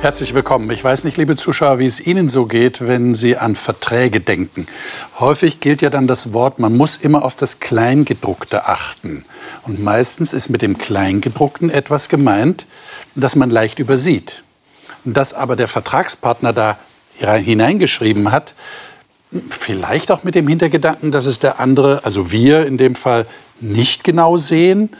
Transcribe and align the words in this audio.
Herzlich 0.00 0.32
willkommen. 0.32 0.70
Ich 0.70 0.84
weiß 0.84 1.02
nicht, 1.02 1.16
liebe 1.16 1.34
Zuschauer, 1.34 1.80
wie 1.80 1.84
es 1.84 1.98
Ihnen 1.98 2.28
so 2.28 2.46
geht, 2.46 2.86
wenn 2.86 3.16
Sie 3.16 3.36
an 3.36 3.56
Verträge 3.56 4.20
denken. 4.20 4.68
Häufig 5.18 5.58
gilt 5.58 5.82
ja 5.82 5.90
dann 5.90 6.06
das 6.06 6.32
Wort, 6.32 6.60
man 6.60 6.76
muss 6.76 6.94
immer 6.94 7.24
auf 7.24 7.34
das 7.34 7.58
Kleingedruckte 7.58 8.66
achten. 8.66 9.24
Und 9.64 9.82
meistens 9.82 10.32
ist 10.32 10.50
mit 10.50 10.62
dem 10.62 10.78
Kleingedruckten 10.78 11.68
etwas 11.68 12.08
gemeint, 12.08 12.64
das 13.16 13.34
man 13.34 13.50
leicht 13.50 13.80
übersieht. 13.80 14.44
Dass 15.04 15.34
aber 15.34 15.56
der 15.56 15.66
Vertragspartner 15.66 16.52
da 16.52 16.78
hineingeschrieben 17.16 18.30
hat, 18.30 18.54
vielleicht 19.50 20.12
auch 20.12 20.22
mit 20.22 20.36
dem 20.36 20.46
Hintergedanken, 20.46 21.10
dass 21.10 21.26
es 21.26 21.40
der 21.40 21.58
andere, 21.58 22.04
also 22.04 22.30
wir 22.30 22.66
in 22.66 22.78
dem 22.78 22.94
Fall, 22.94 23.26
nicht 23.60 24.04
genau 24.04 24.36
sehen 24.36 24.90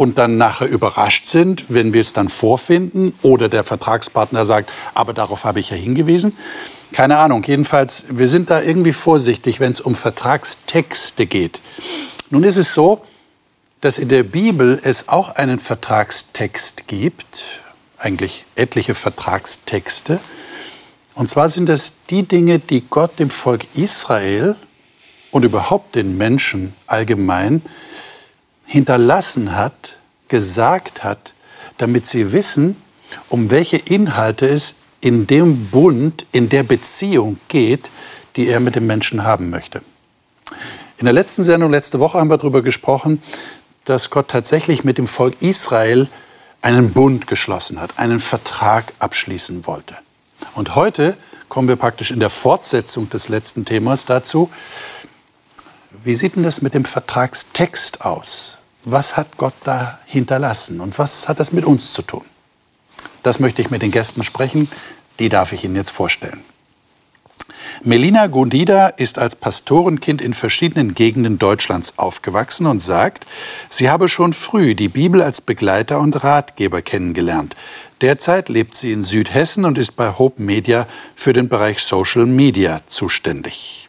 und 0.00 0.16
dann 0.16 0.38
nachher 0.38 0.66
überrascht 0.66 1.26
sind, 1.26 1.66
wenn 1.68 1.92
wir 1.92 2.00
es 2.00 2.14
dann 2.14 2.30
vorfinden 2.30 3.12
oder 3.20 3.50
der 3.50 3.64
Vertragspartner 3.64 4.46
sagt, 4.46 4.72
aber 4.94 5.12
darauf 5.12 5.44
habe 5.44 5.60
ich 5.60 5.68
ja 5.68 5.76
hingewiesen. 5.76 6.34
Keine 6.90 7.18
Ahnung, 7.18 7.44
jedenfalls, 7.44 8.04
wir 8.08 8.26
sind 8.26 8.48
da 8.48 8.62
irgendwie 8.62 8.94
vorsichtig, 8.94 9.60
wenn 9.60 9.72
es 9.72 9.78
um 9.82 9.94
Vertragstexte 9.94 11.26
geht. 11.26 11.60
Nun 12.30 12.44
ist 12.44 12.56
es 12.56 12.72
so, 12.72 13.02
dass 13.82 13.98
in 13.98 14.08
der 14.08 14.22
Bibel 14.22 14.80
es 14.82 15.10
auch 15.10 15.34
einen 15.34 15.58
Vertragstext 15.58 16.86
gibt, 16.86 17.60
eigentlich 17.98 18.46
etliche 18.54 18.94
Vertragstexte. 18.94 20.18
Und 21.14 21.28
zwar 21.28 21.50
sind 21.50 21.68
das 21.68 21.98
die 22.08 22.22
Dinge, 22.22 22.58
die 22.58 22.86
Gott 22.88 23.18
dem 23.18 23.28
Volk 23.28 23.66
Israel 23.74 24.56
und 25.30 25.44
überhaupt 25.44 25.94
den 25.94 26.16
Menschen 26.16 26.72
allgemein 26.86 27.60
hinterlassen 28.70 29.56
hat, 29.56 29.96
gesagt 30.28 31.02
hat, 31.02 31.34
damit 31.76 32.06
sie 32.06 32.30
wissen, 32.30 32.76
um 33.28 33.50
welche 33.50 33.78
Inhalte 33.78 34.46
es 34.46 34.76
in 35.00 35.26
dem 35.26 35.66
Bund, 35.66 36.24
in 36.30 36.48
der 36.48 36.62
Beziehung 36.62 37.40
geht, 37.48 37.90
die 38.36 38.46
er 38.46 38.60
mit 38.60 38.76
dem 38.76 38.86
Menschen 38.86 39.24
haben 39.24 39.50
möchte. 39.50 39.82
In 40.98 41.06
der 41.06 41.12
letzten 41.12 41.42
Sendung, 41.42 41.72
letzte 41.72 41.98
Woche, 41.98 42.18
haben 42.18 42.30
wir 42.30 42.38
darüber 42.38 42.62
gesprochen, 42.62 43.20
dass 43.86 44.08
Gott 44.10 44.28
tatsächlich 44.28 44.84
mit 44.84 44.98
dem 44.98 45.08
Volk 45.08 45.42
Israel 45.42 46.06
einen 46.62 46.92
Bund 46.92 47.26
geschlossen 47.26 47.80
hat, 47.80 47.98
einen 47.98 48.20
Vertrag 48.20 48.92
abschließen 49.00 49.66
wollte. 49.66 49.96
Und 50.54 50.76
heute 50.76 51.16
kommen 51.48 51.66
wir 51.66 51.74
praktisch 51.74 52.12
in 52.12 52.20
der 52.20 52.30
Fortsetzung 52.30 53.10
des 53.10 53.28
letzten 53.28 53.64
Themas 53.64 54.04
dazu, 54.04 54.48
wie 56.04 56.14
sieht 56.14 56.36
denn 56.36 56.44
das 56.44 56.62
mit 56.62 56.74
dem 56.74 56.84
Vertragstext 56.84 58.02
aus? 58.02 58.59
Was 58.84 59.16
hat 59.16 59.36
Gott 59.36 59.54
da 59.64 59.98
hinterlassen 60.06 60.80
und 60.80 60.98
was 60.98 61.28
hat 61.28 61.40
das 61.40 61.52
mit 61.52 61.64
uns 61.64 61.92
zu 61.92 62.02
tun? 62.02 62.24
Das 63.22 63.38
möchte 63.38 63.62
ich 63.62 63.70
mit 63.70 63.82
den 63.82 63.90
Gästen 63.90 64.24
sprechen, 64.24 64.70
die 65.18 65.28
darf 65.28 65.52
ich 65.52 65.64
Ihnen 65.64 65.76
jetzt 65.76 65.90
vorstellen. 65.90 66.42
Melina 67.82 68.26
Gundida 68.26 68.88
ist 68.88 69.18
als 69.18 69.36
Pastorenkind 69.36 70.20
in 70.20 70.34
verschiedenen 70.34 70.94
Gegenden 70.94 71.38
Deutschlands 71.38 71.98
aufgewachsen 71.98 72.66
und 72.66 72.80
sagt, 72.80 73.26
sie 73.70 73.88
habe 73.88 74.08
schon 74.08 74.32
früh 74.32 74.74
die 74.74 74.88
Bibel 74.88 75.22
als 75.22 75.40
Begleiter 75.40 75.98
und 75.98 76.22
Ratgeber 76.22 76.82
kennengelernt. 76.82 77.56
Derzeit 78.00 78.48
lebt 78.48 78.76
sie 78.76 78.92
in 78.92 79.02
Südhessen 79.02 79.64
und 79.64 79.78
ist 79.78 79.92
bei 79.92 80.10
Hope 80.18 80.42
Media 80.42 80.86
für 81.14 81.32
den 81.32 81.48
Bereich 81.48 81.80
Social 81.80 82.26
Media 82.26 82.80
zuständig. 82.86 83.88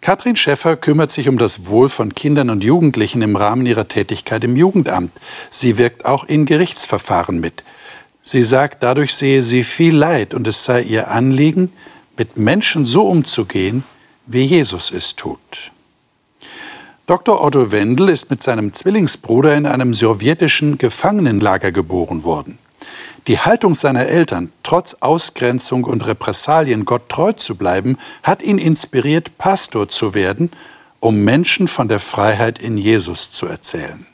Katrin 0.00 0.34
Schäffer 0.34 0.76
kümmert 0.76 1.10
sich 1.10 1.28
um 1.28 1.36
das 1.36 1.66
Wohl 1.66 1.90
von 1.90 2.14
Kindern 2.14 2.48
und 2.48 2.64
Jugendlichen 2.64 3.20
im 3.20 3.36
Rahmen 3.36 3.66
ihrer 3.66 3.86
Tätigkeit 3.86 4.42
im 4.44 4.56
Jugendamt. 4.56 5.12
Sie 5.50 5.76
wirkt 5.76 6.06
auch 6.06 6.24
in 6.24 6.46
Gerichtsverfahren 6.46 7.38
mit. 7.38 7.62
Sie 8.22 8.42
sagt, 8.42 8.82
dadurch 8.82 9.14
sehe 9.14 9.42
sie 9.42 9.62
viel 9.62 9.94
Leid 9.94 10.32
und 10.32 10.46
es 10.46 10.64
sei 10.64 10.82
ihr 10.82 11.08
Anliegen, 11.08 11.72
mit 12.16 12.38
Menschen 12.38 12.84
so 12.86 13.06
umzugehen, 13.06 13.84
wie 14.26 14.44
Jesus 14.44 14.90
es 14.90 15.16
tut. 15.16 15.70
Dr. 17.06 17.42
Otto 17.42 17.72
Wendel 17.72 18.08
ist 18.08 18.30
mit 18.30 18.42
seinem 18.42 18.72
Zwillingsbruder 18.72 19.54
in 19.54 19.66
einem 19.66 19.94
sowjetischen 19.94 20.78
Gefangenenlager 20.78 21.72
geboren 21.72 22.24
worden. 22.24 22.58
Die 23.26 23.38
Haltung 23.38 23.74
seiner 23.74 24.06
Eltern, 24.06 24.52
trotz 24.62 24.94
Ausgrenzung 25.00 25.84
und 25.84 26.06
Repressalien 26.06 26.84
Gott 26.84 27.08
treu 27.08 27.32
zu 27.32 27.54
bleiben, 27.54 27.98
hat 28.22 28.42
ihn 28.42 28.58
inspiriert, 28.58 29.36
Pastor 29.36 29.88
zu 29.88 30.14
werden, 30.14 30.50
um 31.00 31.22
Menschen 31.24 31.68
von 31.68 31.88
der 31.88 32.00
Freiheit 32.00 32.58
in 32.58 32.78
Jesus 32.78 33.30
zu 33.30 33.46
erzählen. 33.46 34.06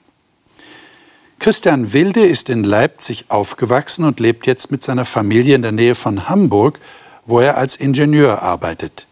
Christian 1.38 1.92
Wilde 1.92 2.26
ist 2.26 2.48
in 2.48 2.64
Leipzig 2.64 3.26
aufgewachsen 3.28 4.04
und 4.04 4.20
lebt 4.20 4.46
jetzt 4.46 4.72
mit 4.72 4.82
seiner 4.82 5.04
Familie 5.04 5.54
in 5.54 5.62
der 5.62 5.72
Nähe 5.72 5.94
von 5.94 6.28
Hamburg, 6.28 6.80
wo 7.26 7.40
er 7.40 7.56
als 7.56 7.76
Ingenieur 7.76 8.42
arbeitet. 8.42 9.06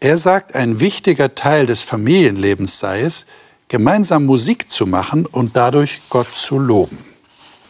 Er 0.00 0.18
sagt, 0.18 0.54
ein 0.54 0.80
wichtiger 0.80 1.34
Teil 1.34 1.66
des 1.66 1.82
Familienlebens 1.82 2.80
sei 2.80 3.02
es, 3.02 3.26
gemeinsam 3.68 4.26
Musik 4.26 4.70
zu 4.70 4.86
machen 4.86 5.24
und 5.24 5.56
dadurch 5.56 6.00
Gott 6.10 6.26
zu 6.34 6.58
loben. 6.58 6.98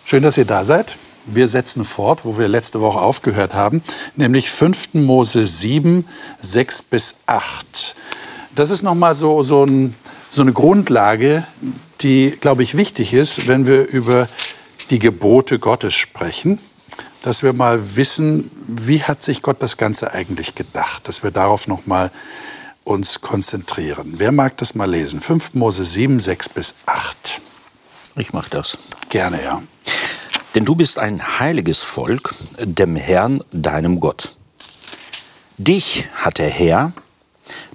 Schön, 0.05 0.23
dass 0.23 0.39
ihr 0.39 0.47
da 0.47 0.65
seid. 0.65 0.97
Wir 1.27 1.47
setzen 1.47 1.84
fort, 1.84 2.25
wo 2.25 2.37
wir 2.37 2.49
letzte 2.49 2.81
Woche 2.81 2.99
aufgehört 2.99 3.55
haben, 3.55 3.83
nämlich 4.16 4.50
5. 4.50 4.94
Mose 4.94 5.47
7, 5.47 6.06
6 6.41 6.83
bis 6.83 7.16
8. 7.27 7.94
Das 8.55 8.71
ist 8.71 8.83
nochmal 8.83 9.15
so, 9.15 9.43
so, 9.43 9.65
ein, 9.65 9.94
so 10.28 10.43
eine 10.43 10.53
Grundlage, 10.53 11.47
die, 12.00 12.37
glaube 12.41 12.62
ich, 12.62 12.77
wichtig 12.77 13.12
ist, 13.12 13.47
wenn 13.47 13.66
wir 13.66 13.88
über 13.88 14.28
die 14.91 14.99
Gebote 14.99 15.59
Gottes 15.59 15.94
sprechen, 15.94 16.59
dass 17.22 17.43
wir 17.43 17.53
mal 17.53 17.97
wissen, 17.97 18.50
wie 18.66 19.03
hat 19.03 19.22
sich 19.22 19.43
Gott 19.43 19.62
das 19.62 19.77
Ganze 19.77 20.12
eigentlich 20.12 20.55
gedacht, 20.55 21.06
dass 21.06 21.22
wir 21.22 21.31
darauf 21.31 21.69
nochmal 21.69 22.11
uns 22.84 23.21
konzentrieren. 23.21 24.15
Wer 24.16 24.32
mag 24.32 24.56
das 24.56 24.75
mal 24.75 24.91
lesen? 24.91 25.21
5. 25.21 25.55
Mose 25.55 25.84
7, 25.84 26.19
6 26.19 26.49
bis 26.49 26.75
8. 26.87 27.41
Ich 28.16 28.32
mache 28.32 28.50
das. 28.50 28.77
Gerne, 29.09 29.43
ja. 29.43 29.62
Denn 30.55 30.65
du 30.67 30.75
bist 30.75 30.99
ein 30.99 31.39
heiliges 31.39 31.83
Volk, 31.83 32.35
dem 32.59 32.97
Herrn, 32.97 33.43
deinem 33.53 34.01
Gott. 34.01 34.37
Dich 35.57 36.09
hat 36.15 36.39
der 36.39 36.51
Herr, 36.51 36.93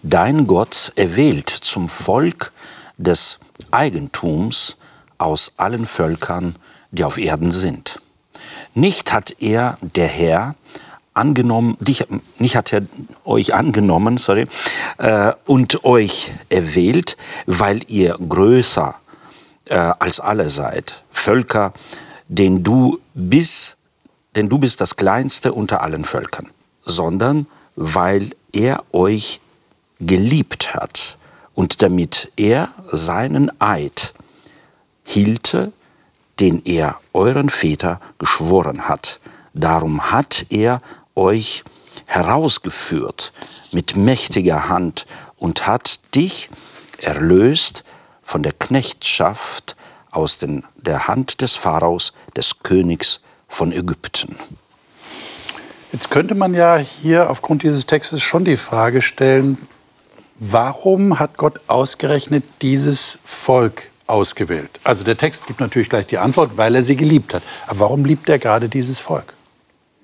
dein 0.03 0.45
Gott, 0.45 0.91
erwählt 0.95 1.49
zum 1.49 1.89
Volk 1.89 2.51
des 2.97 3.39
Eigentums 3.71 4.77
aus 5.17 5.53
allen 5.57 5.85
Völkern, 5.87 6.55
die 6.91 7.03
auf 7.03 7.17
Erden 7.17 7.51
sind. 7.51 7.99
Nicht 8.75 9.11
hat 9.11 9.35
er, 9.39 9.79
der 9.81 10.07
Herr, 10.07 10.55
angenommen, 11.15 11.77
dich, 11.79 12.05
nicht 12.37 12.55
hat 12.55 12.71
er 12.73 12.83
euch 13.25 13.55
angenommen, 13.55 14.17
sorry, 14.17 14.47
äh, 14.99 15.33
und 15.47 15.83
euch 15.83 16.31
erwählt, 16.49 17.17
weil 17.47 17.81
ihr 17.87 18.15
größer 18.17 18.95
äh, 19.65 19.75
als 19.75 20.19
alle 20.19 20.51
seid. 20.51 21.01
Völker, 21.11 21.73
den 22.27 22.63
du 22.63 22.99
bist, 23.13 23.77
denn 24.35 24.49
du 24.49 24.59
bist 24.59 24.81
das 24.81 24.95
Kleinste 24.95 25.53
unter 25.53 25.81
allen 25.81 26.05
Völkern, 26.05 26.49
sondern 26.85 27.47
weil 27.75 28.31
er 28.53 28.83
euch 28.91 29.39
geliebt 29.99 30.73
hat 30.73 31.17
und 31.53 31.81
damit 31.81 32.31
er 32.35 32.69
seinen 32.91 33.49
Eid 33.61 34.13
hielte, 35.03 35.71
den 36.39 36.61
er 36.65 36.99
euren 37.13 37.49
Väter 37.49 37.99
geschworen 38.19 38.87
hat. 38.87 39.19
Darum 39.53 40.11
hat 40.11 40.45
er 40.49 40.81
euch 41.15 41.63
herausgeführt 42.05 43.33
mit 43.71 43.95
mächtiger 43.95 44.69
Hand 44.69 45.07
und 45.35 45.65
hat 45.65 45.99
dich 46.13 46.49
erlöst 47.01 47.83
von 48.21 48.43
der 48.43 48.53
Knechtschaft 48.53 49.76
aus 50.17 50.39
den, 50.39 50.63
der 50.75 51.07
Hand 51.07 51.41
des 51.41 51.55
Pharaos, 51.55 52.11
des 52.35 52.59
Königs 52.63 53.21
von 53.47 53.71
Ägypten. 53.71 54.35
Jetzt 55.93 56.09
könnte 56.09 56.35
man 56.35 56.53
ja 56.53 56.77
hier 56.77 57.29
aufgrund 57.29 57.63
dieses 57.63 57.85
Textes 57.85 58.21
schon 58.21 58.43
die 58.43 58.57
Frage 58.57 59.01
stellen, 59.01 59.57
warum 60.39 61.19
hat 61.19 61.37
Gott 61.37 61.61
ausgerechnet 61.67 62.43
dieses 62.61 63.19
Volk 63.23 63.89
ausgewählt? 64.07 64.71
Also 64.83 65.03
der 65.03 65.17
Text 65.17 65.47
gibt 65.47 65.59
natürlich 65.59 65.89
gleich 65.89 66.07
die 66.07 66.17
Antwort, 66.17 66.57
weil 66.57 66.75
er 66.75 66.81
sie 66.81 66.95
geliebt 66.95 67.33
hat. 67.33 67.43
Aber 67.67 67.81
warum 67.81 68.03
liebt 68.03 68.27
er 68.27 68.39
gerade 68.39 68.69
dieses 68.69 68.99
Volk? 68.99 69.33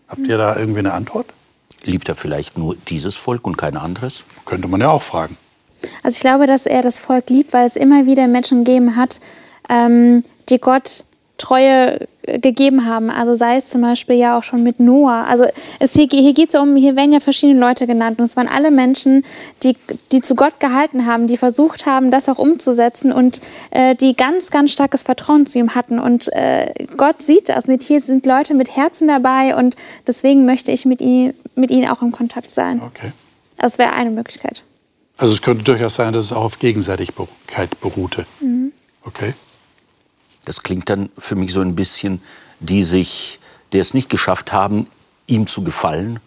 Habt 0.08 0.28
ihr 0.28 0.38
da 0.38 0.56
irgendwie 0.56 0.80
eine 0.80 0.94
Antwort? 0.94 1.26
Liebt 1.84 2.08
er 2.08 2.16
vielleicht 2.16 2.58
nur 2.58 2.76
dieses 2.88 3.16
Volk 3.18 3.46
und 3.46 3.58
kein 3.58 3.78
anderes? 3.78 4.24
Könnte 4.46 4.68
man 4.68 4.80
ja 4.80 4.90
auch 4.90 5.02
fragen. 5.02 5.38
Also 6.04 6.16
ich 6.16 6.22
glaube, 6.22 6.48
dass 6.48 6.66
er 6.66 6.82
das 6.82 7.00
Volk 7.00 7.30
liebt, 7.30 7.52
weil 7.52 7.66
es 7.66 7.76
immer 7.76 8.06
wieder 8.06 8.28
Menschen 8.28 8.64
gegeben 8.64 8.96
hat, 8.96 9.20
ähm, 9.70 10.24
die 10.50 10.60
Gott 10.60 11.06
treue 11.38 12.08
äh, 12.24 12.40
gegeben 12.40 12.86
haben. 12.86 13.10
Also 13.10 13.36
sei 13.36 13.58
es 13.58 13.68
zum 13.68 13.82
Beispiel 13.82 14.16
ja 14.16 14.38
auch 14.38 14.44
schon 14.44 14.64
mit 14.64 14.80
Noah. 14.80 15.26
Also 15.28 15.46
es 15.80 15.94
hier, 15.94 16.08
hier 16.10 16.34
geht 16.34 16.54
es 16.54 16.60
um, 16.60 16.76
hier 16.76 16.96
werden 16.96 17.12
ja 17.12 17.20
verschiedene 17.20 17.60
Leute 17.60 17.86
genannt 17.88 18.20
und 18.20 18.26
es 18.26 18.38
waren 18.38 18.48
alle 18.48 18.72
Menschen, 18.72 19.26
die, 19.62 19.76
die 20.12 20.22
zu 20.22 20.36
Gott 20.36 20.60
gehalten 20.60 21.06
haben, 21.06 21.28
die 21.28 21.38
versucht 21.38 21.86
haben, 21.86 22.12
das 22.12 22.30
auch 22.30 22.38
umzusetzen 22.38 23.12
und 23.12 23.42
äh, 23.72 23.96
die 23.96 24.16
ganz, 24.16 24.52
ganz 24.52 24.72
starkes 24.72 25.04
Vertrauen 25.04 25.46
zu 25.46 25.60
ihm 25.60 25.76
hatten. 25.76 26.00
Und 26.00 26.32
äh, 26.34 26.74
Gott 26.96 27.22
sieht 27.22 27.50
das. 27.50 27.66
Und 27.66 27.82
hier 27.82 28.00
sind 28.00 28.26
Leute 28.26 28.54
mit 28.54 28.76
Herzen 28.76 29.08
dabei 29.08 29.56
und 29.56 29.76
deswegen 30.08 30.46
möchte 30.46 30.72
ich 30.72 30.86
mit, 30.86 31.02
ihm, 31.02 31.34
mit 31.56 31.72
ihnen 31.72 31.90
auch 31.90 32.02
in 32.02 32.12
Kontakt 32.12 32.56
sein. 32.56 32.82
Okay. 32.82 33.12
Das 33.58 33.78
wäre 33.78 33.94
eine 33.94 34.12
Möglichkeit. 34.12 34.64
Also 35.18 35.34
es 35.34 35.42
könnte 35.42 35.64
durchaus 35.64 35.96
sein, 35.96 36.14
dass 36.14 36.26
es 36.26 36.32
auch 36.32 36.44
auf 36.44 36.60
Gegenseitigkeit 36.60 37.80
beruhte. 37.82 38.26
Mhm. 38.40 38.72
Okay. 39.04 39.34
Das 40.46 40.64
klingt 40.64 40.90
dann 40.90 41.10
für 41.18 41.36
mich 41.36 41.54
so 41.54 41.62
ein 41.62 41.76
bisschen, 41.76 42.22
die 42.60 42.84
sich, 42.84 43.40
die 43.72 43.80
es 43.80 43.94
nicht 43.94 44.10
geschafft 44.10 44.52
haben, 44.54 44.88
ihm 45.28 45.48
zu 45.48 45.64
gefallen, 45.64 46.20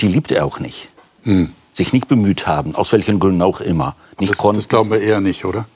die 0.00 0.08
liebt 0.08 0.30
er 0.32 0.44
auch 0.44 0.60
nicht. 0.60 0.88
Hm. 1.24 1.52
Sich 1.72 1.92
nicht 1.92 2.08
bemüht 2.08 2.46
haben, 2.46 2.74
aus 2.74 2.92
welchen 2.92 3.18
Gründen 3.18 3.42
auch 3.42 3.60
immer. 3.60 3.96
Nicht 4.20 4.32
Das, 4.32 4.38
konnten. 4.38 4.58
das 4.58 4.68
glauben 4.68 4.90
wir 4.90 5.00
eher 5.00 5.20
nicht, 5.20 5.44
oder? 5.44 5.66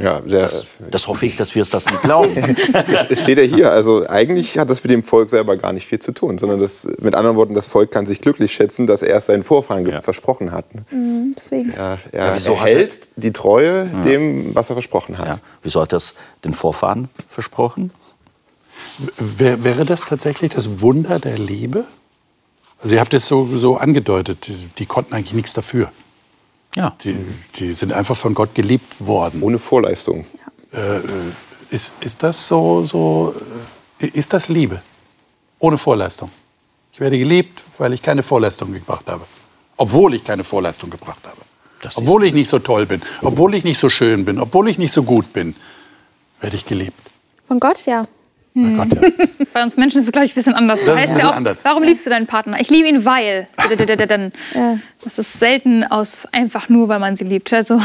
Ja, 0.00 0.20
der, 0.20 0.42
Das, 0.42 0.64
das 0.92 1.08
hoffe 1.08 1.26
ich, 1.26 1.34
dass 1.34 1.54
wir 1.56 1.62
es 1.62 1.70
das 1.70 1.86
nicht 1.86 2.02
glauben. 2.02 2.34
es 3.10 3.20
steht 3.20 3.36
ja 3.38 3.44
hier. 3.44 3.72
Also 3.72 4.06
eigentlich 4.08 4.56
hat 4.56 4.70
das 4.70 4.82
mit 4.84 4.92
dem 4.92 5.02
Volk 5.02 5.28
selber 5.28 5.56
gar 5.56 5.72
nicht 5.72 5.86
viel 5.88 5.98
zu 5.98 6.12
tun, 6.12 6.38
sondern 6.38 6.60
das, 6.60 6.86
mit 7.00 7.16
anderen 7.16 7.36
Worten, 7.36 7.54
das 7.54 7.66
Volk 7.66 7.90
kann 7.90 8.06
sich 8.06 8.20
glücklich 8.20 8.52
schätzen, 8.52 8.86
dass 8.86 9.02
er 9.02 9.16
es 9.16 9.26
seinen 9.26 9.42
Vorfahren 9.42 9.84
ge- 9.84 10.00
versprochen 10.00 10.52
hat. 10.52 10.66
Mhm, 10.92 11.34
deswegen. 11.36 11.72
Er, 11.72 11.98
er, 12.12 12.26
Ja, 12.26 12.34
wieso 12.34 12.52
er 12.52 12.60
hat 12.60 12.68
er- 12.68 12.74
hält 12.76 13.10
die 13.16 13.32
Treue 13.32 13.86
dem, 14.04 14.54
was 14.54 14.70
er 14.70 14.76
versprochen 14.76 15.18
hat. 15.18 15.26
ja. 15.26 15.38
Wieso 15.64 15.80
hat 15.82 15.92
er 15.92 15.96
es 15.96 16.14
den 16.44 16.54
Vorfahren 16.54 17.08
versprochen? 17.28 17.90
Wär, 19.18 19.64
wäre 19.64 19.84
das 19.84 20.02
tatsächlich 20.04 20.52
das 20.54 20.80
Wunder 20.80 21.18
der 21.18 21.38
Liebe? 21.38 21.84
Also 22.80 22.94
ihr 22.94 23.00
habt 23.00 23.12
es 23.14 23.26
so, 23.26 23.48
so 23.56 23.76
angedeutet, 23.76 24.48
die 24.78 24.86
konnten 24.86 25.12
eigentlich 25.14 25.34
nichts 25.34 25.52
dafür. 25.54 25.90
Ja. 26.76 26.96
Die, 27.02 27.16
die 27.56 27.72
sind 27.72 27.92
einfach 27.92 28.16
von 28.16 28.34
Gott 28.34 28.54
geliebt 28.54 29.04
worden. 29.06 29.42
Ohne 29.42 29.58
Vorleistung. 29.58 30.24
Ist, 31.70 31.94
ist 32.00 32.22
das 32.22 32.48
so, 32.48 32.84
so, 32.84 33.34
äh, 33.98 34.06
ist 34.06 34.32
das 34.32 34.48
Liebe? 34.48 34.82
Ohne 35.58 35.76
Vorleistung. 35.76 36.30
Ich 36.92 37.00
werde 37.00 37.18
geliebt, 37.18 37.62
weil 37.78 37.92
ich 37.92 38.02
keine 38.02 38.22
Vorleistung 38.22 38.72
gebracht 38.72 39.06
habe. 39.06 39.24
Obwohl 39.76 40.14
ich 40.14 40.24
keine 40.24 40.44
Vorleistung 40.44 40.90
gebracht 40.90 41.24
habe. 41.24 41.36
Das 41.80 41.96
obwohl 41.96 42.24
ich 42.24 42.34
nicht 42.34 42.48
so 42.48 42.58
toll 42.58 42.86
bin, 42.86 43.02
obwohl 43.22 43.54
ich 43.54 43.64
nicht 43.64 43.78
so 43.78 43.88
schön 43.88 44.24
bin, 44.24 44.40
obwohl 44.40 44.68
ich 44.68 44.78
nicht 44.78 44.92
so 44.92 45.04
gut 45.04 45.32
bin, 45.32 45.54
werde 46.40 46.56
ich 46.56 46.66
geliebt. 46.66 47.00
Von 47.46 47.60
Gott, 47.60 47.86
ja. 47.86 48.06
Na 48.60 48.84
Gott, 48.84 48.94
ja. 48.94 49.08
Bei 49.52 49.62
uns 49.62 49.76
Menschen 49.76 49.98
ist 50.00 50.06
es, 50.06 50.12
glaube 50.12 50.26
ich, 50.26 50.32
ein 50.32 50.34
bisschen 50.34 50.54
anders. 50.54 50.80
Das 50.84 50.88
ist 50.88 50.92
ein 50.92 50.98
heißt 50.98 51.08
bisschen 51.08 51.26
ja 51.26 51.32
auch, 51.32 51.36
anders. 51.36 51.64
Warum 51.64 51.82
liebst 51.82 52.04
du 52.06 52.10
deinen 52.10 52.26
Partner? 52.26 52.60
Ich 52.60 52.70
liebe 52.70 52.88
ihn, 52.88 53.04
weil. 53.04 53.46
Das 55.04 55.18
ist 55.18 55.32
selten 55.38 55.84
aus 55.84 56.26
einfach 56.32 56.68
nur, 56.68 56.88
weil 56.88 56.98
man 56.98 57.16
sie 57.16 57.24
liebt. 57.24 57.52
Also 57.52 57.80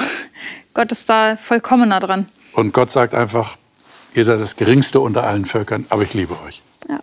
Gott 0.73 0.91
ist 0.91 1.09
da 1.09 1.37
vollkommener 1.37 1.99
dran. 1.99 2.29
Und 2.53 2.73
Gott 2.73 2.91
sagt 2.91 3.13
einfach, 3.13 3.57
ihr 4.13 4.25
seid 4.25 4.39
das 4.39 4.55
Geringste 4.55 4.99
unter 4.99 5.23
allen 5.23 5.45
Völkern, 5.45 5.85
aber 5.89 6.03
ich 6.03 6.13
liebe 6.13 6.35
euch. 6.45 6.61
ja. 6.89 6.99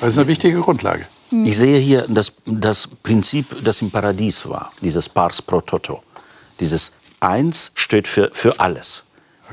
Das 0.00 0.12
ist 0.12 0.18
eine 0.18 0.26
wichtige 0.28 0.60
Grundlage. 0.60 1.06
Ich 1.30 1.56
sehe 1.56 1.78
hier 1.78 2.04
das, 2.08 2.32
das 2.44 2.86
Prinzip, 2.88 3.46
das 3.64 3.82
im 3.82 3.90
Paradies 3.90 4.48
war, 4.48 4.72
dieses 4.80 5.08
Pars 5.08 5.42
pro 5.42 5.60
toto. 5.60 6.02
Dieses 6.60 6.92
Eins 7.20 7.72
steht 7.74 8.06
für, 8.06 8.30
für 8.32 8.60
alles. 8.60 9.04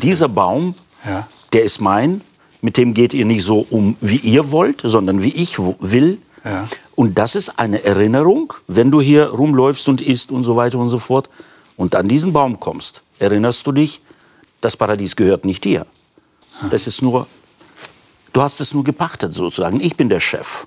Dieser 0.02 0.28
Baum, 0.30 0.75
Ja. 1.08 1.28
der 1.54 1.64
ist 1.64 1.80
mein, 1.81 2.22
mit 2.63 2.77
dem 2.77 2.94
geht 2.94 3.13
ihr 3.13 3.25
nicht 3.25 3.44
so 3.44 3.65
um, 3.69 3.95
wie 4.01 4.18
ihr 4.18 4.51
wollt, 4.51 4.81
sondern 4.83 5.21
wie 5.21 5.36
ich 5.36 5.60
will. 5.60 6.19
Ja. 6.44 6.68
Und 6.95 7.18
das 7.19 7.36
ist 7.36 7.60
eine 7.60 7.83
Erinnerung, 7.83 8.54
wenn 8.68 8.89
du 8.89 9.01
hier 9.01 9.27
rumläufst 9.27 9.88
und 9.89 10.01
isst 10.01 10.31
und 10.31 10.44
so 10.44 10.56
weiter 10.56 10.80
und 10.80 10.89
so 10.89 10.98
fort 10.98 11.30
und 11.77 11.95
an 11.95 12.07
diesen 12.07 12.33
Baum 12.33 12.60
kommst, 12.60 13.04
erinnerst 13.19 13.68
du 13.68 13.71
dich, 13.71 14.01
das 14.62 14.77
Paradies 14.77 15.15
gehört 15.15 15.45
nicht 15.45 15.63
dir. 15.63 15.86
Das 16.71 16.88
ist 16.88 17.01
nur 17.01 17.27
Du 18.33 18.42
hast 18.42 18.60
es 18.60 18.74
nur 18.74 18.83
gepachtet 18.83 19.36
sozusagen. 19.36 19.80
Ich 19.80 19.95
bin 19.95 20.10
der 20.10 20.19
Chef. 20.19 20.65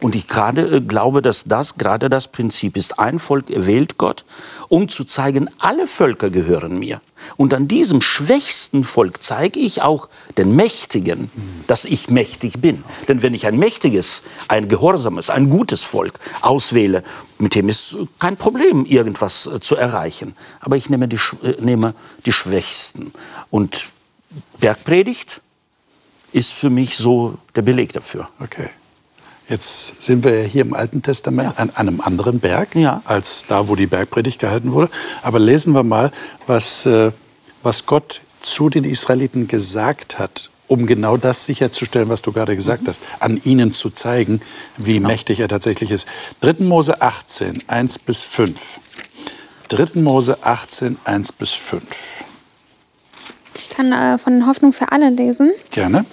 Und 0.00 0.14
ich 0.14 0.26
gerade 0.26 0.76
äh, 0.76 0.80
glaube, 0.80 1.22
dass 1.22 1.44
das 1.44 1.76
gerade 1.76 2.08
das 2.08 2.28
Prinzip 2.28 2.76
ist. 2.76 2.98
Ein 2.98 3.18
Volk 3.18 3.50
erwählt 3.50 3.98
Gott, 3.98 4.24
um 4.68 4.88
zu 4.88 5.04
zeigen, 5.04 5.48
alle 5.58 5.86
Völker 5.86 6.30
gehören 6.30 6.78
mir. 6.78 7.00
Und 7.36 7.54
an 7.54 7.66
diesem 7.66 8.00
schwächsten 8.00 8.84
Volk 8.84 9.22
zeige 9.22 9.58
ich 9.58 9.82
auch 9.82 10.08
den 10.36 10.54
Mächtigen, 10.54 11.30
dass 11.66 11.84
ich 11.84 12.08
mächtig 12.08 12.60
bin. 12.60 12.84
Denn 13.08 13.22
wenn 13.22 13.34
ich 13.34 13.46
ein 13.46 13.58
mächtiges, 13.58 14.22
ein 14.48 14.68
gehorsames, 14.68 15.30
ein 15.30 15.50
gutes 15.50 15.82
Volk 15.82 16.14
auswähle, 16.42 17.02
mit 17.38 17.54
dem 17.54 17.68
ist 17.68 17.96
kein 18.18 18.36
Problem, 18.36 18.84
irgendwas 18.84 19.46
äh, 19.46 19.60
zu 19.60 19.76
erreichen. 19.76 20.34
Aber 20.60 20.76
ich 20.76 20.90
nehme 20.90 21.08
die, 21.08 21.18
äh, 21.42 21.60
nehme 21.60 21.94
die 22.24 22.32
Schwächsten. 22.32 23.12
Und 23.50 23.86
Bergpredigt 24.58 25.40
ist 26.32 26.52
für 26.52 26.70
mich 26.70 26.96
so 26.96 27.38
der 27.54 27.62
Beleg 27.62 27.92
dafür. 27.92 28.28
Okay. 28.40 28.70
Jetzt 29.48 30.02
sind 30.02 30.24
wir 30.24 30.42
ja 30.42 30.48
hier 30.48 30.62
im 30.62 30.74
Alten 30.74 31.02
Testament 31.02 31.58
an 31.58 31.70
einem 31.76 32.00
anderen 32.00 32.40
Berg 32.40 32.74
Ja. 32.74 33.00
als 33.04 33.44
da, 33.48 33.68
wo 33.68 33.76
die 33.76 33.86
Bergpredigt 33.86 34.40
gehalten 34.40 34.72
wurde. 34.72 34.90
Aber 35.22 35.38
lesen 35.38 35.72
wir 35.72 35.84
mal, 35.84 36.10
was, 36.48 36.84
äh, 36.86 37.12
was 37.62 37.86
Gott 37.86 38.22
zu 38.40 38.68
den 38.70 38.82
Israeliten 38.84 39.46
gesagt 39.46 40.18
hat, 40.18 40.50
um 40.66 40.86
genau 40.86 41.16
das 41.16 41.46
sicherzustellen, 41.46 42.08
was 42.08 42.22
du 42.22 42.32
gerade 42.32 42.56
gesagt 42.56 42.82
Mhm. 42.82 42.86
hast, 42.88 43.02
an 43.20 43.40
ihnen 43.44 43.72
zu 43.72 43.90
zeigen, 43.90 44.40
wie 44.76 44.98
mächtig 44.98 45.38
er 45.38 45.48
tatsächlich 45.48 45.92
ist. 45.92 46.06
3. 46.40 46.64
Mose 46.64 47.00
18, 47.00 47.62
1 47.68 48.00
bis 48.00 48.22
5. 48.22 48.80
3. 49.68 50.00
Mose 50.00 50.38
18, 50.42 50.98
1 51.04 51.30
bis 51.30 51.52
5. 51.52 51.84
Ich 53.58 53.68
kann 53.68 53.92
äh, 53.92 54.18
von 54.18 54.44
Hoffnung 54.46 54.72
für 54.72 54.90
alle 54.90 55.10
lesen. 55.10 55.52
Gerne. 55.70 56.04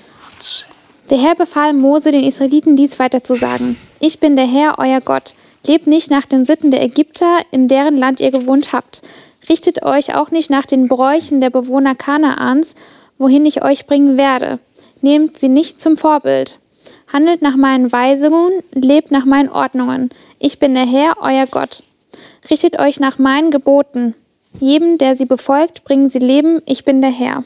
Der 1.14 1.22
Herr 1.22 1.36
befahl 1.36 1.74
Mose, 1.74 2.12
den 2.12 2.24
Israeliten 2.24 2.76
dies 2.76 2.98
weiter 2.98 3.24
zu 3.24 3.36
sagen. 3.36 3.78
Ich 4.00 4.20
bin 4.20 4.36
der 4.36 4.48
Herr, 4.48 4.80
euer 4.80 5.00
Gott. 5.00 5.36
Lebt 5.68 5.86
nicht 5.86 6.10
nach 6.10 6.26
den 6.26 6.44
Sitten 6.44 6.72
der 6.72 6.82
Ägypter, 6.82 7.38
in 7.52 7.68
deren 7.68 8.00
Land 8.00 8.20
ihr 8.20 8.32
gewohnt 8.32 8.74
habt. 8.74 9.04
Richtet 9.48 9.84
euch 9.84 10.16
auch 10.16 10.32
nicht 10.32 10.50
nach 10.50 10.66
den 10.66 10.88
Bräuchen 10.88 11.40
der 11.40 11.52
Bewohner 11.52 11.94
Kanaans, 11.94 12.74
wohin 13.20 13.46
ich 13.46 13.64
euch 13.64 13.86
bringen 13.86 14.18
werde. 14.18 14.58
Nehmt 15.02 15.38
sie 15.38 15.50
nicht 15.50 15.84
zum 15.84 15.98
Vorbild. 15.98 16.58
Handelt 17.14 17.44
nach 17.44 17.58
meinen 17.58 17.92
Weisungen, 17.92 18.64
lebt 18.74 19.12
nach 19.12 19.26
meinen 19.26 19.50
Ordnungen. 19.50 20.10
Ich 20.40 20.58
bin 20.58 20.74
der 20.74 20.88
Herr, 20.88 21.18
euer 21.22 21.46
Gott. 21.46 21.84
Richtet 22.50 22.80
euch 22.80 23.00
nach 23.00 23.20
meinen 23.20 23.52
Geboten. 23.52 24.16
Jedem, 24.60 24.98
der 24.98 25.16
sie 25.16 25.26
befolgt, 25.26 25.84
bringen 25.84 26.10
sie 26.10 26.18
Leben. 26.18 26.64
Ich 26.66 26.84
bin 26.84 27.02
der 27.02 27.12
Herr. 27.12 27.44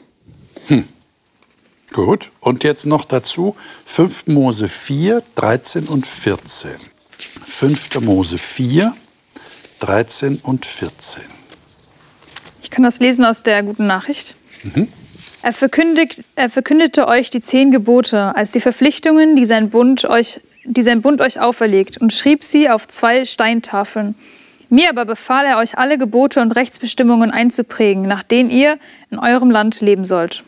Gut. 1.92 2.30
Und 2.40 2.64
jetzt 2.64 2.86
noch 2.86 3.04
dazu 3.04 3.56
5. 3.86 4.26
Mose 4.26 4.68
4, 4.68 5.22
13 5.34 5.86
und 5.86 6.06
14. 6.06 6.70
5. 7.46 8.00
Mose 8.00 8.38
4, 8.38 8.94
13 9.80 10.40
und 10.42 10.66
14. 10.66 11.22
Ich 12.62 12.70
kann 12.70 12.84
das 12.84 13.00
lesen 13.00 13.24
aus 13.24 13.42
der 13.42 13.62
guten 13.62 13.86
Nachricht. 13.86 14.34
Er, 15.42 15.52
verkündigt, 15.52 16.24
er 16.34 16.50
verkündete 16.50 17.08
euch 17.08 17.30
die 17.30 17.40
zehn 17.40 17.70
Gebote 17.70 18.36
als 18.36 18.52
die 18.52 18.60
Verpflichtungen, 18.60 19.36
die 19.36 19.46
sein, 19.46 19.70
Bund 19.70 20.04
euch, 20.04 20.40
die 20.64 20.82
sein 20.82 21.00
Bund 21.00 21.20
euch 21.20 21.40
auferlegt, 21.40 21.96
und 21.98 22.12
schrieb 22.12 22.44
sie 22.44 22.68
auf 22.68 22.86
zwei 22.86 23.24
Steintafeln. 23.24 24.14
Mir 24.68 24.90
aber 24.90 25.06
befahl 25.06 25.46
er 25.46 25.58
euch 25.58 25.78
alle 25.78 25.96
Gebote 25.96 26.40
und 26.40 26.52
Rechtsbestimmungen 26.52 27.30
einzuprägen, 27.30 28.02
nach 28.02 28.22
denen 28.22 28.50
ihr 28.50 28.78
in 29.10 29.18
eurem 29.18 29.50
Land 29.50 29.80
leben 29.80 30.04
sollt. 30.04 30.44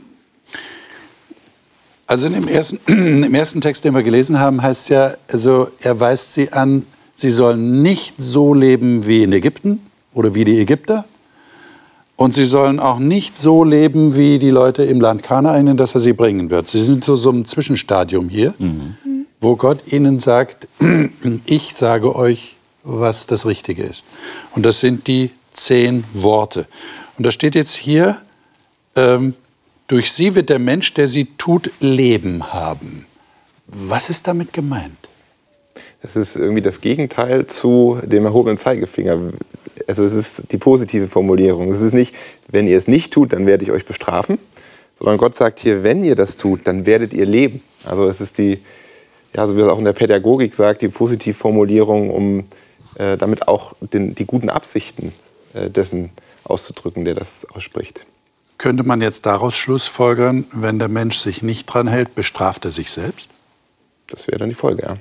Also 2.10 2.26
in 2.26 2.32
dem 2.32 2.48
ersten, 2.48 2.80
im 3.22 3.34
ersten 3.34 3.60
Text, 3.60 3.84
den 3.84 3.94
wir 3.94 4.02
gelesen 4.02 4.40
haben, 4.40 4.60
heißt 4.60 4.88
ja, 4.88 5.14
also 5.30 5.68
er 5.80 6.00
weist 6.00 6.32
sie 6.32 6.52
an, 6.52 6.84
sie 7.14 7.30
sollen 7.30 7.82
nicht 7.82 8.14
so 8.18 8.52
leben 8.52 9.06
wie 9.06 9.22
in 9.22 9.32
Ägypten 9.32 9.78
oder 10.12 10.34
wie 10.34 10.44
die 10.44 10.58
Ägypter. 10.58 11.04
Und 12.16 12.34
sie 12.34 12.46
sollen 12.46 12.80
auch 12.80 12.98
nicht 12.98 13.36
so 13.36 13.62
leben 13.62 14.16
wie 14.16 14.40
die 14.40 14.50
Leute 14.50 14.82
im 14.82 15.00
Land 15.00 15.22
Kanaan, 15.22 15.68
in 15.68 15.76
das 15.76 15.94
er 15.94 16.00
sie 16.00 16.12
bringen 16.12 16.50
wird. 16.50 16.66
Sie 16.66 16.82
sind 16.82 17.04
zu 17.04 17.14
so 17.14 17.30
einem 17.30 17.44
Zwischenstadium 17.44 18.28
hier, 18.28 18.54
wo 19.40 19.54
Gott 19.54 19.92
ihnen 19.92 20.18
sagt, 20.18 20.66
ich 21.46 21.76
sage 21.76 22.16
euch, 22.16 22.56
was 22.82 23.28
das 23.28 23.46
Richtige 23.46 23.84
ist. 23.84 24.04
Und 24.56 24.66
das 24.66 24.80
sind 24.80 25.06
die 25.06 25.30
zehn 25.52 26.02
Worte. 26.12 26.66
Und 27.16 27.24
da 27.24 27.30
steht 27.30 27.54
jetzt 27.54 27.76
hier, 27.76 28.20
ähm, 28.96 29.34
durch 29.90 30.12
sie 30.12 30.36
wird 30.36 30.50
der 30.50 30.60
Mensch, 30.60 30.94
der 30.94 31.08
sie 31.08 31.26
tut, 31.36 31.72
Leben 31.80 32.52
haben. 32.52 33.06
Was 33.66 34.08
ist 34.08 34.28
damit 34.28 34.52
gemeint? 34.52 35.08
Es 36.00 36.14
ist 36.14 36.36
irgendwie 36.36 36.62
das 36.62 36.80
Gegenteil 36.80 37.48
zu 37.48 37.98
dem 38.04 38.24
erhobenen 38.24 38.56
Zeigefinger. 38.56 39.32
Also 39.88 40.04
es 40.04 40.12
ist 40.12 40.52
die 40.52 40.58
positive 40.58 41.08
Formulierung. 41.08 41.72
Es 41.72 41.80
ist 41.80 41.92
nicht, 41.92 42.14
wenn 42.46 42.68
ihr 42.68 42.78
es 42.78 42.86
nicht 42.86 43.12
tut, 43.12 43.32
dann 43.32 43.46
werde 43.46 43.64
ich 43.64 43.72
euch 43.72 43.84
bestrafen, 43.84 44.38
sondern 44.96 45.18
Gott 45.18 45.34
sagt 45.34 45.58
hier, 45.58 45.82
wenn 45.82 46.04
ihr 46.04 46.14
das 46.14 46.36
tut, 46.36 46.68
dann 46.68 46.86
werdet 46.86 47.12
ihr 47.12 47.26
leben. 47.26 47.60
Also 47.84 48.06
es 48.06 48.20
ist 48.20 48.38
die, 48.38 48.60
ja, 49.34 49.44
so 49.48 49.56
wie 49.56 49.60
es 49.60 49.68
auch 49.68 49.78
in 49.78 49.84
der 49.84 49.92
Pädagogik 49.92 50.54
sagt, 50.54 50.82
die 50.82 50.88
Positivformulierung, 50.88 52.10
um 52.10 52.44
äh, 52.94 53.16
damit 53.16 53.48
auch 53.48 53.74
den, 53.80 54.14
die 54.14 54.24
guten 54.24 54.50
Absichten 54.50 55.12
äh, 55.52 55.68
dessen 55.68 56.10
auszudrücken, 56.44 57.04
der 57.04 57.14
das 57.14 57.44
ausspricht. 57.52 58.06
Könnte 58.60 58.84
man 58.84 59.00
jetzt 59.00 59.24
daraus 59.24 59.54
schlussfolgern, 59.54 60.44
wenn 60.52 60.78
der 60.78 60.88
Mensch 60.88 61.18
sich 61.18 61.40
nicht 61.40 61.64
dran 61.64 61.86
hält, 61.86 62.14
bestraft 62.14 62.66
er 62.66 62.70
sich 62.70 62.90
selbst? 62.90 63.26
Das 64.08 64.26
wäre 64.26 64.36
dann 64.36 64.50
die 64.50 64.54
Folge, 64.54 64.82
ja. 64.82 64.96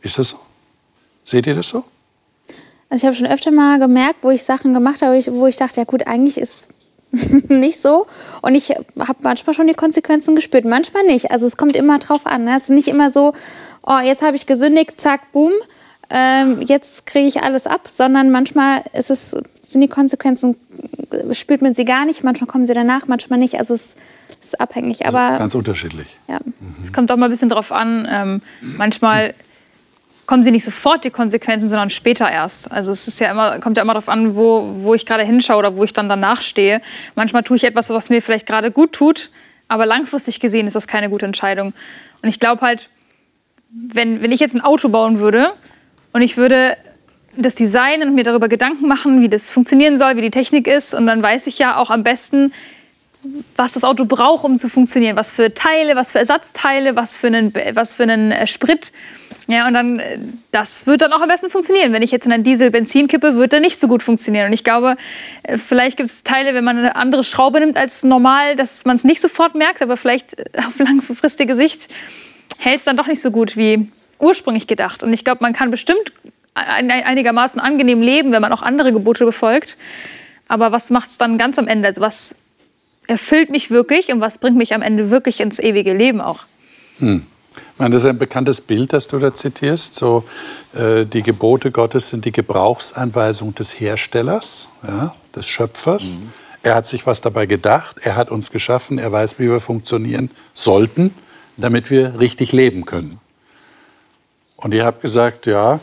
Ist 0.00 0.18
das 0.18 0.30
so? 0.30 0.38
Seht 1.22 1.46
ihr 1.46 1.54
das 1.54 1.68
so? 1.68 1.84
Also 2.88 3.02
ich 3.02 3.04
habe 3.04 3.14
schon 3.14 3.26
öfter 3.26 3.50
mal 3.50 3.78
gemerkt, 3.78 4.20
wo 4.22 4.30
ich 4.30 4.42
Sachen 4.42 4.72
gemacht 4.72 5.02
habe, 5.02 5.20
wo 5.32 5.46
ich 5.46 5.58
dachte, 5.58 5.76
ja 5.76 5.84
gut, 5.84 6.06
eigentlich 6.06 6.38
ist 6.38 6.70
nicht 7.50 7.82
so. 7.82 8.06
Und 8.40 8.54
ich 8.54 8.70
habe 8.70 9.18
manchmal 9.20 9.52
schon 9.52 9.66
die 9.66 9.74
Konsequenzen 9.74 10.34
gespürt, 10.34 10.64
manchmal 10.64 11.02
nicht. 11.02 11.30
Also 11.30 11.44
es 11.44 11.58
kommt 11.58 11.76
immer 11.76 11.98
drauf 11.98 12.24
an. 12.24 12.44
Ne? 12.44 12.56
Es 12.56 12.62
ist 12.62 12.70
nicht 12.70 12.88
immer 12.88 13.10
so, 13.10 13.34
oh, 13.82 13.98
jetzt 14.02 14.22
habe 14.22 14.34
ich 14.34 14.46
gesündigt, 14.46 14.98
zack, 14.98 15.30
boom, 15.32 15.52
ähm, 16.08 16.62
jetzt 16.62 17.04
kriege 17.04 17.28
ich 17.28 17.42
alles 17.42 17.66
ab, 17.66 17.86
sondern 17.86 18.30
manchmal 18.30 18.82
ist 18.94 19.10
es, 19.10 19.36
sind 19.68 19.82
die 19.82 19.88
Konsequenzen, 19.88 20.56
spürt 21.32 21.60
man 21.60 21.74
sie 21.74 21.84
gar 21.84 22.06
nicht, 22.06 22.24
manchmal 22.24 22.48
kommen 22.48 22.64
sie 22.64 22.72
danach, 22.72 23.06
manchmal 23.06 23.38
nicht. 23.38 23.56
Also 23.56 23.74
es 23.74 23.96
ist 24.40 24.58
abhängig. 24.58 25.04
Aber 25.06 25.20
also 25.20 25.38
ganz 25.38 25.54
unterschiedlich. 25.54 26.16
Ja. 26.26 26.38
Es 26.82 26.92
kommt 26.92 27.12
auch 27.12 27.16
mal 27.16 27.26
ein 27.26 27.30
bisschen 27.30 27.50
drauf 27.50 27.70
an. 27.70 28.08
Ähm, 28.10 28.42
manchmal 28.78 29.34
kommen 30.24 30.42
sie 30.42 30.52
nicht 30.52 30.64
sofort 30.64 31.04
die 31.04 31.10
Konsequenzen, 31.10 31.68
sondern 31.68 31.90
später 31.90 32.30
erst. 32.30 32.72
Also 32.72 32.92
es 32.92 33.06
ist 33.08 33.20
ja 33.20 33.30
immer, 33.30 33.58
kommt 33.58 33.76
ja 33.76 33.82
immer 33.82 33.92
darauf 33.92 34.08
an, 34.08 34.36
wo, 34.36 34.74
wo 34.80 34.94
ich 34.94 35.04
gerade 35.04 35.22
hinschaue 35.22 35.58
oder 35.58 35.76
wo 35.76 35.84
ich 35.84 35.92
dann 35.92 36.08
danach 36.08 36.40
stehe. 36.40 36.80
Manchmal 37.14 37.42
tue 37.42 37.58
ich 37.58 37.64
etwas, 37.64 37.90
was 37.90 38.08
mir 38.08 38.22
vielleicht 38.22 38.46
gerade 38.46 38.70
gut 38.70 38.92
tut, 38.92 39.30
aber 39.68 39.84
langfristig 39.84 40.40
gesehen 40.40 40.66
ist 40.66 40.76
das 40.76 40.86
keine 40.86 41.10
gute 41.10 41.26
Entscheidung. 41.26 41.74
Und 42.22 42.28
ich 42.30 42.40
glaube 42.40 42.62
halt, 42.62 42.88
wenn, 43.70 44.22
wenn 44.22 44.32
ich 44.32 44.40
jetzt 44.40 44.54
ein 44.54 44.62
Auto 44.62 44.88
bauen 44.88 45.18
würde 45.18 45.52
und 46.14 46.22
ich 46.22 46.38
würde 46.38 46.78
das 47.36 47.54
designen 47.54 48.08
und 48.08 48.14
mir 48.14 48.24
darüber 48.24 48.48
Gedanken 48.48 48.88
machen, 48.88 49.20
wie 49.20 49.28
das 49.28 49.50
funktionieren 49.50 49.96
soll, 49.96 50.16
wie 50.16 50.22
die 50.22 50.30
Technik 50.30 50.66
ist, 50.66 50.94
und 50.94 51.06
dann 51.06 51.22
weiß 51.22 51.46
ich 51.46 51.58
ja 51.58 51.76
auch 51.76 51.90
am 51.90 52.02
besten, 52.02 52.52
was 53.56 53.72
das 53.72 53.84
Auto 53.84 54.04
braucht, 54.04 54.44
um 54.44 54.58
zu 54.58 54.68
funktionieren. 54.68 55.16
Was 55.16 55.30
für 55.30 55.52
Teile, 55.52 55.96
was 55.96 56.12
für 56.12 56.18
Ersatzteile, 56.18 56.96
was 56.96 57.16
für 57.16 57.26
einen, 57.26 57.52
was 57.72 57.94
für 57.94 58.04
einen 58.04 58.30
äh, 58.30 58.46
Sprit. 58.46 58.92
Ja, 59.48 59.66
und 59.66 59.74
dann, 59.74 59.98
äh, 59.98 60.18
das 60.52 60.86
wird 60.86 61.02
dann 61.02 61.12
auch 61.12 61.20
am 61.20 61.28
besten 61.28 61.50
funktionieren. 61.50 61.92
Wenn 61.92 62.02
ich 62.02 62.10
jetzt 62.10 62.26
in 62.26 62.32
einen 62.32 62.44
Diesel 62.44 62.70
Benzin 62.70 63.08
kippe, 63.08 63.34
wird 63.36 63.52
der 63.52 63.60
nicht 63.60 63.80
so 63.80 63.88
gut 63.88 64.02
funktionieren. 64.02 64.46
Und 64.46 64.52
ich 64.52 64.62
glaube, 64.62 64.96
äh, 65.42 65.58
vielleicht 65.58 65.96
gibt 65.96 66.10
es 66.10 66.22
Teile, 66.22 66.54
wenn 66.54 66.64
man 66.64 66.78
eine 66.78 66.96
andere 66.96 67.24
Schraube 67.24 67.60
nimmt 67.60 67.76
als 67.76 68.04
normal, 68.04 68.56
dass 68.56 68.84
man 68.84 68.96
es 68.96 69.04
nicht 69.04 69.20
sofort 69.20 69.54
merkt, 69.54 69.82
aber 69.82 69.96
vielleicht 69.96 70.36
auf 70.58 70.78
langfristige 70.78 71.56
Sicht 71.56 71.88
hält 72.58 72.78
es 72.78 72.84
dann 72.84 72.96
doch 72.96 73.06
nicht 73.06 73.20
so 73.20 73.30
gut 73.30 73.56
wie 73.56 73.90
ursprünglich 74.20 74.66
gedacht. 74.66 75.02
Und 75.02 75.12
ich 75.12 75.24
glaube, 75.24 75.38
man 75.42 75.52
kann 75.52 75.70
bestimmt 75.70 76.12
einigermaßen 76.58 77.60
angenehm 77.60 78.02
leben, 78.02 78.32
wenn 78.32 78.42
man 78.42 78.52
auch 78.52 78.62
andere 78.62 78.92
Gebote 78.92 79.24
befolgt. 79.24 79.76
Aber 80.48 80.72
was 80.72 80.90
macht 80.90 81.08
es 81.08 81.18
dann 81.18 81.38
ganz 81.38 81.58
am 81.58 81.68
Ende? 81.68 81.88
Also 81.88 82.00
was 82.00 82.34
erfüllt 83.06 83.50
mich 83.50 83.70
wirklich 83.70 84.12
und 84.12 84.20
was 84.20 84.38
bringt 84.38 84.56
mich 84.56 84.74
am 84.74 84.82
Ende 84.82 85.10
wirklich 85.10 85.40
ins 85.40 85.58
ewige 85.58 85.92
Leben 85.94 86.20
auch. 86.20 86.44
Hm. 86.98 87.26
Ich 87.56 87.80
meine, 87.80 87.94
das 87.94 88.04
ist 88.04 88.10
ein 88.10 88.18
bekanntes 88.18 88.60
Bild, 88.60 88.92
das 88.92 89.08
du 89.08 89.18
da 89.18 89.34
zitierst. 89.34 89.94
So, 89.94 90.24
äh, 90.74 91.04
die 91.04 91.22
Gebote 91.22 91.70
Gottes 91.70 92.10
sind 92.10 92.24
die 92.24 92.32
Gebrauchsanweisung 92.32 93.54
des 93.54 93.80
Herstellers, 93.80 94.68
ja, 94.86 95.14
des 95.34 95.48
Schöpfers. 95.48 96.14
Mhm. 96.14 96.32
Er 96.62 96.74
hat 96.74 96.86
sich 96.86 97.06
was 97.06 97.20
dabei 97.20 97.46
gedacht, 97.46 97.96
er 98.02 98.16
hat 98.16 98.30
uns 98.30 98.50
geschaffen, 98.50 98.98
er 98.98 99.10
weiß, 99.10 99.38
wie 99.38 99.48
wir 99.48 99.60
funktionieren 99.60 100.30
sollten, 100.54 101.14
damit 101.56 101.90
wir 101.90 102.18
richtig 102.20 102.52
leben 102.52 102.84
können. 102.84 103.20
Und 104.56 104.74
ihr 104.74 104.84
habt 104.84 105.00
gesagt, 105.00 105.46
ja, 105.46 105.80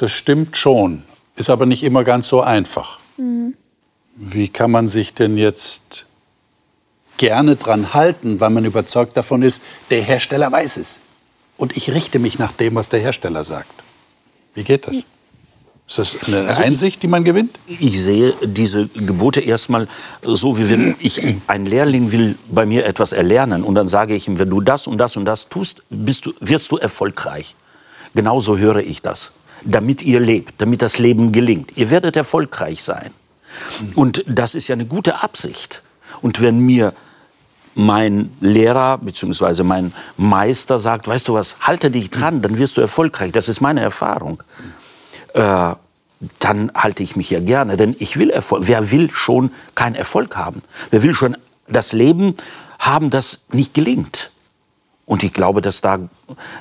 das 0.00 0.10
stimmt 0.12 0.56
schon, 0.56 1.02
ist 1.36 1.50
aber 1.50 1.66
nicht 1.66 1.82
immer 1.82 2.04
ganz 2.04 2.28
so 2.28 2.40
einfach. 2.40 2.98
Mhm. 3.18 3.54
Wie 4.16 4.48
kann 4.48 4.70
man 4.70 4.88
sich 4.88 5.12
denn 5.12 5.36
jetzt 5.36 6.06
gerne 7.18 7.56
dran 7.56 7.92
halten, 7.92 8.40
weil 8.40 8.48
man 8.48 8.64
überzeugt 8.64 9.14
davon 9.14 9.42
ist, 9.42 9.60
der 9.90 10.00
Hersteller 10.00 10.50
weiß 10.50 10.78
es. 10.78 11.00
Und 11.58 11.76
ich 11.76 11.92
richte 11.92 12.18
mich 12.18 12.38
nach 12.38 12.52
dem, 12.52 12.76
was 12.76 12.88
der 12.88 13.00
Hersteller 13.00 13.44
sagt. 13.44 13.72
Wie 14.54 14.62
geht 14.62 14.86
das? 14.86 14.96
Ist 15.86 15.98
das 15.98 16.16
eine 16.26 16.48
also 16.48 16.62
Einsicht, 16.62 17.02
die 17.02 17.08
man 17.08 17.24
gewinnt? 17.24 17.58
Ich 17.66 18.02
sehe 18.02 18.32
diese 18.42 18.88
Gebote 18.88 19.40
erstmal 19.40 19.86
so, 20.22 20.56
wie 20.56 20.70
wenn 20.70 20.96
ich 20.98 21.22
ein 21.46 21.66
Lehrling 21.66 22.10
will 22.10 22.38
bei 22.50 22.64
mir 22.64 22.86
etwas 22.86 23.12
erlernen 23.12 23.64
und 23.64 23.74
dann 23.74 23.88
sage 23.88 24.14
ich 24.14 24.26
ihm, 24.26 24.38
wenn 24.38 24.48
du 24.48 24.62
das 24.62 24.86
und 24.86 24.96
das 24.96 25.18
und 25.18 25.26
das 25.26 25.50
tust, 25.50 25.82
bist 25.90 26.24
du, 26.24 26.32
wirst 26.40 26.72
du 26.72 26.78
erfolgreich. 26.78 27.54
Genauso 28.14 28.56
höre 28.56 28.78
ich 28.78 29.02
das. 29.02 29.32
Damit 29.64 30.02
ihr 30.02 30.20
lebt, 30.20 30.60
damit 30.60 30.82
das 30.82 30.98
Leben 30.98 31.32
gelingt. 31.32 31.76
Ihr 31.76 31.90
werdet 31.90 32.16
erfolgreich 32.16 32.82
sein. 32.82 33.10
Und 33.94 34.24
das 34.26 34.54
ist 34.54 34.68
ja 34.68 34.74
eine 34.74 34.86
gute 34.86 35.22
Absicht. 35.22 35.82
Und 36.22 36.40
wenn 36.40 36.60
mir 36.60 36.92
mein 37.74 38.32
Lehrer 38.40 38.98
bzw. 38.98 39.62
mein 39.62 39.92
Meister 40.16 40.80
sagt, 40.80 41.08
weißt 41.08 41.28
du 41.28 41.34
was, 41.34 41.56
halte 41.60 41.90
dich 41.90 42.10
dran, 42.10 42.42
dann 42.42 42.58
wirst 42.58 42.76
du 42.76 42.80
erfolgreich. 42.80 43.32
Das 43.32 43.48
ist 43.48 43.60
meine 43.60 43.80
Erfahrung. 43.80 44.42
Äh, 45.34 45.74
dann 46.38 46.70
halte 46.74 47.02
ich 47.02 47.16
mich 47.16 47.30
ja 47.30 47.40
gerne, 47.40 47.76
denn 47.76 47.96
ich 47.98 48.18
will 48.18 48.30
Erfolg. 48.30 48.64
Wer 48.66 48.90
will 48.90 49.10
schon 49.10 49.50
keinen 49.74 49.94
Erfolg 49.94 50.36
haben? 50.36 50.62
Wer 50.90 51.02
will 51.02 51.14
schon 51.14 51.36
das 51.66 51.92
Leben 51.92 52.36
haben, 52.78 53.10
das 53.10 53.40
nicht 53.52 53.72
gelingt? 53.72 54.30
Und 55.06 55.22
ich 55.22 55.32
glaube, 55.32 55.62
dass 55.62 55.80
da 55.80 55.98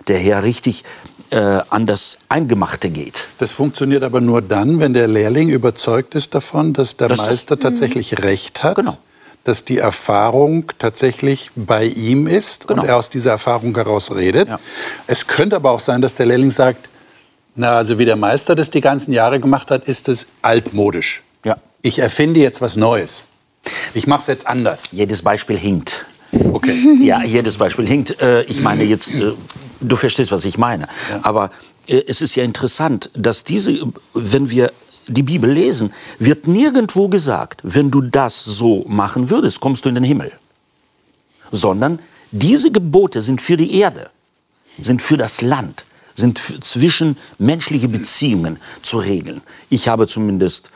der 0.08 0.18
Herr 0.18 0.44
richtig 0.44 0.86
äh, 1.32 1.62
an 1.70 1.86
das 1.86 2.18
Eingemachte 2.30 2.90
geht. 2.90 3.28
Das 3.38 3.52
funktioniert 3.52 4.04
aber 4.04 4.22
nur 4.22 4.42
dann, 4.42 4.80
wenn 4.80 4.94
der 4.94 5.08
Lehrling 5.08 5.50
überzeugt 5.50 6.16
ist 6.16 6.36
davon, 6.36 6.74
dass 6.74 6.98
der 6.98 7.08
das 7.08 7.28
Meister 7.28 7.56
ist, 7.56 7.62
tatsächlich 7.62 8.24
Recht 8.24 8.64
hat. 8.64 8.76
Genau 8.76 8.98
dass 9.46 9.66
die 9.66 9.78
Erfahrung 9.78 10.66
tatsächlich 10.78 11.50
bei 11.56 11.86
ihm 11.86 12.28
ist 12.28 12.68
genau. 12.68 12.82
und 12.82 12.88
er 12.88 12.98
aus 12.98 13.10
dieser 13.10 13.32
Erfahrung 13.32 13.74
heraus 13.74 14.14
redet. 14.14 14.50
Ja. 14.50 14.60
Es 15.08 15.28
könnte 15.28 15.56
aber 15.56 15.72
auch 15.72 15.80
sein, 15.80 16.02
dass 16.02 16.14
der 16.14 16.26
Lehrling 16.26 16.52
sagt, 16.52 16.90
na, 17.56 17.78
also 17.78 17.98
wie 17.98 18.06
der 18.06 18.16
Meister 18.16 18.56
das 18.56 18.70
die 18.70 18.82
ganzen 18.82 19.12
Jahre 19.12 19.40
gemacht 19.40 19.72
hat, 19.72 19.86
ist 19.86 20.08
es 20.08 20.28
altmodisch. 20.42 21.24
Ja. 21.44 21.58
Ich 21.82 22.00
erfinde 22.00 22.40
jetzt 22.40 22.62
was 22.62 22.76
Neues. 22.76 23.24
Ich 23.94 24.08
mache 24.08 24.22
es 24.22 24.28
jetzt 24.28 24.48
anders. 24.48 24.92
Jedes 24.92 25.22
Beispiel 25.22 25.58
hinkt. 25.58 26.06
Okay. 26.54 26.76
Ja, 27.02 27.24
jedes 27.24 27.58
Beispiel 27.58 27.88
hinkt. 27.88 28.22
Äh, 28.22 28.44
ich 28.44 28.62
meine 28.62 28.84
jetzt, 28.84 29.14
äh, 29.16 29.34
du 29.82 29.96
verstehst, 29.96 30.32
was 30.32 30.46
ich 30.46 30.58
meine. 30.58 30.88
Ja. 31.10 31.20
Aber 31.24 31.52
äh, 31.88 32.04
es 32.08 32.22
ist 32.22 32.36
ja 32.36 32.44
interessant, 32.44 33.10
dass 33.14 33.44
diese, 33.44 33.78
wenn 34.14 34.50
wir 34.50 34.72
die 35.08 35.24
Bibel 35.24 35.52
lesen, 35.52 35.92
wird 36.20 36.48
nirgendwo 36.48 37.10
gesagt, 37.10 37.62
wenn 37.64 37.92
du 37.92 38.02
das 38.02 38.44
so 38.44 38.86
machen 38.88 39.30
würdest, 39.30 39.60
kommst 39.60 39.86
du 39.86 39.90
in 39.90 39.96
den 39.96 40.04
Himmel. 40.04 40.32
Sondern 41.52 42.00
diese 42.32 42.72
Gebote 42.72 43.22
sind 43.22 43.42
für 43.42 43.58
die 43.58 43.80
Erde, 43.80 44.12
sind 44.80 45.02
für 45.02 45.18
das 45.18 45.42
Land, 45.42 45.84
sind 46.14 46.38
zwischen 46.38 47.18
menschliche 47.40 47.88
Beziehungen 47.88 48.60
zu 48.84 49.00
regeln. 49.00 49.42
Ich 49.70 49.88
habe 49.88 50.08
zumindest 50.08 50.70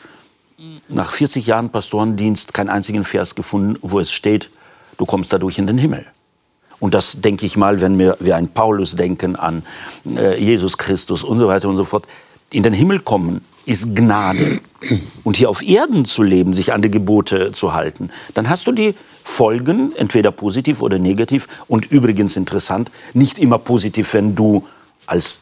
nach 0.88 1.12
40 1.12 1.46
Jahren 1.46 1.70
Pastorendienst 1.70 2.54
keinen 2.54 2.70
einzigen 2.70 3.04
Vers 3.04 3.36
gefunden, 3.36 3.78
wo 3.82 4.00
es 4.00 4.12
steht, 4.12 4.50
du 4.98 5.06
kommst 5.06 5.32
dadurch 5.34 5.58
in 5.58 5.68
den 5.68 5.78
Himmel. 5.78 6.06
Und 6.84 6.94
das 6.94 7.22
denke 7.22 7.46
ich 7.46 7.56
mal, 7.56 7.80
wenn 7.80 7.98
wir, 7.98 8.18
wir 8.20 8.36
an 8.36 8.50
Paulus 8.50 8.98
denken, 8.98 9.38
an 9.38 9.64
äh, 10.18 10.38
Jesus 10.38 10.78
Christus 10.78 11.24
und 11.24 11.40
so 11.40 11.48
weiter 11.48 11.70
und 11.70 11.78
so 11.78 11.86
fort. 11.86 12.08
In 12.52 12.62
den 12.62 12.74
Himmel 12.74 13.00
kommen 13.00 13.40
ist 13.64 13.96
Gnade. 13.96 14.60
Und 15.24 15.38
hier 15.38 15.50
auf 15.50 15.66
Erden 15.66 16.04
zu 16.04 16.24
leben, 16.24 16.54
sich 16.54 16.74
an 16.74 16.82
die 16.82 16.92
Gebote 16.92 17.54
zu 17.54 17.74
halten, 17.74 18.10
dann 18.34 18.50
hast 18.50 18.68
du 18.68 18.74
die 18.74 18.96
Folgen, 19.24 19.96
entweder 19.96 20.32
positiv 20.32 20.82
oder 20.82 21.00
negativ. 21.00 21.48
Und 21.70 21.86
übrigens 21.86 22.36
interessant, 22.36 22.92
nicht 23.14 23.40
immer 23.40 23.60
positiv, 23.60 24.14
wenn 24.14 24.36
du 24.36 24.66
als 25.06 25.40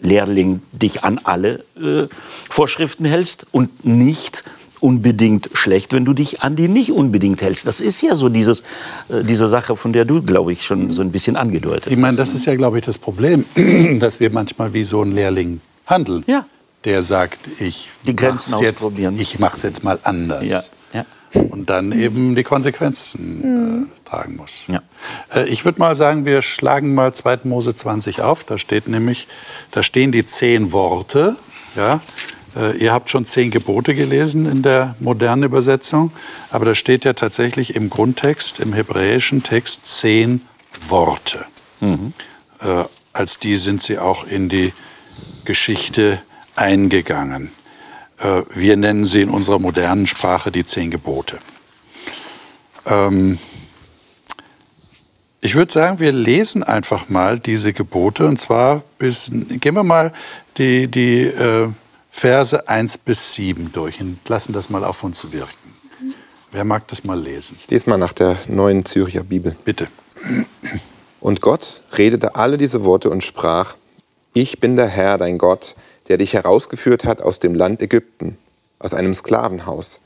Lehrling 0.00 0.60
dich 0.72 1.02
an 1.02 1.18
alle 1.24 1.64
äh, 1.80 2.08
Vorschriften 2.50 3.06
hältst 3.06 3.46
und 3.52 3.86
nicht 3.86 4.44
unbedingt 4.84 5.50
schlecht, 5.54 5.92
wenn 5.92 6.04
du 6.04 6.12
dich 6.12 6.42
an 6.42 6.56
die 6.56 6.68
nicht 6.68 6.92
unbedingt 6.92 7.40
hältst. 7.40 7.66
Das 7.66 7.80
ist 7.80 8.02
ja 8.02 8.14
so 8.14 8.28
dieses, 8.28 8.60
äh, 9.08 9.22
diese 9.22 9.48
Sache, 9.48 9.76
von 9.76 9.92
der 9.92 10.04
du, 10.04 10.22
glaube 10.22 10.52
ich, 10.52 10.64
schon 10.64 10.90
so 10.90 11.00
ein 11.00 11.10
bisschen 11.10 11.36
angedeutet 11.36 11.86
hast. 11.86 11.92
Ich 11.92 11.98
meine, 11.98 12.16
das 12.16 12.34
ist 12.34 12.44
ja, 12.44 12.54
glaube 12.54 12.78
ich, 12.78 12.84
das 12.84 12.98
Problem, 12.98 13.44
dass 13.98 14.20
wir 14.20 14.30
manchmal 14.30 14.74
wie 14.74 14.84
so 14.84 15.02
ein 15.02 15.12
Lehrling 15.12 15.60
handeln. 15.86 16.22
Ja 16.26 16.44
der 16.84 17.02
sagt, 17.02 17.48
ich 17.60 17.90
die 18.06 18.14
Grenzen 18.14 18.60
jetzt, 18.60 18.86
ich 19.16 19.38
mache 19.38 19.56
es 19.56 19.62
jetzt 19.62 19.84
mal 19.84 19.98
anders. 20.02 20.44
Ja. 20.44 20.62
Ja. 20.92 21.04
Und 21.50 21.70
dann 21.70 21.92
eben 21.92 22.36
die 22.36 22.44
Konsequenzen 22.44 23.38
mhm. 23.38 23.82
äh, 23.84 24.08
tragen 24.08 24.36
muss. 24.36 24.64
Ja. 24.68 24.82
Äh, 25.34 25.48
ich 25.48 25.64
würde 25.64 25.80
mal 25.80 25.94
sagen, 25.94 26.26
wir 26.26 26.42
schlagen 26.42 26.94
mal 26.94 27.12
2. 27.12 27.40
Mose 27.44 27.74
20 27.74 28.20
auf. 28.20 28.44
Da 28.44 28.58
steht 28.58 28.86
nämlich, 28.86 29.26
da 29.72 29.82
stehen 29.82 30.12
die 30.12 30.26
zehn 30.26 30.72
Worte. 30.72 31.36
Ja. 31.74 32.00
Äh, 32.56 32.76
ihr 32.78 32.92
habt 32.92 33.10
schon 33.10 33.24
zehn 33.26 33.50
Gebote 33.50 33.94
gelesen 33.94 34.46
in 34.46 34.62
der 34.62 34.96
modernen 35.00 35.44
Übersetzung, 35.44 36.12
aber 36.50 36.64
da 36.64 36.74
steht 36.74 37.04
ja 37.04 37.12
tatsächlich 37.12 37.74
im 37.74 37.90
Grundtext, 37.90 38.60
im 38.60 38.72
hebräischen 38.72 39.42
Text 39.42 39.86
zehn 39.86 40.42
Worte. 40.88 41.46
Äh, 42.60 42.84
als 43.12 43.38
die 43.38 43.56
sind 43.56 43.82
sie 43.82 43.98
auch 43.98 44.26
in 44.26 44.48
die 44.48 44.72
Geschichte 45.44 46.20
eingegangen. 46.56 47.50
Äh, 48.18 48.42
wir 48.54 48.76
nennen 48.76 49.06
sie 49.06 49.22
in 49.22 49.30
unserer 49.30 49.58
modernen 49.58 50.06
Sprache 50.06 50.50
die 50.50 50.64
zehn 50.64 50.90
Gebote. 50.90 51.38
Ähm, 52.86 53.38
ich 55.40 55.54
würde 55.56 55.72
sagen, 55.72 56.00
wir 56.00 56.12
lesen 56.12 56.62
einfach 56.62 57.08
mal 57.10 57.38
diese 57.38 57.72
Gebote 57.74 58.26
und 58.26 58.38
zwar 58.38 58.82
bis, 58.98 59.30
gehen 59.30 59.74
wir 59.74 59.82
mal 59.82 60.12
die, 60.56 60.88
die 60.88 61.24
äh, 61.24 61.68
Verse 62.16 62.68
1 62.68 62.98
bis 62.98 63.34
7 63.34 63.72
durch 63.72 64.00
und 64.00 64.26
lassen 64.28 64.52
das 64.54 64.70
mal 64.70 64.84
auf 64.84 65.02
uns 65.02 65.32
wirken. 65.32 65.74
Wer 66.52 66.64
mag 66.64 66.86
das 66.88 67.04
mal 67.04 67.20
lesen? 67.20 67.58
Ich 67.60 67.68
lese 67.68 67.90
mal 67.90 67.98
nach 67.98 68.12
der 68.14 68.38
neuen 68.48 68.84
Zürcher 68.86 69.24
Bibel. 69.24 69.56
Bitte. 69.64 69.88
Und 71.20 71.42
Gott 71.42 71.82
redete 71.98 72.36
alle 72.36 72.56
diese 72.56 72.84
Worte 72.84 73.10
und 73.10 73.24
sprach, 73.24 73.74
ich 74.32 74.60
bin 74.60 74.76
der 74.76 74.86
Herr, 74.86 75.18
dein 75.18 75.36
Gott, 75.38 75.74
der 76.08 76.16
dich 76.16 76.32
herausgeführt 76.32 77.04
hat 77.04 77.20
aus 77.20 77.40
dem 77.40 77.52
Land 77.52 77.82
Ägypten, 77.82 78.38
aus 78.78 78.94
einem 78.94 79.12
Sklavenhaus. 79.12 80.00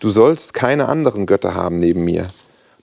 Du 0.00 0.08
sollst 0.08 0.52
keine 0.54 0.88
anderen 0.88 1.26
Götter 1.26 1.54
haben 1.54 1.78
neben 1.78 2.02
mir. 2.02 2.28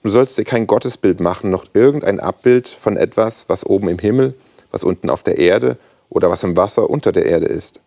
Du 0.02 0.08
sollst 0.08 0.38
dir 0.38 0.44
kein 0.44 0.68
Gottesbild 0.68 1.20
machen, 1.20 1.50
noch 1.50 1.66
irgendein 1.74 2.20
Abbild 2.20 2.68
von 2.68 2.96
etwas, 2.96 3.48
was 3.48 3.66
oben 3.66 3.88
im 3.88 3.98
Himmel, 3.98 4.32
was 4.70 4.84
unten 4.84 5.10
auf 5.10 5.24
der 5.24 5.38
Erde 5.38 5.76
oder 6.08 6.30
was 6.30 6.44
im 6.44 6.56
Wasser 6.56 6.88
unter 6.88 7.12
der 7.12 7.26
Erde 7.26 7.46
ist. 7.46 7.80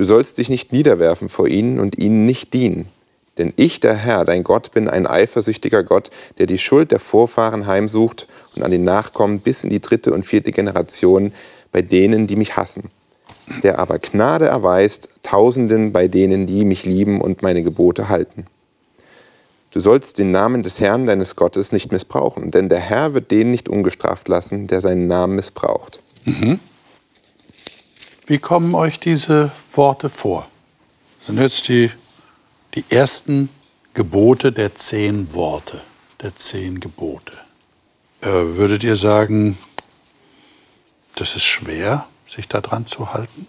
Du 0.00 0.06
sollst 0.06 0.38
dich 0.38 0.48
nicht 0.48 0.72
niederwerfen 0.72 1.28
vor 1.28 1.46
ihnen 1.46 1.78
und 1.78 1.98
ihnen 1.98 2.24
nicht 2.24 2.54
dienen. 2.54 2.86
Denn 3.36 3.52
ich, 3.56 3.80
der 3.80 3.94
Herr, 3.94 4.24
dein 4.24 4.44
Gott, 4.44 4.72
bin 4.72 4.88
ein 4.88 5.06
eifersüchtiger 5.06 5.84
Gott, 5.84 6.08
der 6.38 6.46
die 6.46 6.56
Schuld 6.56 6.90
der 6.90 7.00
Vorfahren 7.00 7.66
heimsucht 7.66 8.26
und 8.56 8.62
an 8.62 8.70
den 8.70 8.82
Nachkommen 8.82 9.40
bis 9.40 9.62
in 9.62 9.68
die 9.68 9.82
dritte 9.82 10.14
und 10.14 10.24
vierte 10.24 10.52
Generation 10.52 11.34
bei 11.70 11.82
denen, 11.82 12.26
die 12.26 12.36
mich 12.36 12.56
hassen. 12.56 12.84
Der 13.62 13.78
aber 13.78 13.98
Gnade 13.98 14.46
erweist 14.46 15.10
Tausenden 15.22 15.92
bei 15.92 16.08
denen, 16.08 16.46
die 16.46 16.64
mich 16.64 16.86
lieben 16.86 17.20
und 17.20 17.42
meine 17.42 17.62
Gebote 17.62 18.08
halten. 18.08 18.46
Du 19.70 19.80
sollst 19.80 20.18
den 20.18 20.30
Namen 20.30 20.62
des 20.62 20.80
Herrn 20.80 21.04
deines 21.04 21.36
Gottes 21.36 21.72
nicht 21.72 21.92
missbrauchen, 21.92 22.50
denn 22.50 22.70
der 22.70 22.80
Herr 22.80 23.12
wird 23.12 23.30
den 23.30 23.50
nicht 23.50 23.68
ungestraft 23.68 24.28
lassen, 24.28 24.66
der 24.66 24.80
seinen 24.80 25.08
Namen 25.08 25.36
missbraucht. 25.36 26.00
Mhm. 26.24 26.58
Wie 28.30 28.38
kommen 28.38 28.76
euch 28.76 29.00
diese 29.00 29.50
Worte 29.72 30.08
vor? 30.08 30.46
Das 31.18 31.26
sind 31.26 31.40
jetzt 31.40 31.66
die, 31.66 31.90
die 32.76 32.84
ersten 32.88 33.48
Gebote 33.92 34.52
der 34.52 34.76
zehn 34.76 35.34
Worte, 35.34 35.80
der 36.22 36.36
zehn 36.36 36.78
Gebote. 36.78 37.32
Äh, 38.20 38.28
würdet 38.28 38.84
ihr 38.84 38.94
sagen, 38.94 39.58
das 41.16 41.34
ist 41.34 41.42
schwer, 41.42 42.06
sich 42.24 42.46
daran 42.46 42.86
zu 42.86 43.12
halten? 43.12 43.48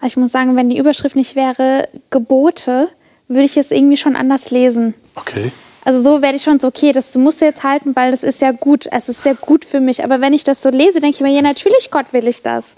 Also 0.00 0.12
ich 0.12 0.16
muss 0.18 0.32
sagen, 0.32 0.54
wenn 0.56 0.68
die 0.68 0.76
Überschrift 0.76 1.16
nicht 1.16 1.36
wäre 1.36 1.88
Gebote, 2.10 2.90
würde 3.28 3.44
ich 3.44 3.56
es 3.56 3.70
irgendwie 3.70 3.96
schon 3.96 4.14
anders 4.14 4.50
lesen. 4.50 4.92
Okay. 5.14 5.52
Also 5.86 6.02
so 6.02 6.20
werde 6.20 6.36
ich 6.36 6.42
schon 6.42 6.60
so, 6.60 6.68
okay, 6.68 6.92
das 6.92 7.16
musst 7.16 7.40
du 7.40 7.46
jetzt 7.46 7.64
halten, 7.64 7.96
weil 7.96 8.10
das 8.10 8.24
ist 8.24 8.42
ja 8.42 8.52
gut, 8.52 8.86
es 8.92 9.08
ist 9.08 9.22
sehr 9.22 9.36
gut 9.36 9.64
für 9.64 9.80
mich. 9.80 10.04
Aber 10.04 10.20
wenn 10.20 10.34
ich 10.34 10.44
das 10.44 10.62
so 10.62 10.68
lese, 10.68 11.00
denke 11.00 11.14
ich 11.14 11.20
mir, 11.22 11.32
ja, 11.32 11.40
natürlich, 11.40 11.90
Gott 11.90 12.12
will 12.12 12.28
ich 12.28 12.42
das. 12.42 12.76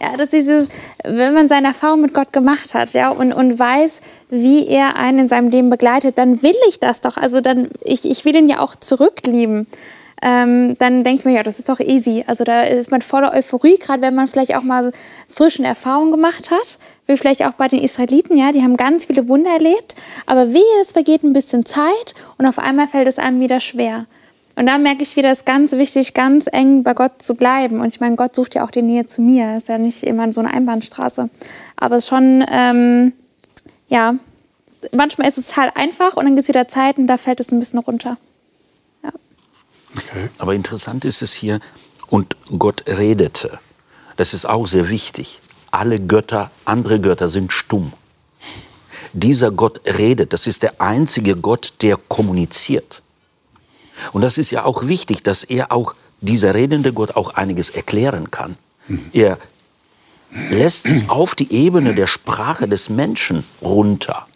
Ja, 0.00 0.16
das 0.16 0.24
ist 0.24 0.32
dieses, 0.32 0.68
wenn 1.04 1.32
man 1.32 1.48
seine 1.48 1.68
Erfahrung 1.68 2.00
mit 2.00 2.12
Gott 2.12 2.32
gemacht 2.32 2.74
hat, 2.74 2.92
ja, 2.92 3.10
und, 3.10 3.32
und 3.32 3.58
weiß, 3.58 4.00
wie 4.30 4.66
er 4.66 4.96
einen 4.96 5.20
in 5.20 5.28
seinem 5.28 5.48
Leben 5.50 5.70
begleitet, 5.70 6.18
dann 6.18 6.42
will 6.42 6.56
ich 6.68 6.80
das 6.80 7.00
doch. 7.00 7.16
Also 7.16 7.40
dann, 7.40 7.68
ich, 7.82 8.04
ich 8.04 8.24
will 8.24 8.34
ihn 8.34 8.48
ja 8.48 8.58
auch 8.58 8.74
zurücklieben 8.74 9.66
ähm, 10.22 10.76
dann 10.78 11.02
denke 11.02 11.18
ich 11.18 11.24
mir, 11.24 11.32
ja, 11.32 11.42
das 11.42 11.58
ist 11.58 11.68
doch 11.68 11.80
easy. 11.80 12.22
Also 12.28 12.44
da 12.44 12.62
ist 12.62 12.92
man 12.92 13.02
voller 13.02 13.32
Euphorie, 13.34 13.76
gerade 13.76 14.02
wenn 14.02 14.14
man 14.14 14.28
vielleicht 14.28 14.54
auch 14.54 14.62
mal 14.62 14.92
frischen 15.26 15.64
Erfahrungen 15.64 16.12
gemacht 16.12 16.52
hat, 16.52 16.78
wie 17.06 17.16
vielleicht 17.16 17.44
auch 17.44 17.52
bei 17.52 17.66
den 17.66 17.80
Israeliten, 17.80 18.36
ja, 18.36 18.52
die 18.52 18.62
haben 18.62 18.76
ganz 18.76 19.06
viele 19.06 19.28
Wunder 19.28 19.50
erlebt, 19.50 19.96
aber 20.26 20.52
wehe, 20.52 20.62
es 20.80 20.92
vergeht 20.92 21.24
ein 21.24 21.32
bisschen 21.32 21.66
Zeit 21.66 22.14
und 22.38 22.46
auf 22.46 22.60
einmal 22.60 22.86
fällt 22.86 23.08
es 23.08 23.18
einem 23.18 23.40
wieder 23.40 23.58
schwer. 23.58 24.06
Und 24.54 24.66
da 24.66 24.78
merke 24.78 25.02
ich 25.02 25.16
wieder, 25.16 25.30
es 25.30 25.38
ist 25.38 25.46
ganz 25.46 25.72
wichtig, 25.72 26.14
ganz 26.14 26.46
eng 26.50 26.82
bei 26.82 26.94
Gott 26.94 27.22
zu 27.22 27.34
bleiben. 27.34 27.80
Und 27.80 27.88
ich 27.88 28.00
meine, 28.00 28.16
Gott 28.16 28.34
sucht 28.34 28.54
ja 28.54 28.64
auch 28.64 28.70
die 28.70 28.82
Nähe 28.82 29.06
zu 29.06 29.22
mir. 29.22 29.56
Ist 29.56 29.68
ja 29.68 29.78
nicht 29.78 30.02
immer 30.02 30.30
so 30.32 30.40
eine 30.40 30.52
Einbahnstraße. 30.52 31.30
Aber 31.76 31.96
es 31.96 32.04
ist 32.04 32.08
schon, 32.10 32.44
ähm, 32.50 33.12
ja, 33.88 34.14
manchmal 34.94 35.28
ist 35.28 35.38
es 35.38 35.56
halt 35.56 35.76
einfach 35.76 36.16
und 36.16 36.24
dann 36.24 36.34
gibt 36.34 36.42
es 36.42 36.48
wieder 36.48 36.68
Zeiten, 36.68 37.06
da 37.06 37.16
fällt 37.16 37.40
es 37.40 37.50
ein 37.50 37.58
bisschen 37.58 37.78
runter. 37.78 38.18
Okay. 39.94 40.28
Aber 40.38 40.54
interessant 40.54 41.04
ist 41.04 41.22
es 41.22 41.34
hier, 41.34 41.60
und 42.08 42.36
Gott 42.58 42.84
redete. 42.86 43.58
Das 44.16 44.34
ist 44.34 44.46
auch 44.46 44.66
sehr 44.66 44.88
wichtig. 44.88 45.40
Alle 45.70 46.00
Götter, 46.00 46.50
andere 46.64 47.00
Götter 47.00 47.28
sind 47.28 47.52
stumm. 47.52 47.92
Dieser 49.14 49.50
Gott 49.50 49.80
redet. 49.98 50.32
Das 50.32 50.46
ist 50.46 50.62
der 50.62 50.80
einzige 50.80 51.36
Gott, 51.36 51.74
der 51.82 51.96
kommuniziert. 51.96 53.01
Und 54.12 54.22
das 54.22 54.38
ist 54.38 54.50
ja 54.50 54.64
auch 54.64 54.86
wichtig, 54.86 55.22
dass 55.22 55.44
er 55.44 55.72
auch, 55.72 55.94
dieser 56.20 56.54
redende 56.54 56.92
Gott, 56.92 57.16
auch 57.16 57.34
einiges 57.34 57.70
erklären 57.70 58.30
kann. 58.30 58.56
Mhm. 58.88 59.10
Er 59.12 59.38
lässt 60.50 60.84
sich 60.84 61.08
auf 61.10 61.34
die 61.34 61.52
Ebene 61.52 61.94
der 61.94 62.06
Sprache 62.06 62.68
des 62.68 62.88
Menschen 62.88 63.44
runter. 63.60 64.26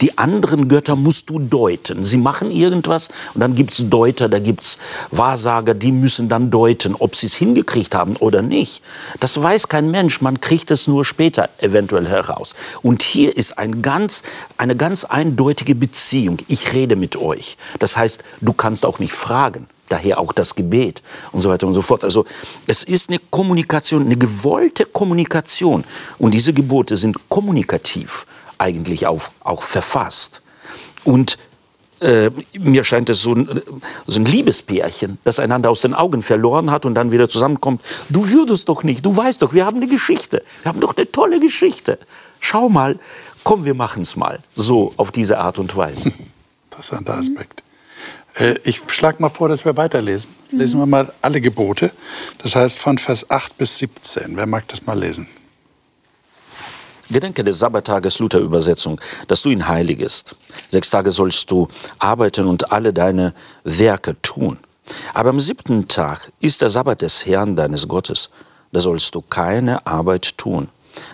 Die 0.00 0.18
anderen 0.18 0.68
Götter 0.68 0.96
musst 0.96 1.30
du 1.30 1.38
deuten. 1.38 2.04
Sie 2.04 2.16
machen 2.16 2.50
irgendwas 2.50 3.08
und 3.34 3.40
dann 3.40 3.54
gibt 3.54 3.72
es 3.72 3.88
Deuter, 3.88 4.28
da 4.28 4.38
gibt 4.38 4.62
es 4.62 4.78
Wahrsager, 5.10 5.74
die 5.74 5.92
müssen 5.92 6.28
dann 6.28 6.50
deuten, 6.50 6.94
ob 6.94 7.16
sie 7.16 7.26
es 7.26 7.34
hingekriegt 7.34 7.94
haben 7.94 8.16
oder 8.16 8.42
nicht. 8.42 8.82
Das 9.20 9.40
weiß 9.40 9.68
kein 9.68 9.90
Mensch, 9.90 10.20
man 10.20 10.40
kriegt 10.40 10.70
es 10.70 10.86
nur 10.86 11.04
später 11.04 11.48
eventuell 11.58 12.08
heraus. 12.08 12.54
Und 12.82 13.02
hier 13.02 13.36
ist 13.36 13.58
ein 13.58 13.82
ganz, 13.82 14.22
eine 14.56 14.76
ganz 14.76 15.04
eindeutige 15.04 15.74
Beziehung. 15.74 16.38
Ich 16.48 16.72
rede 16.72 16.96
mit 16.96 17.16
euch. 17.16 17.56
Das 17.78 17.96
heißt, 17.96 18.22
du 18.40 18.52
kannst 18.52 18.84
auch 18.86 18.98
nicht 18.98 19.14
fragen 19.14 19.66
daher 19.92 20.18
auch 20.18 20.32
das 20.32 20.54
Gebet 20.54 21.02
und 21.32 21.42
so 21.42 21.50
weiter 21.50 21.66
und 21.66 21.74
so 21.74 21.82
fort. 21.82 22.02
Also 22.02 22.24
es 22.66 22.82
ist 22.82 23.10
eine 23.10 23.18
Kommunikation, 23.30 24.06
eine 24.06 24.16
gewollte 24.16 24.86
Kommunikation 24.86 25.84
und 26.18 26.32
diese 26.32 26.54
Gebote 26.54 26.96
sind 26.96 27.16
kommunikativ 27.28 28.26
eigentlich 28.62 29.06
auch, 29.06 29.22
auch 29.42 29.62
verfasst. 29.62 30.42
Und 31.04 31.38
äh, 32.00 32.30
mir 32.58 32.84
scheint 32.84 33.10
es 33.10 33.22
so 33.22 33.34
ein, 33.34 33.62
so 34.06 34.20
ein 34.20 34.24
Liebespärchen, 34.24 35.18
das 35.24 35.38
einander 35.38 35.70
aus 35.70 35.82
den 35.82 35.94
Augen 35.94 36.22
verloren 36.22 36.70
hat 36.70 36.86
und 36.86 36.94
dann 36.94 37.12
wieder 37.12 37.28
zusammenkommt. 37.28 37.82
Du 38.08 38.28
würdest 38.30 38.68
doch 38.68 38.82
nicht, 38.82 39.04
du 39.04 39.16
weißt 39.16 39.42
doch, 39.42 39.52
wir 39.52 39.66
haben 39.66 39.76
eine 39.76 39.86
Geschichte. 39.88 40.42
Wir 40.62 40.70
haben 40.70 40.80
doch 40.80 40.96
eine 40.96 41.10
tolle 41.10 41.40
Geschichte. 41.40 41.98
Schau 42.40 42.68
mal, 42.68 42.98
komm, 43.44 43.64
wir 43.64 43.74
machen 43.74 44.02
es 44.02 44.16
mal. 44.16 44.40
So, 44.56 44.92
auf 44.96 45.10
diese 45.10 45.38
Art 45.38 45.58
und 45.58 45.76
Weise. 45.76 46.12
Interessanter 46.70 47.18
Aspekt. 47.18 47.62
Äh, 48.34 48.56
ich 48.64 48.80
schlage 48.88 49.22
mal 49.22 49.28
vor, 49.28 49.48
dass 49.48 49.64
wir 49.64 49.76
weiterlesen. 49.76 50.30
Lesen 50.50 50.80
wir 50.80 50.86
mal 50.86 51.12
alle 51.20 51.40
Gebote. 51.40 51.92
Das 52.38 52.56
heißt 52.56 52.78
von 52.78 52.98
Vers 52.98 53.30
8 53.30 53.56
bis 53.58 53.78
17. 53.78 54.36
Wer 54.36 54.46
mag 54.46 54.66
das 54.68 54.86
mal 54.86 54.98
lesen? 54.98 55.28
Gedenke 57.12 57.44
des 57.44 57.58
Sabbattages, 57.58 58.18
Luther-Übersetzung, 58.18 59.00
dass 59.28 59.42
du 59.42 59.50
ihn 59.50 59.68
heiligest. 59.68 60.36
Sechs 60.70 60.90
Tage 60.90 61.12
sollst 61.12 61.50
du 61.50 61.68
arbeiten 61.98 62.46
und 62.46 62.72
alle 62.72 62.92
deine 62.92 63.34
Werke 63.64 64.20
tun. 64.22 64.58
Aber 65.14 65.30
am 65.30 65.40
siebten 65.40 65.88
Tag 65.88 66.32
ist 66.40 66.62
der 66.62 66.70
Sabbat 66.70 67.02
des 67.02 67.26
Herrn 67.26 67.56
deines 67.56 67.88
Gottes. 67.88 68.30
Da 68.72 68.80
sollst 68.80 69.14
du 69.14 69.22
keine 69.22 69.86
Arbeit 69.86 70.36
tun. 70.38 70.68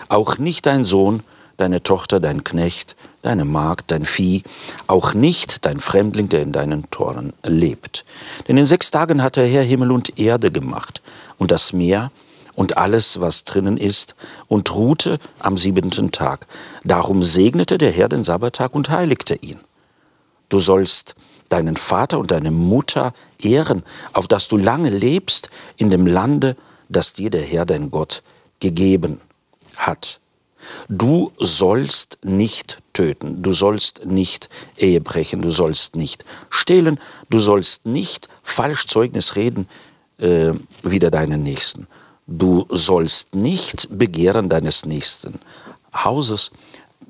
Auch 0.07 0.37
nicht 0.37 0.65
dein 0.65 0.85
Sohn, 0.85 1.23
deine 1.57 1.83
Tochter, 1.83 2.19
dein 2.19 2.43
Knecht, 2.43 2.95
deine 3.21 3.45
Magd, 3.45 3.91
dein 3.91 4.05
Vieh, 4.05 4.43
auch 4.87 5.13
nicht 5.13 5.65
dein 5.65 5.79
Fremdling, 5.79 6.29
der 6.29 6.41
in 6.41 6.51
deinen 6.51 6.89
Toren 6.89 7.33
lebt. 7.45 8.05
Denn 8.47 8.57
in 8.57 8.65
sechs 8.65 8.91
Tagen 8.91 9.21
hat 9.21 9.35
der 9.35 9.47
Herr 9.47 9.63
Himmel 9.63 9.91
und 9.91 10.19
Erde 10.19 10.51
gemacht 10.51 11.01
und 11.37 11.51
das 11.51 11.73
Meer 11.73 12.11
und 12.59 12.77
alles, 12.77 13.21
was 13.21 13.45
drinnen 13.45 13.77
ist, 13.77 14.15
und 14.49 14.75
ruhte 14.75 15.17
am 15.39 15.57
siebenten 15.57 16.11
Tag. 16.11 16.45
Darum 16.83 17.23
segnete 17.23 17.77
der 17.77 17.89
Herr 17.89 18.09
den 18.09 18.25
Sabbattag 18.25 18.75
und 18.75 18.89
heiligte 18.89 19.35
ihn. 19.35 19.61
Du 20.49 20.59
sollst 20.59 21.15
deinen 21.47 21.77
Vater 21.77 22.19
und 22.19 22.31
deine 22.31 22.51
Mutter 22.51 23.13
ehren, 23.41 23.83
auf 24.11 24.27
dass 24.27 24.49
du 24.49 24.57
lange 24.57 24.89
lebst 24.89 25.49
in 25.77 25.89
dem 25.89 26.05
Lande, 26.05 26.57
das 26.89 27.13
dir 27.13 27.29
der 27.29 27.43
Herr 27.43 27.65
dein 27.65 27.91
Gott 27.91 28.23
gegeben 28.59 29.21
hat. 29.77 30.19
Du 30.89 31.31
sollst 31.37 32.17
nicht 32.23 32.81
töten, 32.91 33.41
du 33.41 33.53
sollst 33.53 34.05
nicht 34.05 34.49
Ehe 34.75 34.99
brechen, 34.99 35.41
du 35.41 35.51
sollst 35.51 35.95
nicht 35.95 36.25
stehlen, 36.49 36.99
du 37.29 37.39
sollst 37.39 37.85
nicht 37.85 38.27
Falschzeugnis 38.43 39.37
reden 39.37 39.69
äh, 40.17 40.51
wider 40.83 41.09
deinen 41.09 41.41
Nächsten. 41.41 41.87
Du 42.31 42.67
sollst 42.69 43.33
nicht 43.33 43.87
begehren 43.97 44.49
deines 44.49 44.85
nächsten 44.85 45.39
Hauses, 45.95 46.51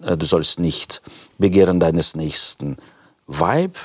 äh, 0.01 0.15
du 0.15 0.25
sollst 0.25 0.59
nicht 0.59 1.01
begehren 1.37 1.81
deines 1.81 2.15
nächsten 2.15 2.77
Weib, 3.27 3.77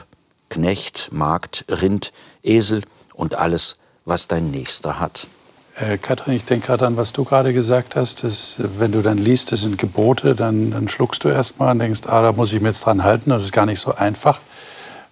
Knecht, 0.48 1.08
Magd, 1.10 1.64
Rind, 1.68 2.12
Esel 2.44 2.82
und 3.14 3.34
alles, 3.34 3.78
was 4.04 4.28
dein 4.28 4.52
Nächster 4.52 5.00
hat. 5.00 5.26
Äh, 5.74 5.98
Katrin, 5.98 6.34
ich 6.34 6.44
denke 6.44 6.68
gerade 6.68 6.86
an, 6.86 6.96
was 6.96 7.12
du 7.12 7.24
gerade 7.24 7.52
gesagt 7.52 7.96
hast. 7.96 8.22
Dass, 8.22 8.54
wenn 8.58 8.92
du 8.92 9.02
dann 9.02 9.18
liest, 9.18 9.50
das 9.50 9.62
sind 9.62 9.76
Gebote, 9.76 10.36
dann, 10.36 10.70
dann 10.70 10.88
schluckst 10.88 11.24
du 11.24 11.30
erst 11.30 11.58
mal 11.58 11.72
und 11.72 11.80
denkst, 11.80 12.02
ah, 12.06 12.22
da 12.22 12.30
muss 12.30 12.52
ich 12.52 12.60
mir 12.60 12.68
jetzt 12.68 12.86
dran 12.86 13.02
halten. 13.02 13.30
Das 13.30 13.42
ist 13.42 13.52
gar 13.52 13.66
nicht 13.66 13.80
so 13.80 13.92
einfach. 13.92 14.38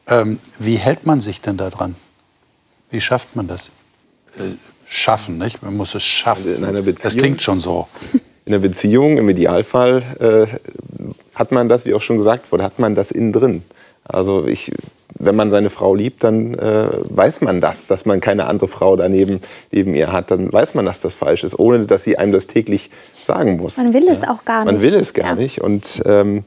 Ähm, 0.06 0.38
wie 0.60 0.76
hält 0.76 1.04
man 1.04 1.20
sich 1.20 1.40
denn 1.40 1.56
da 1.56 1.68
dran? 1.68 1.96
Wie 2.90 3.00
schafft 3.00 3.34
man 3.34 3.48
das? 3.48 3.72
Schaffen, 4.94 5.38
nicht? 5.38 5.62
Man 5.62 5.74
muss 5.74 5.94
es 5.94 6.02
schaffen. 6.02 6.54
In 6.54 6.64
einer 6.64 6.82
Beziehung, 6.82 7.02
das 7.02 7.16
klingt 7.16 7.40
schon 7.40 7.60
so. 7.60 7.88
In 8.44 8.52
einer 8.52 8.58
Beziehung, 8.58 9.16
im 9.16 9.28
Idealfall, 9.28 10.02
äh, 10.18 10.46
hat 11.34 11.50
man 11.50 11.68
das, 11.68 11.86
wie 11.86 11.94
auch 11.94 12.02
schon 12.02 12.18
gesagt 12.18 12.52
wurde, 12.52 12.64
hat 12.64 12.78
man 12.78 12.94
das 12.94 13.10
innen 13.10 13.32
drin. 13.32 13.62
Also 14.04 14.46
ich, 14.46 14.72
wenn 15.14 15.34
man 15.36 15.50
seine 15.50 15.70
Frau 15.70 15.94
liebt, 15.94 16.24
dann 16.24 16.54
äh, 16.54 16.88
weiß 17.04 17.40
man 17.40 17.60
das, 17.60 17.86
dass 17.86 18.04
man 18.04 18.20
keine 18.20 18.48
andere 18.48 18.68
Frau 18.68 18.96
daneben 18.96 19.40
neben 19.70 19.94
ihr 19.94 20.12
hat. 20.12 20.30
Dann 20.30 20.52
weiß 20.52 20.74
man, 20.74 20.84
dass 20.84 21.00
das 21.00 21.14
falsch 21.14 21.44
ist, 21.44 21.58
ohne 21.58 21.86
dass 21.86 22.04
sie 22.04 22.18
einem 22.18 22.32
das 22.32 22.48
täglich 22.48 22.90
sagen 23.14 23.56
muss. 23.56 23.78
Man 23.78 23.94
will 23.94 24.04
ja. 24.04 24.12
es 24.12 24.24
auch 24.24 24.44
gar 24.44 24.64
nicht. 24.64 24.74
Man 24.74 24.82
will 24.82 24.94
es 24.94 25.14
gar 25.14 25.28
ja. 25.28 25.34
nicht. 25.36 25.62
Und 25.62 26.02
ähm, 26.04 26.44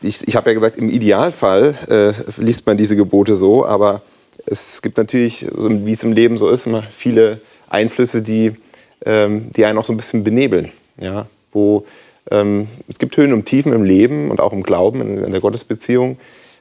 ich, 0.00 0.26
ich 0.26 0.34
habe 0.34 0.50
ja 0.50 0.54
gesagt, 0.54 0.76
im 0.78 0.90
Idealfall 0.90 1.76
äh, 1.88 2.42
liest 2.42 2.66
man 2.66 2.76
diese 2.76 2.96
Gebote 2.96 3.36
so, 3.36 3.64
aber 3.64 4.00
es 4.50 4.82
gibt 4.82 4.98
natürlich, 4.98 5.46
wie 5.52 5.92
es 5.92 6.02
im 6.02 6.12
Leben 6.12 6.36
so 6.36 6.50
ist, 6.50 6.66
immer 6.66 6.82
viele 6.82 7.40
Einflüsse, 7.68 8.20
die, 8.20 8.52
ähm, 9.06 9.50
die 9.52 9.64
einen 9.64 9.78
auch 9.78 9.84
so 9.84 9.92
ein 9.92 9.96
bisschen 9.96 10.24
benebeln. 10.24 10.72
Ja? 11.00 11.26
Wo, 11.52 11.86
ähm, 12.30 12.66
es 12.88 12.98
gibt 12.98 13.16
Höhen 13.16 13.32
und 13.32 13.46
Tiefen 13.46 13.72
im 13.72 13.84
Leben 13.84 14.30
und 14.30 14.40
auch 14.40 14.52
im 14.52 14.62
Glauben, 14.62 15.00
in, 15.00 15.24
in 15.24 15.30
der 15.30 15.40
Gottesbeziehung, 15.40 16.18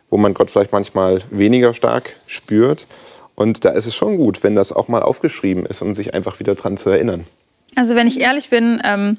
wo 0.09 0.17
man 0.17 0.35
Gott 0.35 0.51
vielleicht 0.51 0.71
manchmal 0.71 1.21
weniger 1.31 1.73
stark 1.73 2.15
spürt. 2.27 2.85
Und 3.33 3.65
da 3.65 3.69
ist 3.71 3.87
es 3.87 3.95
schon 3.95 4.17
gut, 4.17 4.43
wenn 4.43 4.55
das 4.55 4.71
auch 4.71 4.87
mal 4.87 5.01
aufgeschrieben 5.01 5.65
ist, 5.65 5.81
um 5.81 5.95
sich 5.95 6.13
einfach 6.13 6.39
wieder 6.39 6.53
daran 6.53 6.77
zu 6.77 6.91
erinnern. 6.91 7.25
Also 7.75 7.95
wenn 7.95 8.07
ich 8.07 8.19
ehrlich 8.19 8.49
bin, 8.49 8.81
ähm, 8.83 9.17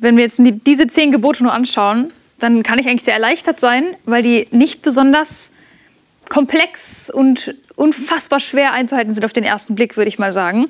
wenn 0.00 0.16
wir 0.16 0.24
jetzt 0.24 0.40
diese 0.66 0.86
zehn 0.88 1.12
Gebote 1.12 1.42
nur 1.44 1.52
anschauen, 1.52 2.12
dann 2.38 2.62
kann 2.62 2.78
ich 2.78 2.88
eigentlich 2.88 3.04
sehr 3.04 3.14
erleichtert 3.14 3.60
sein, 3.60 3.94
weil 4.06 4.22
die 4.22 4.48
nicht 4.50 4.82
besonders 4.82 5.50
komplex 6.30 7.10
und 7.10 7.54
unfassbar 7.76 8.40
schwer 8.40 8.72
einzuhalten 8.72 9.12
sind 9.12 9.24
auf 9.24 9.34
den 9.34 9.44
ersten 9.44 9.74
Blick, 9.74 9.98
würde 9.98 10.08
ich 10.08 10.18
mal 10.18 10.32
sagen. 10.32 10.68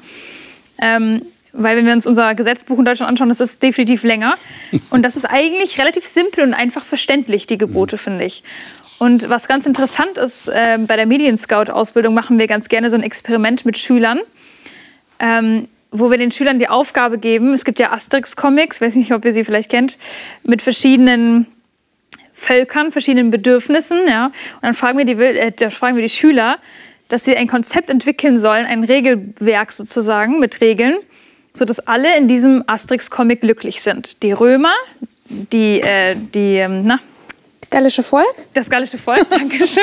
Ähm, 0.83 1.23
weil 1.53 1.77
wenn 1.77 1.87
wir 1.87 1.93
uns 1.93 2.07
unser 2.07 2.35
Gesetzbuch 2.35 2.79
in 2.79 2.85
Deutschland 2.85 3.11
anschauen, 3.11 3.29
das 3.29 3.41
ist 3.41 3.63
definitiv 3.63 4.03
länger. 4.03 4.35
Und 4.91 5.03
das 5.03 5.17
ist 5.17 5.25
eigentlich 5.25 5.79
relativ 5.79 6.05
simpel 6.07 6.45
und 6.45 6.55
einfach 6.55 6.85
verständlich, 6.85 7.47
die 7.47 7.59
Gebote, 7.59 7.97
mhm. 7.97 8.01
finde 8.01 8.25
ich. 8.25 8.43
Und 8.99 9.29
was 9.29 9.49
ganz 9.49 9.67
interessant 9.67 10.19
ist, 10.19 10.49
äh, 10.49 10.79
bei 10.87 10.97
der 10.97 11.07
Medienscout-Ausbildung 11.07 12.13
machen 12.13 12.39
wir 12.39 12.47
ganz 12.47 12.69
gerne 12.69 12.91
so 12.91 12.97
ein 12.97 13.03
Experiment 13.03 13.65
mit 13.65 13.79
Schülern, 13.79 14.21
ähm, 15.19 15.69
wo 15.91 16.11
wir 16.11 16.19
den 16.19 16.31
Schülern 16.31 16.59
die 16.59 16.69
Aufgabe 16.69 17.19
geben, 17.19 17.53
es 17.55 17.65
gibt 17.65 17.81
ja 17.81 17.93
Asterix-Comics, 17.93 18.81
weiß 18.81 18.97
nicht, 18.97 19.13
ob 19.13 19.25
ihr 19.25 19.33
sie 19.33 19.43
vielleicht 19.43 19.71
kennt, 19.71 19.99
mit 20.45 20.61
verschiedenen 20.63 21.47
Völkern, 22.41 22.91
verschiedenen 22.91 23.31
Bedürfnissen. 23.31 24.09
Ja? 24.09 24.27
Und 24.27 24.63
dann 24.63 24.75
fragen 24.75 24.99
wir, 24.99 25.05
die, 25.05 25.13
äh, 25.13 25.53
da 25.53 25.71
fragen 25.71 25.97
wir 25.97 26.03
die 26.03 26.09
Schüler, 26.09 26.59
dass 27.09 27.25
sie 27.25 27.37
ein 27.37 27.49
Konzept 27.49 27.91
entwickeln 27.91 28.39
sollen, 28.39 28.67
ein 28.67 28.85
Regelwerk 28.85 29.73
sozusagen 29.73 30.41
mit 30.41 30.61
Regeln, 30.61 30.97
sodass 31.53 31.81
alle 31.81 32.17
in 32.17 32.29
diesem 32.29 32.65
Asterix-Comic 32.67 33.43
glücklich 33.43 33.83
sind. 33.83 34.23
Die 34.23 34.33
Römer, 34.33 34.73
die, 35.27 35.81
äh, 35.81 36.15
die 36.17 36.57
ähm, 36.57 36.83
na, 36.87 37.01
gallische 37.71 38.03
Volk? 38.03 38.27
Das 38.55 38.71
gallische 38.71 38.97
Volk, 38.97 39.29
Dankeschön. 39.31 39.83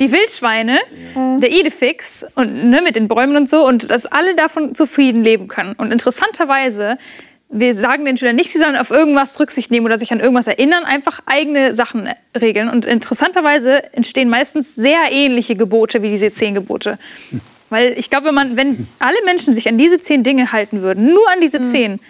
Die 0.00 0.10
Wildschweine, 0.10 0.80
ja. 1.14 1.38
der 1.38 1.52
Idefix 1.52 2.24
und 2.34 2.64
ne, 2.64 2.82
mit 2.82 2.96
den 2.96 3.06
Bäumen 3.06 3.36
und 3.36 3.48
so 3.48 3.66
und 3.66 3.90
dass 3.90 4.06
alle 4.06 4.34
davon 4.34 4.74
zufrieden 4.74 5.22
leben 5.22 5.46
können. 5.46 5.74
Und 5.74 5.92
interessanterweise 5.92 6.98
wir 7.48 7.74
sagen 7.74 8.04
den 8.04 8.16
Schülern 8.16 8.36
nicht, 8.36 8.50
sie 8.50 8.58
sollen 8.58 8.76
auf 8.76 8.90
irgendwas 8.90 9.38
Rücksicht 9.38 9.70
nehmen 9.70 9.86
oder 9.86 9.98
sich 9.98 10.12
an 10.12 10.20
irgendwas 10.20 10.46
erinnern, 10.46 10.84
einfach 10.84 11.20
eigene 11.26 11.74
Sachen 11.74 12.08
regeln. 12.38 12.68
Und 12.68 12.84
interessanterweise 12.84 13.92
entstehen 13.92 14.28
meistens 14.28 14.74
sehr 14.74 15.10
ähnliche 15.10 15.54
Gebote 15.54 16.02
wie 16.02 16.10
diese 16.10 16.32
zehn 16.32 16.54
Gebote. 16.54 16.98
Weil 17.70 17.98
ich 17.98 18.10
glaube, 18.10 18.26
wenn, 18.26 18.34
man, 18.34 18.56
wenn 18.56 18.86
alle 18.98 19.16
Menschen 19.24 19.52
sich 19.52 19.68
an 19.68 19.78
diese 19.78 19.98
zehn 19.98 20.22
Dinge 20.22 20.52
halten 20.52 20.82
würden, 20.82 21.08
nur 21.08 21.30
an 21.32 21.40
diese 21.40 21.60
mhm. 21.60 21.64
zehn, 21.64 22.00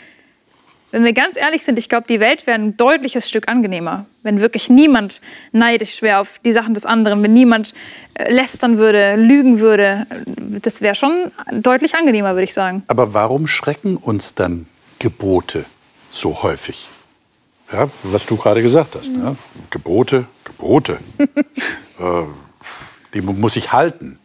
wenn 0.95 1.05
wir 1.05 1.13
ganz 1.13 1.37
ehrlich 1.37 1.65
sind, 1.65 1.77
ich 1.77 1.89
glaube, 1.89 2.07
die 2.09 2.21
Welt 2.21 2.47
wäre 2.47 2.57
ein 2.57 2.77
deutliches 2.77 3.29
Stück 3.29 3.49
angenehmer. 3.49 4.07
Wenn 4.23 4.41
wirklich 4.41 4.71
niemand 4.71 5.21
neidisch 5.51 6.03
wäre 6.03 6.21
auf 6.21 6.39
die 6.45 6.53
Sachen 6.53 6.73
des 6.73 6.87
anderen, 6.87 7.21
wenn 7.23 7.33
niemand 7.33 7.75
äh, 8.15 8.33
lästern 8.33 8.79
würde, 8.79 9.17
lügen 9.17 9.59
würde, 9.59 10.07
das 10.63 10.83
wäre 10.83 10.95
schon 10.95 11.33
deutlich 11.51 11.97
angenehmer, 11.97 12.35
würde 12.35 12.45
ich 12.45 12.55
sagen. 12.55 12.85
Aber 12.87 13.13
warum 13.13 13.49
schrecken 13.49 13.97
uns 13.97 14.37
dann 14.37 14.67
Gebote 14.99 15.65
so 16.11 16.43
häufig? 16.43 16.89
Ja, 17.73 17.89
was 18.03 18.27
du 18.27 18.37
gerade 18.37 18.63
gesagt 18.63 18.95
hast. 18.95 19.11
Ne? 19.11 19.37
Gebote, 19.71 20.27
Gebote. 20.45 20.99
äh, 21.19 22.23
die 23.15 23.21
muss 23.21 23.57
ich 23.57 23.73
halten. 23.73 24.19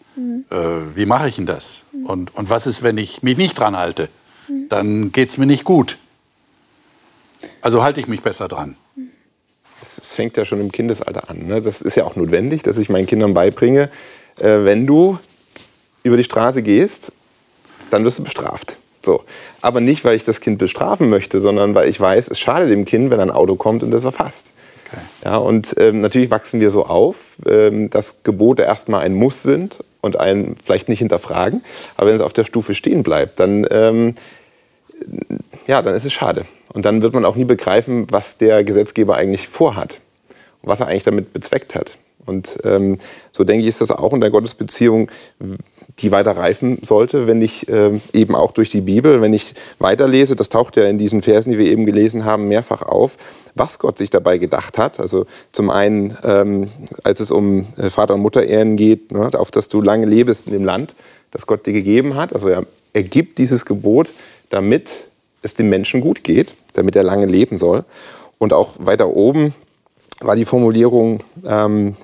Äh, 0.49 0.55
wie 0.95 1.05
mache 1.05 1.29
ich 1.29 1.35
denn 1.35 1.45
das? 1.45 1.85
Und, 2.05 2.35
und 2.35 2.49
was 2.49 2.67
ist, 2.67 2.83
wenn 2.83 2.97
ich 2.97 3.23
mich 3.23 3.37
nicht 3.37 3.57
dran 3.57 3.77
halte? 3.77 4.09
Dann 4.67 5.11
geht 5.11 5.29
es 5.29 5.37
mir 5.37 5.45
nicht 5.45 5.63
gut. 5.63 5.97
Also 7.61 7.83
halte 7.83 7.99
ich 7.99 8.07
mich 8.07 8.21
besser 8.21 8.47
dran. 8.47 8.75
Es 9.81 10.15
fängt 10.15 10.35
ja 10.35 10.43
schon 10.43 10.59
im 10.59 10.71
Kindesalter 10.71 11.29
an. 11.29 11.47
Ne? 11.47 11.61
Das 11.61 11.81
ist 11.81 11.95
ja 11.95 12.03
auch 12.03 12.15
notwendig, 12.15 12.63
dass 12.63 12.77
ich 12.77 12.89
meinen 12.89 13.07
Kindern 13.07 13.33
beibringe, 13.33 13.89
äh, 14.37 14.65
wenn 14.65 14.85
du 14.85 15.19
über 16.03 16.17
die 16.17 16.23
Straße 16.23 16.63
gehst, 16.63 17.13
dann 17.91 18.03
wirst 18.03 18.19
du 18.19 18.23
bestraft. 18.23 18.77
So. 19.01 19.23
Aber 19.61 19.81
nicht, 19.81 20.03
weil 20.03 20.15
ich 20.15 20.25
das 20.25 20.41
Kind 20.41 20.57
bestrafen 20.57 21.09
möchte, 21.09 21.39
sondern 21.39 21.75
weil 21.75 21.87
ich 21.89 21.99
weiß, 21.99 22.29
es 22.29 22.39
schadet 22.39 22.69
dem 22.69 22.85
Kind, 22.85 23.09
wenn 23.09 23.19
ein 23.19 23.31
Auto 23.31 23.55
kommt 23.55 23.83
und 23.83 23.91
das 23.91 24.05
erfasst. 24.05 24.51
Okay. 24.87 25.01
Ja, 25.25 25.37
und 25.37 25.75
ähm, 25.77 25.99
natürlich 25.99 26.31
wachsen 26.31 26.59
wir 26.59 26.71
so 26.71 26.85
auf, 26.85 27.37
ähm, 27.45 27.89
dass 27.89 28.23
Gebote 28.23 28.63
erstmal 28.63 29.01
ein 29.01 29.13
Muss 29.13 29.43
sind 29.43 29.77
und 30.01 30.19
einen 30.19 30.57
vielleicht 30.63 30.89
nicht 30.89 30.99
hinterfragen. 30.99 31.63
Aber 31.95 32.07
wenn 32.07 32.15
es 32.15 32.21
auf 32.21 32.33
der 32.33 32.43
Stufe 32.43 32.73
stehen 32.73 33.03
bleibt, 33.03 33.39
dann, 33.39 33.67
ähm, 33.69 34.15
ja, 35.67 35.81
dann 35.81 35.95
ist 35.95 36.05
es 36.05 36.13
schade. 36.13 36.45
Und 36.73 36.85
dann 36.85 37.01
wird 37.01 37.13
man 37.13 37.25
auch 37.25 37.35
nie 37.35 37.45
begreifen, 37.45 38.07
was 38.09 38.37
der 38.37 38.63
Gesetzgeber 38.63 39.15
eigentlich 39.15 39.47
vorhat 39.47 39.99
und 40.61 40.69
was 40.69 40.79
er 40.79 40.87
eigentlich 40.87 41.03
damit 41.03 41.33
bezweckt 41.33 41.75
hat. 41.75 41.97
Und 42.25 42.59
ähm, 42.63 42.99
so 43.31 43.43
denke 43.43 43.61
ich, 43.61 43.67
ist 43.67 43.81
das 43.81 43.91
auch 43.91 44.13
in 44.13 44.21
der 44.21 44.29
Gottesbeziehung 44.29 45.09
die 45.97 46.11
weiter 46.11 46.31
reifen 46.37 46.79
sollte, 46.83 47.27
wenn 47.27 47.41
ich 47.41 47.67
äh, 47.67 47.99
eben 48.13 48.35
auch 48.35 48.51
durch 48.51 48.69
die 48.69 48.81
Bibel, 48.81 49.21
wenn 49.21 49.33
ich 49.33 49.53
weiterlese, 49.79 50.35
das 50.35 50.49
taucht 50.49 50.77
ja 50.77 50.85
in 50.85 50.97
diesen 50.97 51.21
Versen, 51.21 51.51
die 51.51 51.57
wir 51.57 51.65
eben 51.65 51.85
gelesen 51.85 52.25
haben, 52.25 52.47
mehrfach 52.47 52.83
auf, 52.83 53.17
was 53.55 53.79
Gott 53.79 53.97
sich 53.97 54.09
dabei 54.09 54.37
gedacht 54.37 54.77
hat. 54.77 54.99
Also 54.99 55.25
zum 55.51 55.69
einen, 55.69 56.17
ähm, 56.23 56.69
als 57.03 57.19
es 57.19 57.31
um 57.31 57.67
äh, 57.77 57.89
Vater- 57.89 58.13
und 58.13 58.21
Mutterehren 58.21 58.75
geht, 58.75 59.11
ne, 59.11 59.29
auf 59.33 59.51
dass 59.51 59.67
du 59.67 59.81
lange 59.81 60.05
lebst 60.05 60.47
in 60.47 60.53
dem 60.53 60.63
Land, 60.63 60.93
das 61.31 61.45
Gott 61.45 61.65
dir 61.65 61.73
gegeben 61.73 62.15
hat. 62.15 62.33
Also 62.33 62.47
er, 62.47 62.65
er 62.93 63.03
gibt 63.03 63.37
dieses 63.37 63.65
Gebot, 63.65 64.13
damit 64.49 65.07
es 65.41 65.55
dem 65.55 65.69
Menschen 65.69 66.01
gut 66.01 66.23
geht, 66.23 66.53
damit 66.73 66.95
er 66.95 67.03
lange 67.03 67.25
leben 67.25 67.57
soll. 67.57 67.83
Und 68.37 68.53
auch 68.53 68.75
weiter 68.79 69.09
oben 69.09 69.53
war 70.21 70.35
die 70.35 70.45
Formulierung, 70.45 71.23
ähm, 71.45 71.95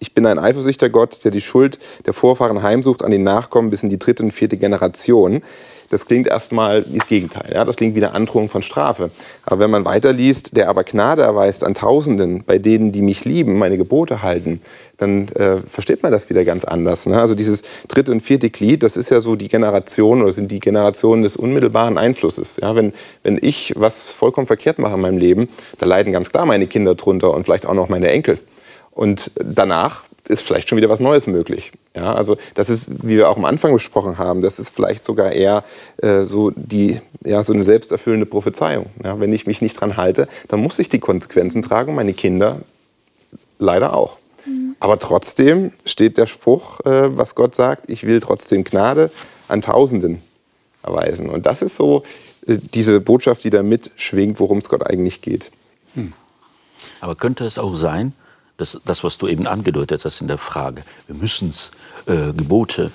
ich 0.00 0.14
bin 0.14 0.26
ein 0.26 0.38
eifersüchtiger 0.38 0.88
Gott, 0.88 1.24
der 1.24 1.30
die 1.30 1.42
Schuld 1.42 1.78
der 2.06 2.14
Vorfahren 2.14 2.62
heimsucht 2.62 3.04
an 3.04 3.10
den 3.10 3.22
Nachkommen 3.22 3.70
bis 3.70 3.82
in 3.82 3.90
die 3.90 3.98
dritte 3.98 4.24
und 4.24 4.32
vierte 4.32 4.56
Generation. 4.56 5.42
Das 5.90 6.06
klingt 6.06 6.26
erstmal 6.26 6.86
wie 6.88 6.98
das 6.98 7.08
Gegenteil. 7.08 7.52
Ja? 7.52 7.64
Das 7.64 7.76
klingt 7.76 7.94
wie 7.94 8.02
eine 8.02 8.14
Androhung 8.14 8.48
von 8.48 8.62
Strafe. 8.62 9.10
Aber 9.44 9.58
wenn 9.58 9.70
man 9.70 9.84
weiterliest, 9.84 10.56
der 10.56 10.68
aber 10.68 10.84
Gnade 10.84 11.22
erweist 11.22 11.64
an 11.64 11.74
Tausenden, 11.74 12.44
bei 12.46 12.58
denen, 12.58 12.92
die 12.92 13.02
mich 13.02 13.24
lieben, 13.24 13.58
meine 13.58 13.76
Gebote 13.76 14.22
halten, 14.22 14.62
dann 14.96 15.28
äh, 15.30 15.56
versteht 15.66 16.02
man 16.02 16.12
das 16.12 16.30
wieder 16.30 16.44
ganz 16.44 16.64
anders. 16.64 17.06
Ne? 17.06 17.20
Also 17.20 17.34
dieses 17.34 17.62
dritte 17.88 18.12
und 18.12 18.22
vierte 18.22 18.48
Glied, 18.50 18.82
das 18.82 18.96
ist 18.96 19.10
ja 19.10 19.20
so 19.20 19.36
die 19.36 19.48
Generation 19.48 20.22
oder 20.22 20.32
sind 20.32 20.50
die 20.50 20.60
Generationen 20.60 21.24
des 21.24 21.36
unmittelbaren 21.36 21.98
Einflusses. 21.98 22.56
Ja? 22.62 22.74
Wenn, 22.74 22.94
wenn 23.22 23.38
ich 23.42 23.74
was 23.76 24.10
vollkommen 24.10 24.46
verkehrt 24.46 24.78
mache 24.78 24.94
in 24.94 25.00
meinem 25.00 25.18
Leben, 25.18 25.48
da 25.78 25.86
leiden 25.86 26.12
ganz 26.12 26.30
klar 26.30 26.46
meine 26.46 26.68
Kinder 26.68 26.94
drunter 26.94 27.34
und 27.34 27.44
vielleicht 27.44 27.66
auch 27.66 27.74
noch 27.74 27.88
meine 27.88 28.08
Enkel. 28.08 28.38
Und 29.00 29.30
danach 29.42 30.04
ist 30.28 30.42
vielleicht 30.42 30.68
schon 30.68 30.76
wieder 30.76 30.90
was 30.90 31.00
Neues 31.00 31.26
möglich. 31.26 31.72
Ja, 31.96 32.12
also 32.12 32.36
das 32.52 32.68
ist, 32.68 33.02
wie 33.02 33.16
wir 33.16 33.30
auch 33.30 33.38
am 33.38 33.46
Anfang 33.46 33.72
besprochen 33.72 34.18
haben, 34.18 34.42
das 34.42 34.58
ist 34.58 34.76
vielleicht 34.76 35.06
sogar 35.06 35.32
eher 35.32 35.64
äh, 36.02 36.24
so, 36.24 36.50
die, 36.54 37.00
ja, 37.24 37.42
so 37.42 37.54
eine 37.54 37.64
selbsterfüllende 37.64 38.26
Prophezeiung. 38.26 38.90
Ja, 39.02 39.18
wenn 39.18 39.32
ich 39.32 39.46
mich 39.46 39.62
nicht 39.62 39.80
dran 39.80 39.96
halte, 39.96 40.28
dann 40.48 40.60
muss 40.60 40.78
ich 40.78 40.90
die 40.90 40.98
Konsequenzen 40.98 41.62
tragen, 41.62 41.94
meine 41.94 42.12
Kinder 42.12 42.60
leider 43.58 43.96
auch. 43.96 44.18
Mhm. 44.44 44.76
Aber 44.80 44.98
trotzdem 44.98 45.72
steht 45.86 46.18
der 46.18 46.26
Spruch, 46.26 46.80
äh, 46.80 47.16
was 47.16 47.34
Gott 47.34 47.54
sagt, 47.54 47.88
ich 47.88 48.04
will 48.06 48.20
trotzdem 48.20 48.64
Gnade 48.64 49.10
an 49.48 49.62
Tausenden 49.62 50.20
erweisen. 50.82 51.30
Und 51.30 51.46
das 51.46 51.62
ist 51.62 51.74
so 51.74 52.02
äh, 52.46 52.58
diese 52.74 53.00
Botschaft, 53.00 53.44
die 53.44 53.50
da 53.50 53.62
mitschwingt, 53.62 54.38
worum 54.40 54.58
es 54.58 54.68
Gott 54.68 54.86
eigentlich 54.86 55.22
geht. 55.22 55.50
Hm. 55.94 56.12
Aber 57.00 57.14
könnte 57.14 57.46
es 57.46 57.58
auch 57.58 57.74
sein, 57.74 58.12
das, 58.60 58.80
das, 58.84 59.02
was 59.02 59.18
du 59.18 59.26
eben 59.26 59.46
angedeutet 59.46 60.04
hast 60.04 60.20
in 60.20 60.28
der 60.28 60.38
Frage. 60.38 60.84
Wir 61.06 61.16
müssen 61.16 61.48
es, 61.48 61.70
äh, 62.06 62.32
Gebote. 62.32 62.90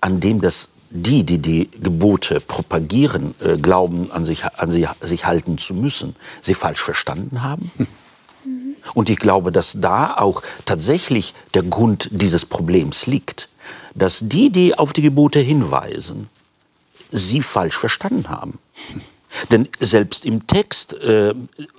an 0.00 0.20
dem 0.20 0.40
das 0.40 0.70
die, 0.90 1.24
die 1.24 1.38
die 1.38 1.70
Gebote 1.82 2.40
propagieren, 2.40 3.34
äh, 3.40 3.56
glauben, 3.56 4.12
an 4.12 4.24
sich, 4.24 4.44
an 4.44 4.70
sie, 4.70 4.86
sich 5.00 5.26
halten 5.26 5.58
zu 5.58 5.74
müssen, 5.74 6.14
sie 6.40 6.54
falsch 6.54 6.80
verstanden 6.80 7.42
haben? 7.42 7.70
Und 8.94 9.08
ich 9.08 9.18
glaube, 9.18 9.50
dass 9.50 9.80
da 9.80 10.14
auch 10.14 10.42
tatsächlich 10.66 11.34
der 11.54 11.62
Grund 11.62 12.08
dieses 12.12 12.44
Problems 12.44 13.06
liegt. 13.06 13.48
Dass 13.94 14.20
die, 14.22 14.50
die 14.50 14.78
auf 14.78 14.92
die 14.92 15.02
Gebote 15.02 15.40
hinweisen, 15.40 16.28
sie 17.10 17.40
falsch 17.40 17.76
verstanden 17.76 18.28
haben. 18.28 18.58
Denn 19.50 19.68
selbst 19.80 20.24
im 20.24 20.46
Text, 20.46 20.94
äh, 20.94 21.34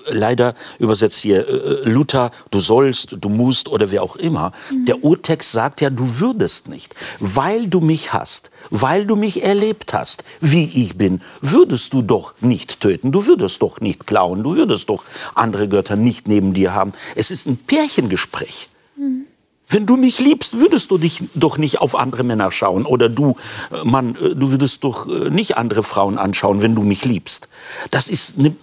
leider 0.08 0.56
übersetzt 0.80 1.22
hier 1.22 1.48
äh, 1.48 1.90
Luther, 1.90 2.32
du 2.52 2.60
sollst, 2.60 3.18
du 3.20 3.30
musst 3.30 3.70
oder 3.70 3.92
wer 3.92 4.04
auch 4.04 4.16
immer, 4.16 4.52
mhm. 4.70 4.86
der 4.86 5.04
Urtext 5.04 5.52
sagt 5.52 5.82
ja, 5.82 5.90
du 5.90 6.20
würdest 6.20 6.68
nicht, 6.68 6.94
weil 7.20 7.68
du 7.68 7.82
mich 7.82 8.14
hast, 8.14 8.52
weil 8.70 9.06
du 9.06 9.16
mich 9.16 9.44
erlebt 9.44 9.94
hast, 9.94 10.24
wie 10.42 10.66
ich 10.84 10.98
bin, 10.98 11.22
würdest 11.42 11.94
du 11.94 12.02
doch 12.02 12.34
nicht 12.42 12.82
töten, 12.82 13.12
du 13.12 13.26
würdest 13.26 13.62
doch 13.62 13.82
nicht 13.82 14.08
klauen, 14.08 14.44
du 14.44 14.56
würdest 14.56 14.90
doch 14.90 15.04
andere 15.34 15.68
Götter 15.68 15.96
nicht 15.96 16.28
neben 16.28 16.54
dir 16.54 16.74
haben. 16.74 16.94
Es 17.16 17.32
ist 17.32 17.46
ein 17.48 17.58
Pärchengespräch. 17.58 18.70
Mhm. 18.96 19.25
Wenn 19.68 19.86
du 19.86 19.98
mich 19.98 20.20
liebst, 20.20 20.60
würdest 20.60 20.92
du 20.92 20.98
dich 20.98 21.24
doch 21.34 21.58
nicht 21.58 21.82
auf 21.82 21.96
andere 21.96 22.24
Männer 22.24 22.52
schauen. 22.52 22.86
Oder 22.86 23.10
du, 23.10 23.36
äh, 23.72 23.84
Mann, 23.84 24.16
äh, 24.16 24.36
du 24.36 24.52
würdest 24.52 24.84
doch 24.84 25.08
äh, 25.08 25.30
nicht 25.30 25.58
andere 25.58 25.84
Frauen 25.84 26.18
anschauen, 26.18 26.62
wenn 26.62 26.76
du 26.76 26.84
mich 26.84 27.06
liebst. 27.06 27.48
Das 27.92 28.08
ist 28.08 28.38
eine, 28.38 28.56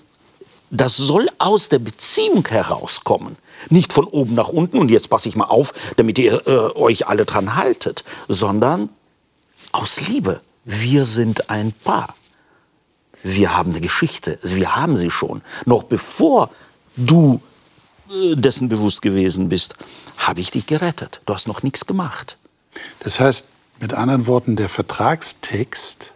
das 0.71 0.97
soll 0.97 1.29
aus 1.39 1.69
der 1.69 1.81
Beziehung 1.81 2.47
herauskommen. 2.47 3.37
Nicht 3.69 3.93
von 3.93 4.05
oben 4.05 4.35
nach 4.35 4.49
unten 4.49 4.79
und 4.79 4.91
jetzt 4.91 5.11
passe 5.11 5.29
ich 5.29 5.37
mal 5.37 5.47
auf, 5.47 5.75
damit 5.97 6.19
ihr 6.19 6.47
äh, 6.47 6.79
euch 6.79 7.09
alle 7.09 7.25
dran 7.25 7.57
haltet, 7.57 8.05
sondern 8.29 8.89
aus 9.73 10.01
Liebe. 10.01 10.41
Wir 10.65 11.05
sind 11.05 11.51
ein 11.51 11.73
Paar. 11.73 12.15
Wir 13.25 13.57
haben 13.57 13.71
eine 13.71 13.81
Geschichte. 13.81 14.39
Wir 14.43 14.77
haben 14.77 14.97
sie 14.97 15.11
schon. 15.11 15.43
Noch 15.65 15.83
bevor 15.85 16.51
du 16.97 17.41
dessen 18.35 18.69
bewusst 18.69 19.03
gewesen 19.03 19.49
bist, 19.49 19.75
habe 20.27 20.41
ich 20.41 20.51
dich 20.51 20.67
gerettet. 20.67 21.21
Du 21.27 21.35
hast 21.35 21.47
noch 21.47 21.63
nichts 21.63 21.87
gemacht. 21.87 22.37
Das 23.01 23.21
heißt, 23.21 23.47
mit 23.81 23.93
anderen 23.93 24.27
Worten, 24.27 24.57
der 24.57 24.69
Vertragstext 24.69 26.13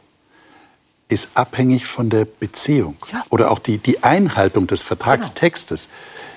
ist 1.08 1.30
abhängig 1.34 1.86
von 1.86 2.10
der 2.10 2.24
Beziehung. 2.24 2.96
Ja. 3.12 3.24
Oder 3.28 3.50
auch 3.50 3.58
die, 3.58 3.78
die 3.78 4.02
Einhaltung 4.02 4.66
des 4.66 4.82
Vertragstextes 4.82 5.88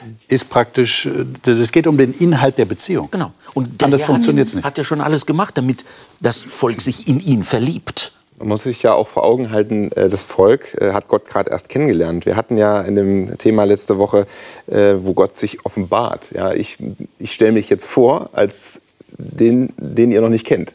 genau. 0.01 0.15
ist 0.27 0.49
praktisch, 0.49 1.08
es 1.45 1.71
geht 1.71 1.88
um 1.88 1.97
den 1.97 2.13
Inhalt 2.13 2.58
der 2.58 2.65
Beziehung. 2.65 3.10
Genau. 3.10 3.34
Und 3.53 3.82
Anders 3.84 4.03
funktioniert 4.03 4.47
es 4.47 4.55
nicht. 4.55 4.65
Hat 4.65 4.77
ja 4.77 4.84
schon 4.84 5.01
alles 5.01 5.25
gemacht, 5.25 5.58
damit 5.58 5.86
das 6.19 6.43
Volk 6.43 6.82
sich 6.82 7.08
in 7.08 7.19
ihn 7.19 7.43
verliebt. 7.43 8.09
Man 8.39 8.47
muss 8.47 8.63
sich 8.63 8.82
ja 8.82 8.93
auch 8.93 9.10
vor 9.10 9.25
Augen 9.25 9.52
halten, 9.52 9.91
äh, 9.91 10.08
das 10.08 10.23
Volk 10.23 10.75
äh, 10.80 10.93
hat 10.93 11.10
Gott 11.10 11.25
gerade 11.25 11.52
erst 11.52 11.67
kennengelernt. 11.67 12.25
Wir 12.25 12.38
hatten 12.38 12.58
ja 12.58 12.82
in 12.82 12.95
dem 12.95 13.38
Thema 13.38 13.65
letzte 13.65 13.97
Woche, 13.97 14.28
äh, 14.67 14.95
wo 15.02 15.13
Gott 15.13 15.38
sich 15.38 15.65
offenbart. 15.65 16.32
Ja, 16.32 16.54
ich 16.54 16.78
ich 17.19 17.34
stelle 17.34 17.52
mich 17.52 17.69
jetzt 17.69 17.86
vor 17.86 18.30
als 18.32 18.82
den, 19.17 19.73
den 19.78 20.12
ihr 20.12 20.21
noch 20.21 20.30
nicht 20.30 20.45
kennt 20.45 20.73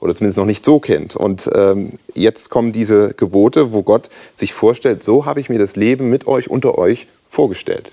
oder 0.00 0.14
zumindest 0.14 0.38
noch 0.38 0.44
nicht 0.44 0.64
so 0.64 0.80
kennt. 0.80 1.14
Und 1.14 1.48
ähm, 1.54 1.92
jetzt 2.14 2.50
kommen 2.50 2.72
diese 2.72 3.14
Gebote, 3.14 3.72
wo 3.72 3.82
Gott 3.82 4.10
sich 4.34 4.52
vorstellt, 4.52 5.04
so 5.04 5.24
habe 5.24 5.38
ich 5.38 5.48
mir 5.48 5.58
das 5.58 5.76
Leben 5.76 6.10
mit 6.10 6.26
euch, 6.26 6.50
unter 6.50 6.76
euch 6.76 7.06
vorgestellt. 7.26 7.92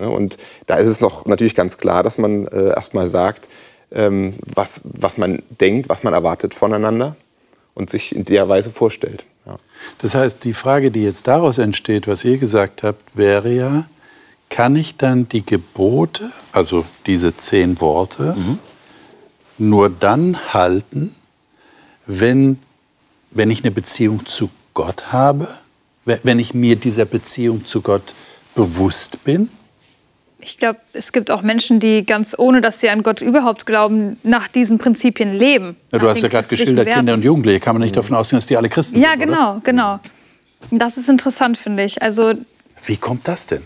Ja, 0.00 0.08
und 0.08 0.38
da 0.66 0.76
ist 0.76 0.88
es 0.88 1.00
noch 1.00 1.26
natürlich 1.26 1.54
ganz 1.54 1.76
klar, 1.76 2.02
dass 2.02 2.16
man 2.16 2.46
äh, 2.48 2.68
erstmal 2.68 3.08
sagt, 3.08 3.48
ähm, 3.92 4.34
was, 4.54 4.80
was 4.84 5.18
man 5.18 5.42
denkt, 5.60 5.88
was 5.88 6.02
man 6.02 6.14
erwartet 6.14 6.54
voneinander 6.54 7.14
und 7.74 7.90
sich 7.90 8.14
in 8.14 8.24
der 8.24 8.48
Weise 8.48 8.70
vorstellt. 8.70 9.24
Ja. 9.46 9.58
Das 9.98 10.14
heißt, 10.14 10.44
die 10.44 10.54
Frage, 10.54 10.90
die 10.90 11.02
jetzt 11.02 11.26
daraus 11.26 11.58
entsteht, 11.58 12.06
was 12.06 12.24
ihr 12.24 12.38
gesagt 12.38 12.82
habt, 12.82 13.16
wäre 13.16 13.52
ja, 13.52 13.86
kann 14.48 14.76
ich 14.76 14.96
dann 14.96 15.28
die 15.28 15.44
Gebote, 15.44 16.30
also 16.52 16.84
diese 17.06 17.36
zehn 17.36 17.80
Worte, 17.80 18.34
mhm. 18.36 18.58
nur 19.58 19.90
dann 19.90 20.54
halten, 20.54 21.14
wenn, 22.06 22.58
wenn 23.30 23.50
ich 23.50 23.64
eine 23.64 23.70
Beziehung 23.70 24.26
zu 24.26 24.50
Gott 24.74 25.12
habe, 25.12 25.48
wenn 26.04 26.38
ich 26.38 26.54
mir 26.54 26.76
dieser 26.76 27.04
Beziehung 27.04 27.64
zu 27.64 27.80
Gott 27.80 28.14
bewusst 28.54 29.24
bin? 29.24 29.48
Ich 30.44 30.58
glaube, 30.58 30.78
es 30.92 31.12
gibt 31.12 31.30
auch 31.30 31.40
Menschen, 31.40 31.80
die 31.80 32.04
ganz 32.04 32.34
ohne, 32.38 32.60
dass 32.60 32.80
sie 32.80 32.90
an 32.90 33.02
Gott 33.02 33.22
überhaupt 33.22 33.64
glauben, 33.64 34.18
nach 34.22 34.46
diesen 34.46 34.76
Prinzipien 34.76 35.34
leben. 35.34 35.74
Ja, 35.90 35.98
du 35.98 36.08
hast 36.08 36.22
ja 36.22 36.28
gerade 36.28 36.46
geschildert, 36.46 36.84
Werten. 36.84 36.98
Kinder 36.98 37.14
und 37.14 37.24
Jugendliche. 37.24 37.60
Kann 37.60 37.74
man 37.74 37.82
nicht 37.82 37.96
davon 37.96 38.14
ausgehen, 38.14 38.38
dass 38.38 38.46
die 38.46 38.56
alle 38.58 38.68
Christen 38.68 39.00
ja, 39.00 39.12
sind? 39.12 39.20
Ja, 39.20 39.26
genau, 39.26 39.52
oder? 39.52 39.60
genau. 39.64 40.00
Das 40.70 40.98
ist 40.98 41.08
interessant, 41.08 41.56
finde 41.56 41.84
ich. 41.84 42.02
Also, 42.02 42.34
Wie 42.84 42.98
kommt 42.98 43.26
das 43.26 43.46
denn? 43.46 43.62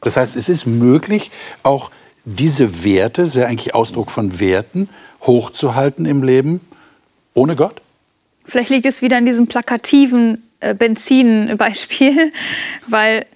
Das 0.00 0.16
heißt, 0.16 0.36
es 0.36 0.48
ist 0.48 0.66
möglich, 0.66 1.30
auch 1.62 1.90
diese 2.24 2.84
Werte, 2.84 3.22
das 3.22 3.30
ist 3.30 3.36
ja 3.36 3.46
eigentlich 3.46 3.74
Ausdruck 3.74 4.10
von 4.10 4.40
Werten, 4.40 4.88
hochzuhalten 5.22 6.04
im 6.04 6.24
Leben 6.24 6.60
ohne 7.34 7.54
Gott? 7.54 7.80
Vielleicht 8.44 8.70
liegt 8.70 8.86
es 8.86 9.02
wieder 9.02 9.18
in 9.18 9.26
diesem 9.26 9.46
plakativen 9.46 10.42
äh, 10.58 10.74
Benzin-Beispiel, 10.74 12.32
weil 12.88 13.26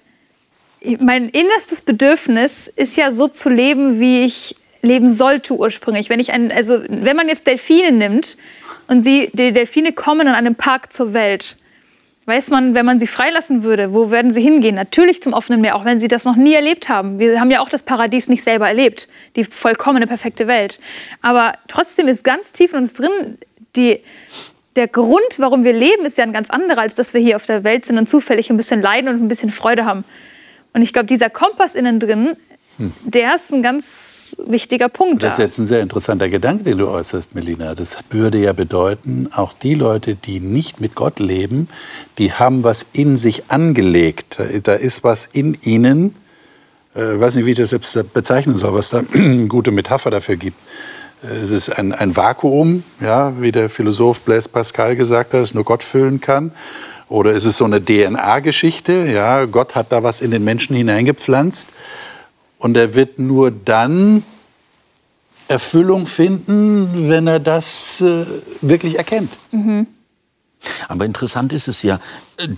mein 0.99 1.29
innerstes 1.29 1.81
Bedürfnis 1.81 2.67
ist 2.67 2.97
ja 2.97 3.11
so 3.11 3.27
zu 3.27 3.49
leben, 3.49 3.99
wie 3.99 4.25
ich 4.25 4.55
leben 4.81 5.09
sollte 5.09 5.53
ursprünglich. 5.53 6.09
Wenn 6.09 6.19
ich 6.19 6.31
ein, 6.31 6.51
also 6.51 6.81
wenn 6.87 7.15
man 7.15 7.27
jetzt 7.27 7.47
Delfine 7.47 7.91
nimmt 7.91 8.37
und 8.87 9.01
sie, 9.01 9.29
die 9.33 9.53
Delfine 9.53 9.93
kommen 9.93 10.27
in 10.27 10.33
einem 10.33 10.55
Park 10.55 10.91
zur 10.91 11.13
Welt, 11.13 11.55
weiß 12.25 12.49
man, 12.49 12.73
wenn 12.73 12.85
man 12.85 12.97
sie 12.97 13.07
freilassen 13.07 13.63
würde, 13.63 13.93
wo 13.93 14.09
werden 14.09 14.31
sie 14.31 14.41
hingehen? 14.41 14.75
Natürlich 14.75 15.21
zum 15.21 15.33
offenen 15.33 15.61
Meer, 15.61 15.75
auch 15.75 15.85
wenn 15.85 15.99
sie 15.99 16.07
das 16.07 16.25
noch 16.25 16.35
nie 16.35 16.53
erlebt 16.53 16.89
haben. 16.89 17.19
Wir 17.19 17.39
haben 17.39 17.51
ja 17.51 17.59
auch 17.59 17.69
das 17.69 17.83
Paradies 17.83 18.27
nicht 18.29 18.43
selber 18.43 18.67
erlebt, 18.67 19.07
die 19.35 19.43
vollkommene, 19.43 20.07
perfekte 20.07 20.47
Welt. 20.47 20.79
Aber 21.21 21.53
trotzdem 21.67 22.07
ist 22.07 22.23
ganz 22.23 22.51
tief 22.53 22.73
in 22.73 22.79
uns 22.79 22.93
drin 22.93 23.37
die, 23.75 23.99
der 24.75 24.87
Grund, 24.87 25.37
warum 25.37 25.63
wir 25.63 25.73
leben, 25.73 26.05
ist 26.05 26.17
ja 26.17 26.23
ein 26.23 26.33
ganz 26.33 26.49
anderer, 26.49 26.81
als 26.81 26.95
dass 26.95 27.13
wir 27.13 27.21
hier 27.21 27.35
auf 27.35 27.45
der 27.45 27.63
Welt 27.63 27.85
sind 27.85 27.97
und 27.97 28.09
zufällig 28.09 28.49
ein 28.49 28.57
bisschen 28.57 28.81
leiden 28.81 29.09
und 29.09 29.21
ein 29.21 29.27
bisschen 29.27 29.49
Freude 29.49 29.85
haben. 29.85 30.05
Und 30.73 30.81
ich 30.81 30.93
glaube, 30.93 31.07
dieser 31.07 31.29
Kompass 31.29 31.75
innen 31.75 31.99
drin, 31.99 32.35
hm. 32.77 32.93
der 33.03 33.35
ist 33.35 33.53
ein 33.53 33.61
ganz 33.61 34.35
wichtiger 34.45 34.89
Punkt. 34.89 35.23
Das 35.23 35.33
ist 35.33 35.39
jetzt 35.39 35.57
ein 35.57 35.65
sehr 35.65 35.81
interessanter 35.81 36.29
Gedanke, 36.29 36.63
den 36.63 36.77
du 36.77 36.87
äußerst, 36.87 37.35
Melina. 37.35 37.75
Das 37.75 37.97
würde 38.09 38.37
ja 38.37 38.53
bedeuten, 38.53 39.29
auch 39.33 39.53
die 39.53 39.75
Leute, 39.75 40.15
die 40.15 40.39
nicht 40.39 40.79
mit 40.79 40.95
Gott 40.95 41.19
leben, 41.19 41.67
die 42.17 42.33
haben 42.33 42.63
was 42.63 42.85
in 42.93 43.17
sich 43.17 43.43
angelegt. 43.49 44.39
Da 44.63 44.73
ist 44.73 45.03
was 45.03 45.25
in 45.25 45.57
ihnen, 45.61 46.15
äh, 46.95 47.19
weiß 47.19 47.35
nicht, 47.35 47.45
wie 47.45 47.51
ich 47.51 47.57
das 47.57 47.71
selbst 47.71 48.13
bezeichnen 48.13 48.57
soll, 48.57 48.73
was 48.73 48.91
da 48.91 49.01
eine 49.13 49.47
gute 49.47 49.71
Metapher 49.71 50.09
dafür 50.09 50.37
gibt. 50.37 50.57
Es 51.23 51.51
ist 51.51 51.69
ein, 51.69 51.93
ein 51.93 52.15
Vakuum, 52.15 52.83
ja, 52.99 53.39
wie 53.39 53.51
der 53.51 53.69
Philosoph 53.69 54.21
Blaise 54.21 54.49
Pascal 54.49 54.95
gesagt 54.95 55.33
hat, 55.33 55.41
das 55.41 55.53
nur 55.53 55.63
Gott 55.63 55.83
füllen 55.83 56.19
kann. 56.19 56.51
Oder 57.11 57.33
ist 57.33 57.43
es 57.43 57.57
so 57.57 57.65
eine 57.65 57.83
DNA-Geschichte? 57.83 59.05
Ja, 59.05 59.43
Gott 59.43 59.75
hat 59.75 59.91
da 59.91 60.01
was 60.01 60.21
in 60.21 60.31
den 60.31 60.45
Menschen 60.45 60.77
hineingepflanzt 60.77 61.73
und 62.57 62.77
er 62.77 62.95
wird 62.95 63.19
nur 63.19 63.51
dann 63.51 64.23
Erfüllung 65.49 66.05
finden, 66.05 67.09
wenn 67.09 67.27
er 67.27 67.41
das 67.41 67.99
äh, 67.99 68.25
wirklich 68.61 68.97
erkennt. 68.97 69.33
Mhm. 69.51 69.87
Aber 70.87 71.05
interessant 71.05 71.53
ist 71.53 71.67
es 71.67 71.81
ja, 71.83 71.99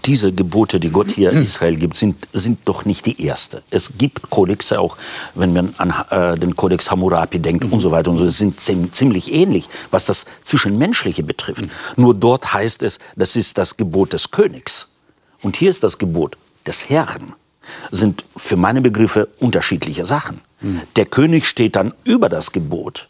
diese 0.06 0.34
Gebote, 0.34 0.80
die 0.80 0.90
Gott 0.90 1.12
hier 1.12 1.32
Israel 1.32 1.78
gibt, 1.78 1.96
sind, 1.96 2.16
sind 2.34 2.60
doch 2.66 2.86
nicht 2.86 3.06
die 3.06 3.26
erste. 3.26 3.64
Es 3.70 3.92
gibt 3.98 4.30
Kodexe 4.30 4.80
auch, 4.80 4.98
wenn 5.36 5.54
man 5.54 5.74
an 5.78 5.94
äh, 6.10 6.38
den 6.38 6.56
Kodex 6.56 6.92
Hammurabi 6.92 7.40
denkt 7.40 7.72
und 7.72 7.80
so 7.80 7.92
weiter 7.92 8.12
und 8.12 8.18
so, 8.18 8.28
sind 8.28 8.60
ziemlich 8.60 9.32
ähnlich, 9.34 9.70
was 9.92 10.06
das 10.06 10.26
Zwischenmenschliche 10.44 11.24
betrifft. 11.24 11.66
Nur 11.96 12.14
dort 12.14 12.54
heißt 12.54 12.84
es, 12.84 13.00
das 13.16 13.36
ist 13.36 13.58
das 13.58 13.78
Gebot 13.78 14.14
des 14.14 14.32
Königs. 14.32 14.90
Und 15.42 15.56
hier 15.56 15.70
ist 15.70 15.84
das 15.84 15.98
Gebot 15.98 16.38
des 16.66 16.90
Herrn. 16.90 17.34
Sind 17.92 18.26
für 18.36 18.58
meine 18.58 18.82
Begriffe 18.82 19.30
unterschiedliche 19.40 20.04
Sachen. 20.04 20.42
Der 20.96 21.06
König 21.06 21.46
steht 21.46 21.76
dann 21.76 21.94
über 22.04 22.30
das 22.30 22.52
Gebot. 22.52 23.08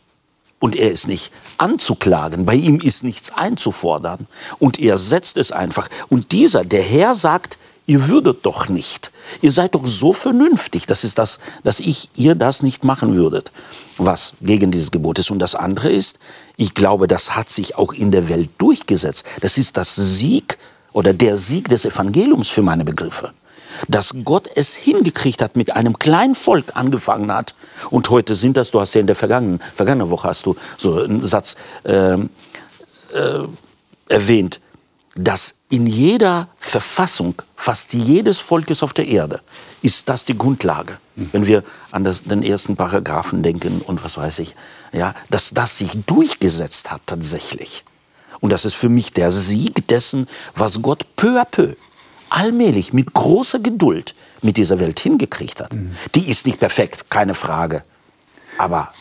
Und 0.63 0.77
er 0.77 0.91
ist 0.91 1.09
nicht 1.09 1.29
anzuklagen, 1.57 2.45
bei 2.45 2.55
ihm 2.55 2.79
ist 2.79 3.03
nichts 3.03 3.33
einzufordern. 3.33 4.27
Und 4.59 4.79
er 4.79 4.97
setzt 4.97 5.35
es 5.35 5.51
einfach. 5.51 5.89
Und 6.07 6.31
dieser, 6.31 6.63
der 6.63 6.81
Herr 6.81 7.15
sagt, 7.15 7.57
ihr 7.85 8.07
würdet 8.07 8.45
doch 8.45 8.69
nicht. 8.69 9.11
Ihr 9.41 9.51
seid 9.51 9.75
doch 9.75 9.85
so 9.85 10.13
vernünftig, 10.13 10.85
das 10.85 11.03
ist 11.03 11.17
das, 11.17 11.39
dass 11.65 11.81
ich 11.81 12.09
ihr 12.15 12.35
das 12.35 12.63
nicht 12.63 12.85
machen 12.85 13.13
würdet, 13.13 13.51
was 13.97 14.35
gegen 14.39 14.71
dieses 14.71 14.91
Gebot 14.91 15.19
ist. 15.19 15.31
Und 15.31 15.39
das 15.39 15.55
andere 15.55 15.89
ist, 15.89 16.19
ich 16.55 16.73
glaube, 16.73 17.07
das 17.09 17.35
hat 17.35 17.49
sich 17.49 17.75
auch 17.75 17.91
in 17.91 18.11
der 18.11 18.29
Welt 18.29 18.49
durchgesetzt. 18.57 19.25
Das 19.41 19.57
ist 19.57 19.75
das 19.75 19.93
Sieg 19.97 20.57
oder 20.93 21.11
der 21.11 21.35
Sieg 21.35 21.67
des 21.67 21.83
Evangeliums 21.83 22.47
für 22.47 22.61
meine 22.61 22.85
Begriffe 22.85 23.33
dass 23.87 24.15
Gott 24.23 24.49
es 24.55 24.75
hingekriegt 24.75 25.41
hat, 25.41 25.55
mit 25.55 25.75
einem 25.75 25.99
kleinen 25.99 26.35
Volk 26.35 26.75
angefangen 26.75 27.31
hat. 27.31 27.55
Und 27.89 28.09
heute 28.09 28.35
sind 28.35 28.57
das, 28.57 28.71
du 28.71 28.79
hast 28.79 28.93
ja 28.95 29.01
in 29.01 29.07
der 29.07 29.15
vergangenen, 29.15 29.61
vergangenen 29.75 30.09
Woche 30.09 30.27
hast 30.27 30.45
du 30.45 30.55
so 30.77 31.01
einen 31.01 31.21
Satz, 31.21 31.55
äh, 31.83 32.13
äh, 32.13 33.47
erwähnt, 34.09 34.59
dass 35.15 35.55
in 35.69 35.85
jeder 35.85 36.49
Verfassung 36.57 37.35
fast 37.55 37.93
jedes 37.93 38.39
Volkes 38.39 38.83
auf 38.83 38.93
der 38.93 39.07
Erde 39.07 39.41
ist 39.81 40.09
das 40.09 40.25
die 40.25 40.37
Grundlage. 40.37 40.97
Mhm. 41.15 41.29
Wenn 41.31 41.47
wir 41.47 41.63
an 41.91 42.03
das, 42.03 42.23
den 42.23 42.41
ersten 42.41 42.75
Paragraphen 42.75 43.43
denken 43.43 43.81
und 43.85 44.03
was 44.03 44.17
weiß 44.17 44.39
ich, 44.39 44.55
ja, 44.91 45.13
dass 45.29 45.51
das 45.51 45.77
sich 45.77 45.91
durchgesetzt 46.05 46.89
hat 46.89 47.01
tatsächlich. 47.05 47.83
Und 48.39 48.51
das 48.51 48.65
ist 48.65 48.73
für 48.73 48.89
mich 48.89 49.13
der 49.13 49.31
Sieg 49.31 49.87
dessen, 49.87 50.27
was 50.55 50.81
Gott 50.81 51.05
peu 51.15 51.39
à 51.39 51.45
peu, 51.45 51.75
allmählich, 52.33 52.93
mit 52.93 53.13
großer 53.13 53.59
Geduld 53.59 54.15
mit 54.41 54.57
dieser 54.57 54.79
Welt 54.79 54.99
hingekriegt 54.99 55.61
hat. 55.61 55.73
Mhm. 55.73 55.91
Die 56.15 56.29
ist 56.29 56.45
nicht 56.45 56.59
perfekt, 56.59 57.09
keine 57.09 57.33
Frage. 57.33 57.83
Aber 58.57 58.91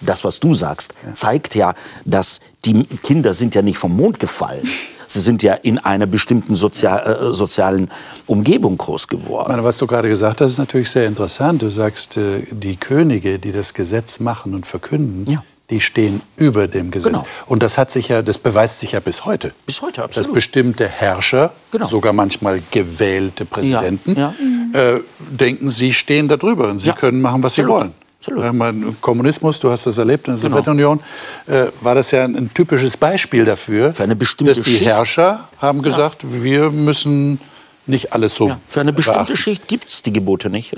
das, 0.00 0.24
was 0.24 0.40
du 0.40 0.54
sagst, 0.54 0.94
zeigt 1.14 1.54
ja, 1.54 1.74
dass 2.04 2.40
die 2.64 2.84
Kinder 2.84 3.34
sind 3.34 3.54
ja 3.54 3.62
nicht 3.62 3.78
vom 3.78 3.96
Mond 3.96 4.20
gefallen. 4.20 4.68
Sie 5.06 5.20
sind 5.20 5.42
ja 5.42 5.54
in 5.54 5.78
einer 5.78 6.06
bestimmten 6.06 6.54
Sozial, 6.54 7.04
äh, 7.04 7.34
sozialen 7.34 7.90
Umgebung 8.26 8.78
groß 8.78 9.08
geworden. 9.08 9.50
Meine, 9.50 9.64
was 9.64 9.76
du 9.76 9.86
gerade 9.86 10.08
gesagt 10.08 10.40
hast, 10.40 10.52
ist 10.52 10.58
natürlich 10.58 10.90
sehr 10.90 11.06
interessant. 11.06 11.60
Du 11.60 11.70
sagst, 11.70 12.16
äh, 12.16 12.46
die 12.50 12.76
Könige, 12.76 13.38
die 13.38 13.52
das 13.52 13.74
Gesetz 13.74 14.20
machen 14.20 14.54
und 14.54 14.64
verkünden, 14.66 15.30
ja. 15.30 15.44
Die 15.72 15.80
stehen 15.80 16.20
über 16.36 16.68
dem 16.68 16.90
Gesetz. 16.90 17.12
Genau. 17.12 17.26
Und 17.46 17.62
das 17.62 17.78
hat 17.78 17.90
sich 17.90 18.08
ja, 18.08 18.22
das 18.22 18.38
beweist 18.38 18.78
sich 18.80 18.92
ja 18.92 19.00
bis 19.00 19.24
heute. 19.24 19.52
Bis 19.66 19.80
heute, 19.80 20.04
absolut. 20.04 20.28
Dass 20.28 20.34
bestimmte 20.34 20.86
Herrscher, 20.86 21.52
genau. 21.70 21.86
sogar 21.86 22.12
manchmal 22.12 22.60
gewählte 22.70 23.46
Präsidenten, 23.46 24.14
ja. 24.14 24.34
Ja. 24.72 24.96
Äh, 24.96 25.00
denken, 25.18 25.70
sie 25.70 25.92
stehen 25.92 26.28
da 26.28 26.36
drüber 26.36 26.68
und 26.68 26.78
sie 26.78 26.92
können 26.92 27.20
machen, 27.20 27.42
was 27.42 27.58
absolut. 27.58 27.68
sie 27.68 27.74
wollen. 27.74 27.92
Absolut. 28.18 29.00
Kommunismus, 29.00 29.58
du 29.58 29.70
hast 29.70 29.86
das 29.86 29.98
erlebt 29.98 30.28
in 30.28 30.34
der 30.34 30.42
genau. 30.42 30.56
Sowjetunion, 30.56 31.00
äh, 31.46 31.66
war 31.80 31.94
das 31.94 32.12
ja 32.12 32.22
ein, 32.22 32.36
ein, 32.36 32.54
typisches 32.54 32.96
Beispiel 32.96 33.44
dafür, 33.44 33.92
für 33.94 34.04
eine 34.04 34.14
bestimmte 34.14 34.54
dass 34.54 34.64
die 34.64 34.70
Schicht. 34.70 34.84
Herrscher 34.84 35.48
haben 35.58 35.82
gesagt, 35.82 36.22
ja. 36.22 36.42
wir 36.44 36.70
müssen 36.70 37.40
nicht 37.86 38.12
alles 38.12 38.36
so. 38.36 38.48
Ja, 38.48 38.60
für 38.68 38.80
eine 38.80 38.92
bestimmte 38.92 39.18
beachten. 39.20 39.36
Schicht 39.36 39.66
gibt 39.66 39.88
es 39.88 40.02
die 40.02 40.12
Gebote 40.12 40.50
nicht. 40.50 40.74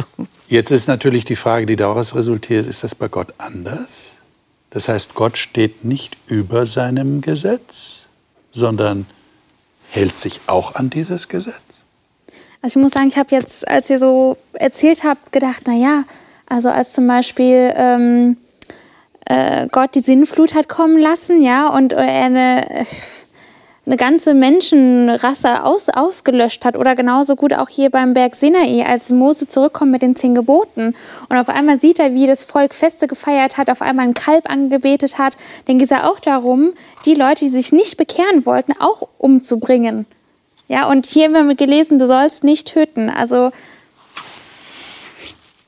Jetzt 0.48 0.70
ist 0.70 0.86
natürlich 0.88 1.26
die 1.26 1.36
Frage, 1.36 1.66
die 1.66 1.76
daraus 1.76 2.14
resultiert, 2.14 2.66
ist 2.66 2.82
das 2.82 2.94
bei 2.94 3.08
Gott 3.08 3.34
anders? 3.36 4.16
Das 4.74 4.88
heißt, 4.88 5.14
Gott 5.14 5.38
steht 5.38 5.84
nicht 5.84 6.16
über 6.26 6.66
seinem 6.66 7.20
Gesetz, 7.20 8.06
sondern 8.50 9.06
hält 9.88 10.18
sich 10.18 10.40
auch 10.48 10.74
an 10.74 10.90
dieses 10.90 11.28
Gesetz. 11.28 11.84
Also 12.60 12.80
ich 12.80 12.84
muss 12.84 12.92
sagen, 12.92 13.06
ich 13.06 13.16
habe 13.16 13.28
jetzt, 13.30 13.68
als 13.68 13.88
ihr 13.88 14.00
so 14.00 14.36
erzählt 14.52 15.04
habt, 15.04 15.30
gedacht, 15.30 15.62
na 15.66 15.74
ja, 15.74 16.04
also 16.48 16.70
als 16.70 16.92
zum 16.92 17.06
Beispiel 17.06 17.72
ähm, 17.76 18.36
äh, 19.26 19.68
Gott 19.70 19.94
die 19.94 20.00
Sinnflut 20.00 20.54
hat 20.54 20.68
kommen 20.68 20.98
lassen, 20.98 21.40
ja, 21.40 21.68
und 21.68 21.92
er 21.92 22.24
eine, 22.24 22.84
eine 23.86 23.96
ganze 23.96 24.32
Menschenrasse 24.32 25.62
aus, 25.62 25.88
ausgelöscht 25.88 26.64
hat. 26.64 26.76
Oder 26.76 26.94
genauso 26.94 27.36
gut 27.36 27.52
auch 27.52 27.68
hier 27.68 27.90
beim 27.90 28.14
Berg 28.14 28.34
Sinai, 28.34 28.84
als 28.86 29.10
Mose 29.10 29.46
zurückkommt 29.46 29.92
mit 29.92 30.02
den 30.02 30.16
zehn 30.16 30.34
Geboten. 30.34 30.94
Und 31.28 31.36
auf 31.36 31.48
einmal 31.48 31.78
sieht 31.80 31.98
er, 31.98 32.14
wie 32.14 32.26
das 32.26 32.44
Volk 32.44 32.74
Feste 32.74 33.06
gefeiert 33.06 33.58
hat, 33.58 33.68
auf 33.68 33.82
einmal 33.82 34.06
ein 34.06 34.14
Kalb 34.14 34.50
angebetet 34.50 35.18
hat. 35.18 35.36
Dann 35.66 35.78
geht 35.78 35.90
es 35.90 35.96
auch 35.96 36.18
darum, 36.20 36.72
die 37.04 37.14
Leute, 37.14 37.44
die 37.44 37.50
sich 37.50 37.72
nicht 37.72 37.96
bekehren 37.98 38.46
wollten, 38.46 38.72
auch 38.80 39.06
umzubringen. 39.18 40.06
Ja, 40.68 40.88
und 40.88 41.04
hier 41.04 41.26
haben 41.26 41.48
wir 41.48 41.54
gelesen, 41.54 41.98
du 41.98 42.06
sollst 42.06 42.42
nicht 42.42 42.72
töten. 42.72 43.10
Also 43.10 43.50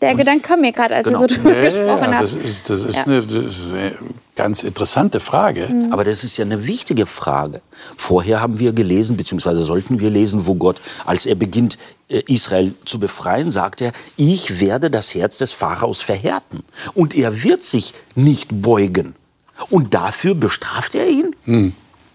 der 0.00 0.14
Gedanke 0.14 0.40
kam 0.40 0.62
mir 0.62 0.72
gerade, 0.72 0.94
als 0.94 1.05
genau. 1.05 1.22
ihr 1.22 1.29
so 1.29 1.35
drüber 1.42 1.57
ja, 1.57 1.64
gesprochen 1.64 2.11
ja, 2.11 2.18
habt. 2.18 2.22
Das 2.24 2.33
ist, 2.33 2.70
das, 2.70 2.85
ist 2.85 2.96
ja. 2.96 3.05
eine, 3.05 3.20
das 3.20 3.59
ist 3.59 3.72
eine 3.72 3.98
ganz 4.37 4.62
interessante 4.62 5.18
Frage. 5.18 5.66
Mhm. 5.68 5.92
Aber 5.92 6.05
das 6.05 6.22
ist 6.22 6.37
ja 6.37 6.44
eine 6.44 6.66
wichtige 6.66 7.07
Frage. 7.07 7.62
Vorher 7.96 8.40
haben 8.40 8.59
wir 8.59 8.72
gelesen, 8.72 9.16
beziehungsweise 9.16 9.64
sollten 9.64 9.99
wir 9.99 10.11
lesen, 10.11 10.46
wo 10.46 10.55
Gott, 10.55 10.81
als 11.05 11.27
er 11.27 11.35
beginnt, 11.35 11.79
äh, 12.09 12.22
Israel 12.29 12.75
zu 12.85 13.01
befreien, 13.01 13.51
sagt 13.51 13.81
er, 13.81 13.92
ich 14.16 14.61
werde 14.61 14.90
das 14.90 15.14
Herz 15.14 15.38
des 15.38 15.53
Pharaos 15.53 16.03
verhärten. 16.03 16.62
Und 16.94 17.14
er 17.14 17.42
wird 17.42 17.64
sich 17.64 17.94
nicht 18.14 18.62
beugen. 18.62 19.16
Und 19.70 19.94
dafür 19.94 20.35
bestraft 20.35 20.94
er 20.94 21.09
ihn? 21.09 21.35
Mhm. 21.46 21.75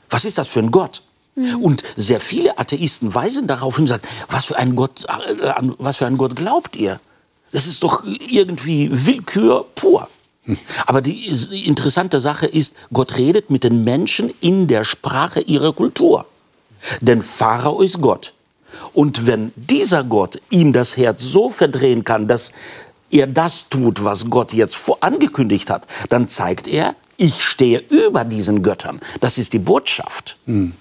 Was 0.09 0.25
ist 0.25 0.37
das 0.37 0.47
für 0.47 0.59
ein 0.59 0.71
Gott? 0.71 1.01
Mhm. 1.35 1.55
Und 1.55 1.83
sehr 1.95 2.21
viele 2.21 2.57
Atheisten 2.59 3.13
weisen 3.15 3.47
darauf 3.47 3.75
hin 3.75 3.83
und 3.83 3.87
sagen, 3.87 4.03
was 4.29 4.45
für 4.45 4.57
ein 4.57 4.75
Gott, 4.75 5.05
äh, 5.05 5.53
was 5.79 5.97
für 5.97 6.05
ein 6.05 6.17
Gott 6.17 6.35
glaubt 6.35 6.75
ihr? 6.75 6.99
Das 7.51 7.65
ist 7.65 7.83
doch 7.83 8.03
irgendwie 8.05 8.89
Willkür 8.91 9.65
pur. 9.75 10.07
Aber 10.85 11.01
die 11.01 11.65
interessante 11.65 12.19
Sache 12.19 12.47
ist, 12.47 12.75
Gott 12.91 13.17
redet 13.17 13.49
mit 13.49 13.63
den 13.63 13.83
Menschen 13.83 14.33
in 14.41 14.67
der 14.67 14.83
Sprache 14.83 15.41
ihrer 15.41 15.73
Kultur. 15.73 16.25
Denn 16.99 17.21
Pharao 17.21 17.81
ist 17.81 18.01
Gott. 18.01 18.33
Und 18.93 19.27
wenn 19.27 19.51
dieser 19.55 20.03
Gott 20.03 20.41
ihm 20.49 20.73
das 20.73 20.97
Herz 20.97 21.23
so 21.23 21.49
verdrehen 21.49 22.03
kann, 22.03 22.27
dass 22.27 22.53
er 23.11 23.27
das 23.27 23.69
tut, 23.69 24.03
was 24.03 24.29
Gott 24.29 24.53
jetzt 24.53 24.79
angekündigt 25.01 25.69
hat, 25.69 25.85
dann 26.09 26.27
zeigt 26.27 26.67
er, 26.67 26.95
ich 27.17 27.43
stehe 27.43 27.79
über 27.89 28.23
diesen 28.23 28.63
Göttern. 28.63 28.99
Das 29.19 29.37
ist 29.37 29.53
die 29.53 29.59
Botschaft. 29.59 30.37
Mhm. 30.45 30.73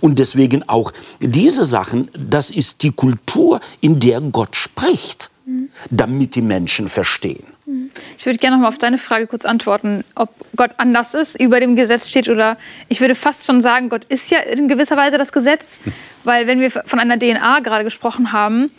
Und 0.00 0.18
deswegen 0.18 0.68
auch 0.68 0.92
diese 1.20 1.64
Sachen, 1.64 2.10
das 2.12 2.50
ist 2.50 2.82
die 2.82 2.92
Kultur, 2.92 3.60
in 3.80 3.98
der 3.98 4.20
Gott 4.20 4.56
spricht 4.56 5.30
damit 5.90 6.34
die 6.34 6.42
Menschen 6.42 6.88
verstehen. 6.88 7.44
Ich 8.18 8.26
würde 8.26 8.38
gerne 8.38 8.56
noch 8.56 8.62
mal 8.62 8.68
auf 8.68 8.78
deine 8.78 8.98
Frage 8.98 9.26
kurz 9.26 9.44
antworten, 9.44 10.04
ob 10.14 10.30
Gott 10.56 10.72
anders 10.76 11.14
ist, 11.14 11.40
über 11.40 11.60
dem 11.60 11.76
Gesetz 11.76 12.08
steht 12.08 12.28
oder 12.28 12.56
ich 12.88 13.00
würde 13.00 13.14
fast 13.14 13.46
schon 13.46 13.60
sagen, 13.60 13.88
Gott 13.88 14.04
ist 14.08 14.30
ja 14.30 14.40
in 14.40 14.68
gewisser 14.68 14.96
Weise 14.96 15.18
das 15.18 15.32
Gesetz, 15.32 15.80
weil 16.24 16.46
wenn 16.46 16.60
wir 16.60 16.70
von 16.70 16.98
einer 16.98 17.18
DNA 17.18 17.60
gerade 17.60 17.84
gesprochen 17.84 18.32
haben, 18.32 18.70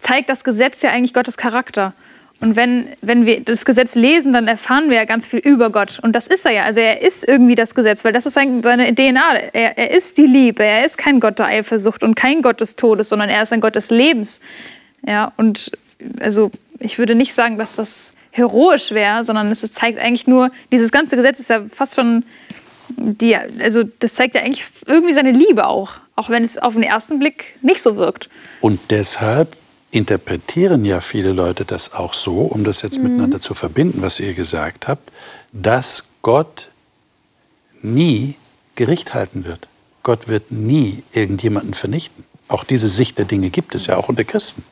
zeigt 0.00 0.28
das 0.28 0.44
Gesetz 0.44 0.82
ja 0.82 0.90
eigentlich 0.90 1.14
Gottes 1.14 1.36
Charakter. 1.36 1.94
Und 2.42 2.56
wenn, 2.56 2.88
wenn 3.02 3.24
wir 3.24 3.40
das 3.40 3.64
Gesetz 3.64 3.94
lesen, 3.94 4.32
dann 4.32 4.48
erfahren 4.48 4.90
wir 4.90 4.96
ja 4.96 5.04
ganz 5.04 5.28
viel 5.28 5.38
über 5.38 5.70
Gott. 5.70 6.00
Und 6.02 6.12
das 6.12 6.26
ist 6.26 6.44
er 6.44 6.50
ja. 6.50 6.62
Also 6.64 6.80
er 6.80 7.00
ist 7.00 7.26
irgendwie 7.26 7.54
das 7.54 7.72
Gesetz, 7.72 8.04
weil 8.04 8.12
das 8.12 8.26
ist 8.26 8.34
seine 8.34 8.60
DNA. 8.60 9.34
Er, 9.52 9.78
er 9.78 9.90
ist 9.92 10.18
die 10.18 10.26
Liebe. 10.26 10.64
Er 10.64 10.84
ist 10.84 10.98
kein 10.98 11.20
Gott 11.20 11.38
der 11.38 11.46
Eifersucht 11.46 12.02
und 12.02 12.16
kein 12.16 12.42
Gott 12.42 12.60
des 12.60 12.74
Todes, 12.74 13.10
sondern 13.10 13.28
er 13.28 13.44
ist 13.44 13.52
ein 13.52 13.60
Gott 13.60 13.76
des 13.76 13.90
Lebens. 13.90 14.40
Ja, 15.06 15.32
und 15.36 15.70
also 16.20 16.50
ich 16.78 16.98
würde 16.98 17.14
nicht 17.14 17.34
sagen, 17.34 17.58
dass 17.58 17.76
das 17.76 18.12
heroisch 18.30 18.92
wäre, 18.92 19.24
sondern 19.24 19.50
es 19.50 19.60
zeigt 19.72 19.98
eigentlich 19.98 20.26
nur, 20.26 20.50
dieses 20.72 20.90
ganze 20.90 21.16
Gesetz 21.16 21.38
ist 21.38 21.50
ja 21.50 21.64
fast 21.68 21.94
schon, 21.96 22.24
die, 22.88 23.36
also 23.36 23.84
das 23.98 24.14
zeigt 24.14 24.34
ja 24.34 24.42
eigentlich 24.42 24.64
irgendwie 24.86 25.12
seine 25.12 25.32
Liebe 25.32 25.66
auch, 25.66 25.94
auch 26.16 26.30
wenn 26.30 26.42
es 26.42 26.58
auf 26.58 26.74
den 26.74 26.82
ersten 26.82 27.18
Blick 27.18 27.56
nicht 27.62 27.82
so 27.82 27.96
wirkt. 27.96 28.28
Und 28.60 28.80
deshalb 28.90 29.56
interpretieren 29.90 30.84
ja 30.84 31.00
viele 31.00 31.32
Leute 31.32 31.64
das 31.64 31.92
auch 31.92 32.14
so, 32.14 32.40
um 32.40 32.64
das 32.64 32.82
jetzt 32.82 32.98
mhm. 32.98 33.04
miteinander 33.04 33.40
zu 33.40 33.54
verbinden, 33.54 34.00
was 34.00 34.18
ihr 34.18 34.32
gesagt 34.32 34.88
habt, 34.88 35.12
dass 35.52 36.04
Gott 36.22 36.70
nie 37.82 38.36
Gericht 38.74 39.12
halten 39.12 39.44
wird. 39.44 39.68
Gott 40.02 40.28
wird 40.28 40.50
nie 40.50 41.02
irgendjemanden 41.12 41.74
vernichten. 41.74 42.24
Auch 42.48 42.64
diese 42.64 42.88
Sicht 42.88 43.18
der 43.18 43.26
Dinge 43.26 43.50
gibt 43.50 43.74
es 43.74 43.86
ja 43.86 43.96
auch 43.96 44.08
unter 44.08 44.24
Christen. 44.24 44.64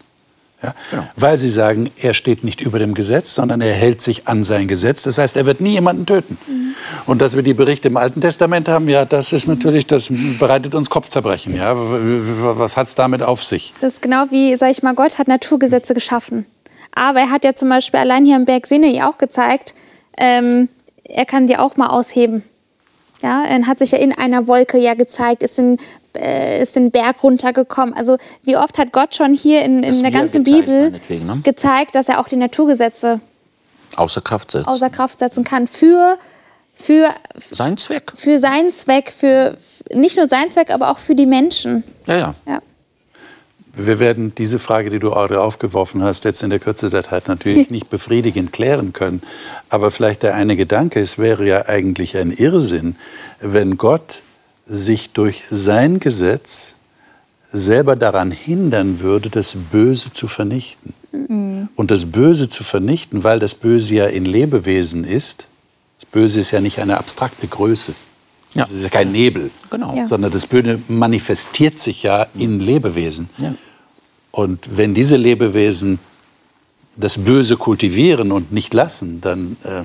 Ja? 0.63 0.75
Genau. 0.91 1.05
Weil 1.17 1.39
sie 1.39 1.51
sagen, 1.51 1.91
er 1.97 2.15
steht 2.15 2.45
nicht 2.45 2.61
über 2.61 2.79
dem 2.79 2.95
Gesetz, 2.95 3.35
sondern 3.35 3.61
er 3.61 3.73
hält 3.73 4.03
sich 4.03 4.29
an 4.29 4.45
sein 4.45 4.69
Gesetz. 4.69 5.03
Das 5.03 5.19
heißt, 5.19 5.37
er 5.37 5.47
wird 5.47 5.61
nie 5.61 5.73
jemanden 5.73 6.07
töten. 6.07 6.39
Mhm. 6.47 6.75
Und 7.07 7.23
dass 7.23 7.37
wir 7.37 7.43
die 7.43 7.55
Berichte 7.55 7.89
im 7.89 7.97
Alten 7.97 8.21
Testament 8.21 8.69
haben, 8.69 8.89
ja, 8.89 9.05
das 9.05 9.33
ist 9.33 9.47
natürlich, 9.47 9.87
das 9.87 10.09
bereitet 10.39 10.75
uns 10.75 10.91
Kopfzerbrechen. 10.91 11.55
Ja? 11.55 11.75
Was 11.75 12.77
hat 12.77 12.87
es 12.87 12.95
damit 12.95 13.23
auf 13.23 13.43
sich? 13.45 13.75
Das 13.81 13.95
ist 13.95 14.03
genau 14.03 14.25
wie, 14.31 14.55
sag 14.57 14.71
ich 14.71 14.83
mal, 14.83 14.95
Gott 14.95 15.19
hat 15.19 15.29
Naturgesetze 15.29 15.95
geschaffen. 15.95 16.47
Aber 16.93 17.21
er 17.21 17.31
hat 17.31 17.45
ja 17.45 17.55
zum 17.55 17.69
Beispiel 17.69 18.01
allein 18.01 18.27
hier 18.27 18.37
am 18.37 18.45
Berg 18.45 18.67
Sinai 18.67 19.05
auch 19.05 19.19
gezeigt, 19.19 19.75
ähm, 20.19 20.69
er 21.05 21.25
kann 21.25 21.47
die 21.47 21.57
auch 21.57 21.77
mal 21.77 21.89
ausheben. 21.89 22.43
Ja, 23.23 23.45
er 23.45 23.67
hat 23.67 23.79
sich 23.79 23.93
ja 23.93 23.99
in 23.99 24.17
einer 24.17 24.47
Wolke 24.47 24.79
ja 24.79 24.95
gezeigt, 24.95 25.43
ist 25.43 25.59
in 25.59 25.77
äh, 26.17 26.61
ist 26.61 26.77
den 26.77 26.91
Berg 26.91 27.23
runtergekommen. 27.23 27.95
Also 27.95 28.17
wie 28.43 28.57
oft 28.57 28.79
hat 28.79 28.93
Gott 28.93 29.15
schon 29.15 29.35
hier 29.35 29.65
in, 29.65 29.83
in 29.83 30.03
der 30.03 30.11
ganzen 30.11 30.45
gezeigt, 30.45 30.67
Bibel 30.67 30.91
ne? 31.25 31.41
gezeigt, 31.43 31.95
dass 31.95 32.09
er 32.09 32.21
auch 32.21 32.29
die 32.29 32.37
Naturgesetze 32.37 33.21
außer 33.97 34.21
Kraft, 34.21 34.51
setzt. 34.53 34.69
außer 34.69 34.91
Kraft 34.91 35.19
setzen 35.19 35.45
kann 35.45 35.67
für 35.67 36.19
für 36.75 37.11
seinen 37.37 37.77
Zweck. 37.77 38.13
Für 38.15 38.39
seinen 38.39 38.71
Zweck, 38.71 39.13
für 39.13 39.57
nicht 39.93 40.17
nur 40.17 40.29
seinen 40.29 40.51
Zweck, 40.51 40.71
aber 40.71 40.91
auch 40.91 40.99
für 40.99 41.15
die 41.15 41.27
Menschen. 41.27 41.85
Ja, 42.07 42.17
ja. 42.17 42.35
ja. 42.47 42.63
Wir 43.75 43.99
werden 43.99 44.35
diese 44.35 44.59
Frage, 44.59 44.91
die 44.91 44.99
du 44.99 45.11
gerade 45.11 45.41
aufgeworfen 45.41 46.03
hast, 46.03 46.25
jetzt 46.25 46.43
in 46.43 46.51
der 46.51 46.59
Kürze 46.59 46.91
der 46.91 47.05
Zeit 47.05 47.29
natürlich 47.29 47.71
nicht 47.71 47.91
befriedigend 47.91 48.53
klären 48.53 48.93
können. 48.93 49.23
Aber 49.69 49.91
vielleicht 49.91 50.23
der 50.23 50.35
eine 50.35 50.57
Gedanke, 50.57 51.01
es 51.01 51.19
wäre 51.19 51.47
ja 51.47 51.67
eigentlich 51.67 52.17
ein 52.17 52.33
Irrsinn, 52.33 52.97
wenn 53.41 53.77
Gott 53.77 54.23
sich 54.71 55.11
durch 55.11 55.43
sein 55.51 55.99
Gesetz 56.01 56.75
selber 57.53 57.97
daran 57.97 58.31
hindern 58.31 59.01
würde, 59.01 59.29
das 59.29 59.57
Böse 59.73 60.13
zu 60.13 60.29
vernichten. 60.29 60.95
Mhm. 61.13 61.69
Und 61.75 61.91
das 61.91 62.07
Böse 62.07 62.49
zu 62.49 62.63
vernichten, 62.63 63.25
weil 63.25 63.41
das 63.41 63.57
Böse 63.57 63.95
ja 63.97 64.07
in 64.07 64.25
Lebewesen 64.25 65.03
ist. 65.05 65.49
Das 66.01 66.09
Böse 66.11 66.41
ist 66.41 66.53
ja 66.53 66.61
nicht 66.61 66.79
eine 66.79 66.99
abstrakte 66.99 67.49
Größe. 67.49 67.95
Ja. 68.55 68.63
Das 68.65 68.71
ist 68.71 68.83
ja 68.83 68.89
kein 68.89 69.11
Nebel, 69.13 69.51
Genau. 69.71 69.95
Ja. 69.97 70.07
sondern 70.07 70.31
das 70.31 70.47
Böse 70.47 70.81
manifestiert 70.89 71.79
sich 71.79 72.05
ja 72.05 72.27
in 72.35 72.61
Lebewesen. 72.61 73.29
Ja. 73.39 73.55
Und 74.31 74.77
wenn 74.77 74.95
diese 74.95 75.17
Lebewesen 75.17 75.99
das 76.97 77.19
Böse 77.19 77.57
kultivieren 77.57 78.31
und 78.31 78.53
nicht 78.53 78.73
lassen, 78.73 79.21
dann 79.21 79.57
äh, 79.65 79.83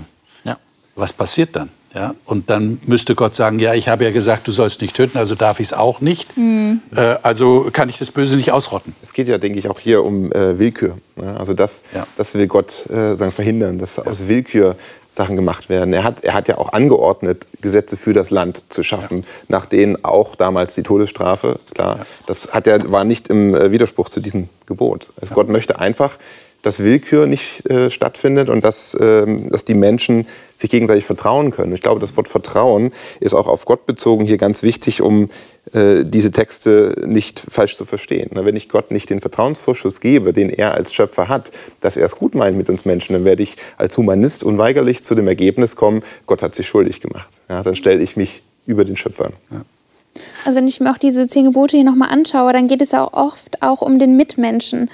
Ja. 0.48 0.58
was 0.96 1.12
passiert 1.14 1.56
dann? 1.56 1.70
Ja? 1.96 2.14
Und 2.26 2.50
dann 2.50 2.80
müsste 2.86 3.16
Gott 3.16 3.34
sagen, 3.34 3.58
ja, 3.60 3.74
ich 3.74 3.88
habe 3.88 4.04
ja 4.04 4.12
gesagt, 4.12 4.48
du 4.48 4.52
sollst 4.52 4.82
nicht 4.82 4.96
töten, 4.96 5.18
also 5.18 5.34
darf 5.34 5.60
ich 5.60 5.68
es 5.68 5.74
auch 5.74 6.02
nicht. 6.02 6.30
Äh, 6.38 7.16
also 7.24 7.70
kann 7.72 7.90
ich 7.90 7.98
das 7.98 8.12
Böse 8.12 8.36
nicht 8.36 8.52
ausrotten. 8.52 8.94
Es 9.02 9.14
geht 9.14 9.28
ja, 9.30 9.38
denke 9.38 9.58
ich, 9.58 9.70
auch 9.70 9.80
hier 9.80 10.04
um 10.04 10.32
äh, 10.32 10.60
Willkür. 10.60 10.98
Ne? 11.16 11.38
Also 11.40 11.54
das, 11.54 11.84
Ja. 11.94 12.06
das 12.18 12.36
will 12.36 12.48
Gott 12.48 12.90
äh, 12.90 13.16
sagen, 13.16 13.32
verhindern, 13.32 13.80
dass 13.80 13.98
aus 13.98 14.28
Willkür 14.28 14.76
Sachen 15.14 15.38
gemacht 15.38 15.70
werden. 15.70 15.94
Er 15.94 16.04
hat, 16.04 16.26
er 16.26 16.34
hat 16.34 16.50
ja 16.50 16.58
auch 16.58 16.74
angeordnet, 16.74 17.48
Gesetze 17.62 17.96
für 17.96 18.12
das 18.12 18.32
Land 18.32 18.72
zu 18.74 18.84
schaffen, 18.84 19.26
nach 19.48 19.66
denen 19.66 20.04
auch 20.04 20.36
damals 20.36 20.76
die 20.76 20.84
Todesstrafe, 20.84 21.60
klar, 21.74 22.00
das 22.28 22.54
hat 22.54 22.68
er, 22.68 22.92
war 22.92 23.06
nicht 23.06 23.30
im 23.30 23.56
äh, 23.56 23.72
Widerspruch 23.72 24.10
zu 24.10 24.20
diesem 24.20 24.50
Gebot. 24.66 25.08
Also 25.22 25.34
Gott 25.34 25.48
möchte 25.48 25.80
einfach, 25.80 26.18
dass 26.66 26.80
Willkür 26.80 27.28
nicht 27.28 27.70
äh, 27.70 27.92
stattfindet 27.92 28.50
und 28.50 28.66
dass, 28.66 28.98
ähm, 29.00 29.50
dass 29.52 29.66
die 29.66 29.76
Menschen 29.76 30.26
sich 30.56 30.72
gegenseitig 30.72 31.06
vertrauen 31.06 31.52
können. 31.52 31.74
Ich 31.74 31.82
glaube, 31.82 32.00
das 32.00 32.18
Wort 32.18 32.28
Vertrauen 32.28 32.92
ist 33.20 33.36
auch 33.36 33.48
auf 33.48 33.66
Gott 33.66 33.86
bezogen 33.86 34.26
hier 34.26 34.38
ganz 34.38 34.64
wichtig, 34.64 35.02
um 35.02 35.30
äh, 35.74 36.04
diese 36.04 36.32
Texte 36.32 36.96
nicht 37.06 37.44
falsch 37.52 37.76
zu 37.76 37.86
verstehen. 37.86 38.32
Na, 38.34 38.46
Wenn 38.46 38.56
ich 38.56 38.70
Gott 38.70 38.90
nicht 38.90 39.12
den 39.12 39.22
Vertrauensvorschuss 39.22 40.02
gebe, 40.02 40.34
den 40.34 40.50
er 40.50 40.74
als 40.74 40.92
Schöpfer 40.92 41.30
hat, 41.30 41.52
dass 41.82 41.98
er 41.98 42.06
es 42.08 42.16
gut 42.16 42.34
meint 42.34 42.58
mit 42.58 42.68
uns 42.68 42.84
Menschen, 42.84 43.14
dann 43.14 43.26
werde 43.26 43.44
ich 43.44 43.58
als 43.78 43.96
Humanist 43.98 44.44
unweigerlich 44.44 45.04
zu 45.04 45.14
dem 45.14 45.28
Ergebnis 45.28 45.76
kommen, 45.76 46.02
Gott 46.26 46.42
hat 46.42 46.56
sich 46.56 46.68
schuldig 46.68 47.00
gemacht. 47.00 47.30
Ja, 47.48 47.62
dann 47.62 47.76
stelle 47.76 48.02
ich 48.02 48.18
mich 48.18 48.42
über 48.66 48.86
den 48.86 48.96
Schöpfer. 48.96 49.32
Also 50.46 50.58
wenn 50.58 50.68
ich 50.68 50.80
mir 50.80 50.92
auch 50.92 50.98
diese 50.98 51.28
zehn 51.28 51.46
Gebote 51.46 51.78
hier 51.78 51.86
nochmal 51.86 52.10
anschaue, 52.10 52.54
dann 52.54 52.68
geht 52.68 52.82
es 52.82 52.92
ja 52.92 53.04
auch 53.04 53.14
oft 53.14 53.62
auch 53.62 53.82
um 53.82 54.00
den 54.00 54.16
Mitmenschen. 54.16 54.90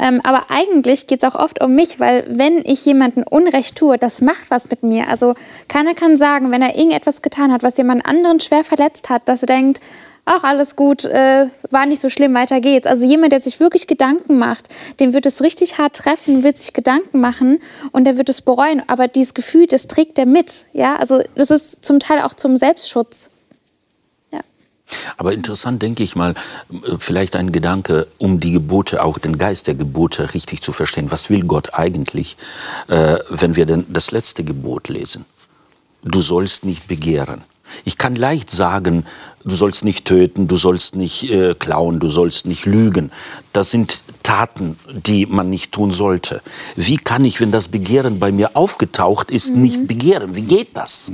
Ähm, 0.00 0.20
aber 0.24 0.46
eigentlich 0.48 1.06
geht 1.06 1.22
es 1.22 1.28
auch 1.28 1.38
oft 1.38 1.62
um 1.62 1.74
mich, 1.74 2.00
weil 2.00 2.24
wenn 2.28 2.58
ich 2.64 2.84
jemandem 2.84 3.24
Unrecht 3.30 3.76
tue, 3.76 3.96
das 3.98 4.22
macht 4.22 4.50
was 4.50 4.68
mit 4.70 4.82
mir. 4.82 5.08
Also 5.08 5.34
keiner 5.68 5.94
kann 5.94 6.16
sagen, 6.16 6.50
wenn 6.50 6.62
er 6.62 6.76
irgendetwas 6.76 7.22
getan 7.22 7.52
hat, 7.52 7.62
was 7.62 7.76
jemand 7.76 8.04
anderen 8.04 8.40
schwer 8.40 8.64
verletzt 8.64 9.08
hat, 9.10 9.28
dass 9.28 9.42
er 9.42 9.46
denkt, 9.46 9.80
ach, 10.24 10.42
alles 10.42 10.74
gut, 10.74 11.04
äh, 11.04 11.46
war 11.70 11.86
nicht 11.86 12.00
so 12.00 12.08
schlimm, 12.08 12.34
weiter 12.34 12.60
geht's. 12.60 12.86
Also 12.86 13.06
jemand, 13.06 13.32
der 13.32 13.40
sich 13.40 13.60
wirklich 13.60 13.86
Gedanken 13.86 14.38
macht, 14.38 14.68
dem 15.00 15.12
wird 15.12 15.26
es 15.26 15.42
richtig 15.42 15.78
hart 15.78 15.96
treffen, 15.96 16.42
wird 16.42 16.58
sich 16.58 16.72
Gedanken 16.72 17.20
machen 17.20 17.60
und 17.92 18.04
der 18.04 18.16
wird 18.16 18.28
es 18.28 18.42
bereuen. 18.42 18.82
Aber 18.86 19.06
dieses 19.06 19.34
Gefühl, 19.34 19.66
das 19.66 19.86
trägt 19.86 20.18
er 20.18 20.26
mit. 20.26 20.66
Ja, 20.72 20.96
also 20.96 21.20
das 21.34 21.50
ist 21.50 21.84
zum 21.84 22.00
Teil 22.00 22.22
auch 22.22 22.34
zum 22.34 22.56
Selbstschutz. 22.56 23.30
Aber 25.16 25.32
interessant, 25.32 25.82
denke 25.82 26.02
ich 26.02 26.16
mal, 26.16 26.34
äh, 26.70 26.96
vielleicht 26.98 27.36
ein 27.36 27.52
Gedanke, 27.52 28.06
um 28.18 28.40
die 28.40 28.52
Gebote, 28.52 29.02
auch 29.02 29.18
den 29.18 29.38
Geist 29.38 29.66
der 29.66 29.74
Gebote 29.74 30.34
richtig 30.34 30.62
zu 30.62 30.72
verstehen. 30.72 31.10
Was 31.10 31.30
will 31.30 31.44
Gott 31.44 31.74
eigentlich, 31.74 32.36
äh, 32.88 33.18
wenn 33.30 33.56
wir 33.56 33.66
denn 33.66 33.86
das 33.88 34.10
letzte 34.10 34.44
Gebot 34.44 34.88
lesen? 34.88 35.24
Du 36.02 36.20
sollst 36.20 36.64
nicht 36.64 36.86
begehren. 36.86 37.44
Ich 37.84 37.96
kann 37.96 38.14
leicht 38.14 38.50
sagen, 38.50 39.06
du 39.44 39.54
sollst 39.54 39.84
nicht 39.84 40.04
töten, 40.04 40.46
du 40.48 40.56
sollst 40.56 40.96
nicht 40.96 41.30
äh, 41.30 41.54
klauen, 41.54 41.98
du 41.98 42.10
sollst 42.10 42.46
nicht 42.46 42.66
lügen. 42.66 43.10
Das 43.52 43.70
sind 43.70 44.02
Taten, 44.22 44.78
die 44.88 45.26
man 45.26 45.50
nicht 45.50 45.72
tun 45.72 45.90
sollte. 45.90 46.42
Wie 46.76 46.98
kann 46.98 47.24
ich, 47.24 47.40
wenn 47.40 47.50
das 47.50 47.68
Begehren 47.68 48.20
bei 48.20 48.32
mir 48.32 48.54
aufgetaucht 48.54 49.30
ist, 49.30 49.54
nicht 49.54 49.86
begehren? 49.86 50.36
Wie 50.36 50.42
geht 50.42 50.76
das? 50.76 51.12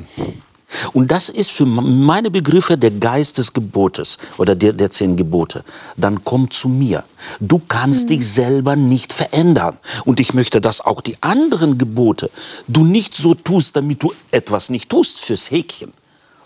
Und 0.93 1.11
das 1.11 1.29
ist 1.29 1.51
für 1.51 1.67
meine 1.67 2.31
Begriffe 2.31 2.79
der 2.79 2.91
Geist 2.91 3.39
des 3.39 3.53
Gebotes 3.53 4.19
oder 4.39 4.55
der, 4.55 4.73
der 4.73 4.91
zehn 4.91 5.17
Gebote. 5.17 5.65
Dann 5.97 6.25
komm 6.25 6.51
zu 6.51 6.69
mir. 6.69 7.05
Du 7.41 7.61
kannst 7.67 8.11
dich 8.11 8.27
selber 8.27 8.77
nicht 8.77 9.13
verändern. 9.13 9.79
Und 10.05 10.21
ich 10.21 10.35
möchte, 10.35 10.61
dass 10.61 10.81
auch 10.81 11.01
die 11.01 11.23
anderen 11.23 11.79
Gebote 11.79 12.31
du 12.69 12.85
nicht 12.85 13.15
so 13.15 13.35
tust, 13.35 13.77
damit 13.77 14.03
du 14.03 14.13
etwas 14.31 14.71
nicht 14.71 14.89
tust 14.89 15.21
fürs 15.21 15.51
Häkchen, 15.51 15.93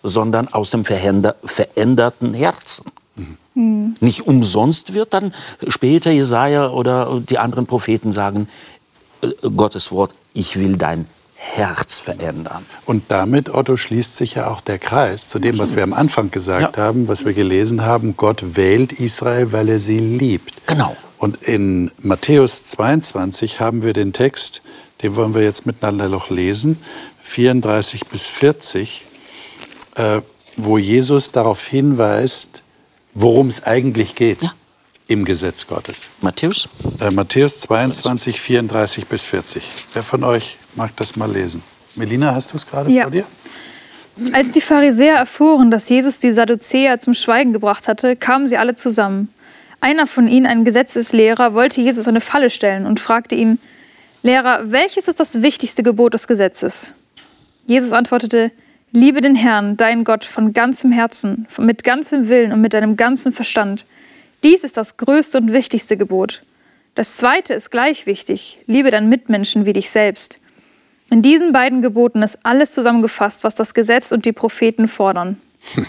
sondern 0.02 0.48
aus 0.48 0.70
dem 0.70 0.84
veränder, 0.84 1.36
veränderten 1.44 2.34
Herzen. 2.34 2.84
Nicht 4.00 4.26
umsonst 4.26 4.94
wird 4.94 5.14
dann 5.14 5.32
später 5.68 6.10
Jesaja 6.10 6.70
oder 6.70 7.20
die 7.20 7.38
anderen 7.38 7.66
Propheten 7.66 8.12
sagen, 8.12 8.48
äh, 9.22 9.28
Gottes 9.50 9.92
Wort, 9.92 10.12
ich 10.32 10.58
will 10.58 10.76
dein 10.76 11.06
Herz 11.52 12.00
verändern. 12.00 12.64
Und 12.84 13.04
damit, 13.08 13.52
Otto, 13.52 13.76
schließt 13.76 14.16
sich 14.16 14.34
ja 14.34 14.46
auch 14.48 14.60
der 14.60 14.78
Kreis 14.78 15.28
zu 15.28 15.38
dem, 15.38 15.58
was 15.58 15.76
wir 15.76 15.82
am 15.82 15.92
Anfang 15.92 16.30
gesagt 16.30 16.76
Ja. 16.76 16.82
haben, 16.82 17.06
was 17.06 17.24
wir 17.24 17.32
gelesen 17.34 17.82
haben. 17.84 18.16
Gott 18.16 18.56
wählt 18.56 18.92
Israel, 18.92 19.52
weil 19.52 19.68
er 19.68 19.78
sie 19.78 19.98
liebt. 19.98 20.66
Genau. 20.66 20.96
Und 21.18 21.42
in 21.42 21.90
Matthäus 21.98 22.64
22 22.66 23.60
haben 23.60 23.82
wir 23.82 23.92
den 23.92 24.12
Text, 24.12 24.62
den 25.02 25.16
wollen 25.16 25.34
wir 25.34 25.42
jetzt 25.42 25.64
miteinander 25.66 26.08
noch 26.08 26.30
lesen, 26.30 26.78
34 27.20 28.06
bis 28.06 28.26
40, 28.26 29.04
äh, 29.96 30.20
wo 30.56 30.78
Jesus 30.78 31.30
darauf 31.30 31.66
hinweist, 31.66 32.62
worum 33.14 33.48
es 33.48 33.64
eigentlich 33.64 34.14
geht 34.14 34.42
Ja. 34.42 34.52
im 35.08 35.24
Gesetz 35.24 35.66
Gottes. 35.66 36.08
Matthäus? 36.20 36.68
Äh, 37.00 37.10
Matthäus 37.10 37.60
22, 37.60 38.40
34 38.40 39.06
bis 39.06 39.24
40. 39.26 39.62
Wer 39.92 40.02
von 40.02 40.24
euch 40.24 40.58
mag 40.76 40.94
das 40.96 41.16
mal 41.16 41.30
lesen? 41.30 41.62
Melina, 41.96 42.34
hast 42.34 42.52
du 42.52 42.56
es 42.56 42.66
gerade 42.66 42.90
Ja. 42.90 43.02
vor 43.02 43.10
dir? 43.12 43.24
Als 44.32 44.52
die 44.52 44.60
Pharisäer 44.60 45.16
erfuhren, 45.16 45.70
dass 45.70 45.88
Jesus 45.88 46.20
die 46.20 46.30
Sadduzäer 46.30 47.00
zum 47.00 47.14
Schweigen 47.14 47.52
gebracht 47.52 47.88
hatte, 47.88 48.14
kamen 48.14 48.46
sie 48.46 48.56
alle 48.56 48.74
zusammen. 48.74 49.28
Einer 49.80 50.06
von 50.06 50.28
ihnen, 50.28 50.46
ein 50.46 50.64
Gesetzeslehrer, 50.64 51.52
wollte 51.54 51.80
Jesus 51.80 52.06
eine 52.08 52.20
Falle 52.20 52.50
stellen 52.50 52.86
und 52.86 53.00
fragte 53.00 53.34
ihn, 53.34 53.58
Lehrer, 54.22 54.70
welches 54.72 55.08
ist 55.08 55.20
das 55.20 55.42
wichtigste 55.42 55.82
Gebot 55.82 56.14
des 56.14 56.26
Gesetzes? 56.26 56.94
Jesus 57.66 57.92
antwortete, 57.92 58.52
Liebe 58.92 59.20
den 59.20 59.34
Herrn, 59.34 59.76
deinen 59.76 60.04
Gott, 60.04 60.24
von 60.24 60.52
ganzem 60.52 60.92
Herzen, 60.92 61.48
mit 61.58 61.82
ganzem 61.82 62.28
Willen 62.28 62.52
und 62.52 62.60
mit 62.60 62.72
deinem 62.74 62.96
ganzen 62.96 63.32
Verstand. 63.32 63.84
Dies 64.44 64.62
ist 64.62 64.76
das 64.76 64.96
größte 64.96 65.38
und 65.38 65.52
wichtigste 65.52 65.96
Gebot. 65.96 66.42
Das 66.94 67.16
zweite 67.16 67.52
ist 67.54 67.70
gleich 67.70 68.06
wichtig, 68.06 68.60
liebe 68.66 68.90
deinen 68.90 69.08
Mitmenschen 69.08 69.66
wie 69.66 69.72
dich 69.72 69.90
selbst. 69.90 70.38
In 71.10 71.22
diesen 71.22 71.52
beiden 71.52 71.82
Geboten 71.82 72.22
ist 72.22 72.38
alles 72.42 72.72
zusammengefasst, 72.72 73.44
was 73.44 73.54
das 73.54 73.74
Gesetz 73.74 74.12
und 74.12 74.24
die 74.24 74.32
Propheten 74.32 74.88
fordern. 74.88 75.40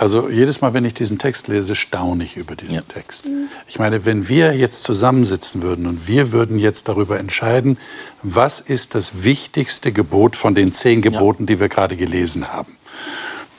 Also 0.00 0.30
jedes 0.30 0.62
Mal, 0.62 0.72
wenn 0.72 0.86
ich 0.86 0.94
diesen 0.94 1.18
Text 1.18 1.48
lese, 1.48 1.76
staune 1.76 2.24
ich 2.24 2.38
über 2.38 2.56
diesen 2.56 2.88
Text. 2.88 3.28
Ich 3.68 3.78
meine, 3.78 4.06
wenn 4.06 4.30
wir 4.30 4.56
jetzt 4.56 4.82
zusammensitzen 4.82 5.60
würden 5.60 5.86
und 5.86 6.08
wir 6.08 6.32
würden 6.32 6.58
jetzt 6.58 6.88
darüber 6.88 7.18
entscheiden, 7.18 7.76
was 8.22 8.60
ist 8.60 8.94
das 8.94 9.24
wichtigste 9.24 9.92
Gebot 9.92 10.36
von 10.36 10.54
den 10.54 10.72
zehn 10.72 11.02
Geboten, 11.02 11.44
die 11.44 11.60
wir 11.60 11.68
gerade 11.68 11.98
gelesen 11.98 12.50
haben. 12.50 12.76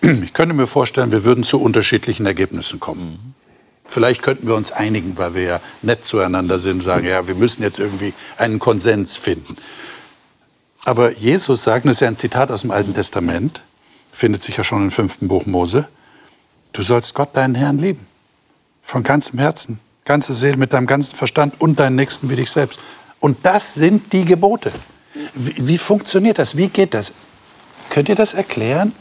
Ich 0.24 0.34
könnte 0.34 0.56
mir 0.56 0.66
vorstellen, 0.66 1.12
wir 1.12 1.26
würden 1.26 1.44
zu 1.44 1.62
unterschiedlichen 1.62 2.26
Ergebnissen 2.26 2.80
kommen. 2.80 3.36
Vielleicht 3.86 4.24
könnten 4.24 4.48
wir 4.48 4.56
uns 4.56 4.72
einigen, 4.72 5.16
weil 5.20 5.36
wir 5.36 5.44
ja 5.44 5.62
nett 5.84 6.06
zueinander 6.06 6.58
sind, 6.58 6.82
sagen, 6.82 7.06
ja, 7.06 7.28
wir 7.28 7.36
müssen 7.36 7.62
jetzt 7.62 7.78
irgendwie 7.78 8.14
einen 8.38 8.58
Konsens 8.58 9.16
finden. 9.18 9.56
Aber 10.84 11.12
Jesus 11.12 11.64
sagt, 11.64 11.86
das 11.86 11.98
ist 11.98 12.00
ja 12.00 12.08
ein 12.08 12.18
Zitat 12.18 12.52
aus 12.52 12.62
dem 12.62 12.72
Alten 12.72 12.94
Testament, 12.94 13.62
findet 14.12 14.44
sich 14.44 14.58
ja 14.58 14.64
schon 14.64 14.84
im 14.84 14.92
fünften 14.92 15.28
Buch 15.28 15.46
Mose, 15.46 15.88
du 16.74 16.82
sollst 16.82 17.14
Gott, 17.14 17.36
deinen 17.36 17.56
Herrn, 17.56 17.78
lieben. 17.78 18.08
Von 18.82 19.04
ganzem 19.04 19.40
Herzen, 19.40 19.80
ganze 20.06 20.34
Seele, 20.34 20.58
mit 20.58 20.74
deinem 20.74 20.88
ganzen 20.88 21.16
Verstand 21.16 21.60
und 21.60 21.80
deinen 21.80 21.96
Nächsten 21.96 22.30
wie 22.30 22.36
dich 22.36 22.50
selbst. 22.50 22.80
Und 23.20 23.38
das 23.44 23.76
sind 23.76 24.12
die 24.12 24.26
Gebote. 24.26 24.72
Wie, 25.36 25.68
wie 25.68 25.78
funktioniert 25.78 26.40
das? 26.40 26.58
Wie 26.58 26.68
geht 26.68 26.94
das? 26.94 27.14
Könnt 27.92 28.10
ihr 28.10 28.16
das 28.16 28.34
erklären? 28.34 28.94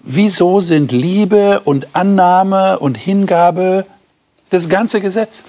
Wieso 0.00 0.58
sind 0.58 0.90
Liebe 0.90 1.60
und 1.60 1.94
Annahme 1.94 2.80
und 2.80 2.96
Hingabe 2.98 3.86
das 4.50 4.68
ganze 4.68 5.00
Gesetz? 5.00 5.44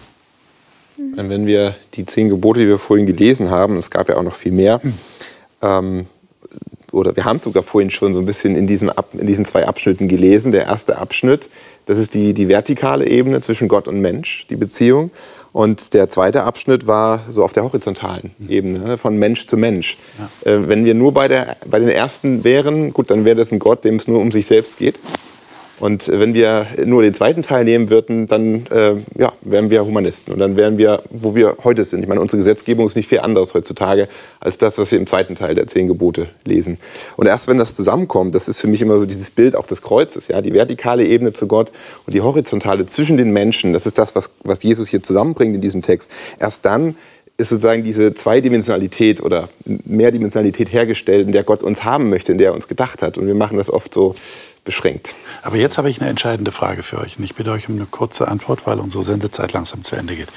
Wenn 0.95 1.47
wir 1.47 1.75
die 1.95 2.05
zehn 2.05 2.29
Gebote, 2.29 2.59
die 2.59 2.67
wir 2.67 2.77
vorhin 2.77 3.07
gelesen 3.07 3.49
haben, 3.49 3.77
es 3.77 3.89
gab 3.89 4.09
ja 4.09 4.17
auch 4.17 4.23
noch 4.23 4.35
viel 4.35 4.51
mehr, 4.51 4.79
ähm, 5.63 6.05
oder 6.91 7.15
wir 7.15 7.25
haben 7.25 7.37
es 7.37 7.43
sogar 7.43 7.63
vorhin 7.63 7.89
schon 7.89 8.13
so 8.13 8.19
ein 8.19 8.25
bisschen 8.25 8.55
in, 8.55 8.67
diesem 8.67 8.89
Ab, 8.89 9.09
in 9.13 9.25
diesen 9.25 9.45
zwei 9.45 9.65
Abschnitten 9.65 10.07
gelesen. 10.07 10.51
Der 10.51 10.65
erste 10.65 10.97
Abschnitt, 10.97 11.49
das 11.87 11.97
ist 11.97 12.13
die, 12.13 12.33
die 12.35 12.47
vertikale 12.47 13.07
Ebene 13.07 13.41
zwischen 13.41 13.67
Gott 13.67 13.87
und 13.87 13.99
Mensch, 13.99 14.45
die 14.49 14.55
Beziehung. 14.55 15.09
Und 15.53 15.93
der 15.93 16.09
zweite 16.09 16.43
Abschnitt 16.43 16.87
war 16.87 17.21
so 17.29 17.43
auf 17.43 17.51
der 17.51 17.63
horizontalen 17.63 18.31
Ebene, 18.47 18.79
ne, 18.79 18.97
von 18.97 19.17
Mensch 19.17 19.45
zu 19.45 19.57
Mensch. 19.57 19.97
Äh, 20.45 20.67
wenn 20.67 20.85
wir 20.85 20.93
nur 20.93 21.13
bei, 21.13 21.27
der, 21.27 21.57
bei 21.67 21.79
den 21.79 21.89
ersten 21.89 22.43
wären, 22.43 22.93
gut, 22.93 23.09
dann 23.09 23.25
wäre 23.25 23.35
das 23.35 23.51
ein 23.51 23.59
Gott, 23.59 23.83
dem 23.83 23.95
es 23.95 24.07
nur 24.07 24.19
um 24.19 24.31
sich 24.31 24.45
selbst 24.45 24.77
geht. 24.77 24.95
Und 25.83 26.07
wenn 26.07 26.33
wir 26.33 26.65
nur 26.85 27.01
den 27.01 27.13
zweiten 27.13 27.41
Teil 27.41 27.65
nehmen 27.65 27.89
würden, 27.89 28.25
dann 28.27 28.65
äh, 28.67 28.95
ja, 29.17 29.33
wären 29.41 29.69
wir 29.69 29.83
Humanisten. 29.83 30.31
Und 30.31 30.39
dann 30.39 30.55
wären 30.55 30.77
wir, 30.77 31.03
wo 31.09 31.35
wir 31.35 31.57
heute 31.65 31.83
sind. 31.83 32.01
Ich 32.01 32.07
meine, 32.07 32.21
unsere 32.21 32.37
Gesetzgebung 32.37 32.87
ist 32.87 32.95
nicht 32.95 33.09
viel 33.09 33.19
anders 33.19 33.53
heutzutage 33.53 34.07
als 34.39 34.57
das, 34.57 34.77
was 34.77 34.93
wir 34.93 34.97
im 34.97 35.07
zweiten 35.07 35.35
Teil 35.35 35.55
der 35.55 35.67
zehn 35.67 35.89
Gebote 35.89 36.27
lesen. 36.45 36.77
Und 37.17 37.27
erst 37.27 37.49
wenn 37.49 37.57
das 37.57 37.75
zusammenkommt, 37.75 38.33
das 38.33 38.47
ist 38.47 38.61
für 38.61 38.67
mich 38.67 38.81
immer 38.81 38.97
so 38.97 39.05
dieses 39.05 39.29
Bild 39.31 39.57
auch 39.57 39.65
des 39.65 39.81
Kreuzes, 39.81 40.29
ja, 40.29 40.41
die 40.41 40.53
vertikale 40.53 41.05
Ebene 41.05 41.33
zu 41.33 41.47
Gott 41.47 41.73
und 42.05 42.13
die 42.13 42.21
horizontale 42.21 42.85
zwischen 42.85 43.17
den 43.17 43.33
Menschen, 43.33 43.73
das 43.73 43.85
ist 43.85 43.97
das, 43.97 44.15
was, 44.15 44.31
was 44.45 44.63
Jesus 44.63 44.87
hier 44.87 45.03
zusammenbringt 45.03 45.53
in 45.53 45.59
diesem 45.59 45.81
Text. 45.81 46.11
Erst 46.39 46.65
dann 46.65 46.95
ist 47.35 47.49
sozusagen 47.49 47.83
diese 47.83 48.13
Zweidimensionalität 48.13 49.21
oder 49.21 49.49
Mehrdimensionalität 49.65 50.71
hergestellt, 50.71 51.25
in 51.25 51.33
der 51.33 51.43
Gott 51.43 51.61
uns 51.61 51.83
haben 51.83 52.09
möchte, 52.09 52.31
in 52.31 52.37
der 52.37 52.51
er 52.51 52.53
uns 52.53 52.69
gedacht 52.69 53.01
hat. 53.01 53.17
Und 53.17 53.27
wir 53.27 53.35
machen 53.35 53.57
das 53.57 53.69
oft 53.69 53.93
so 53.93 54.15
beschränkt. 54.63 55.13
Aber 55.41 55.57
jetzt 55.57 55.77
habe 55.77 55.89
ich 55.89 55.99
eine 55.99 56.09
entscheidende 56.09 56.51
Frage 56.51 56.83
für 56.83 56.99
euch. 56.99 57.17
Und 57.17 57.23
ich 57.23 57.35
bitte 57.35 57.51
euch 57.51 57.69
um 57.69 57.75
eine 57.75 57.85
kurze 57.85 58.27
Antwort, 58.27 58.65
weil 58.65 58.79
unsere 58.79 59.03
Sendezeit 59.03 59.53
langsam 59.53 59.83
zu 59.83 59.95
Ende 59.95 60.15
geht. 60.15 60.29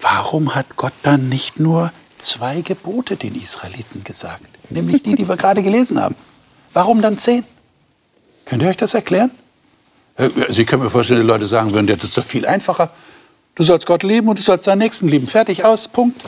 Warum 0.00 0.54
hat 0.54 0.76
Gott 0.76 0.92
dann 1.02 1.28
nicht 1.28 1.60
nur 1.60 1.92
zwei 2.16 2.60
Gebote 2.60 3.16
den 3.16 3.34
Israeliten 3.34 4.04
gesagt? 4.04 4.44
Nämlich 4.70 5.02
die, 5.02 5.14
die 5.14 5.28
wir 5.28 5.36
gerade 5.36 5.62
gelesen 5.62 6.00
haben. 6.00 6.16
Warum 6.72 7.02
dann 7.02 7.18
zehn? 7.18 7.44
Könnt 8.44 8.62
ihr 8.62 8.68
euch 8.68 8.76
das 8.76 8.94
erklären? 8.94 9.30
Also 10.16 10.60
ich 10.60 10.66
kann 10.66 10.80
mir 10.80 10.90
vorstellen, 10.90 11.20
die 11.20 11.26
Leute 11.26 11.46
sagen 11.46 11.72
würden, 11.72 11.88
jetzt 11.88 12.04
ist 12.04 12.10
es 12.10 12.14
doch 12.16 12.24
viel 12.24 12.46
einfacher. 12.46 12.90
Du 13.54 13.62
sollst 13.62 13.86
Gott 13.86 14.02
lieben 14.02 14.28
und 14.28 14.38
du 14.38 14.42
sollst 14.42 14.66
deinen 14.66 14.78
Nächsten 14.78 15.08
lieben. 15.08 15.26
Fertig, 15.26 15.64
aus, 15.64 15.88
Punkt. 15.88 16.20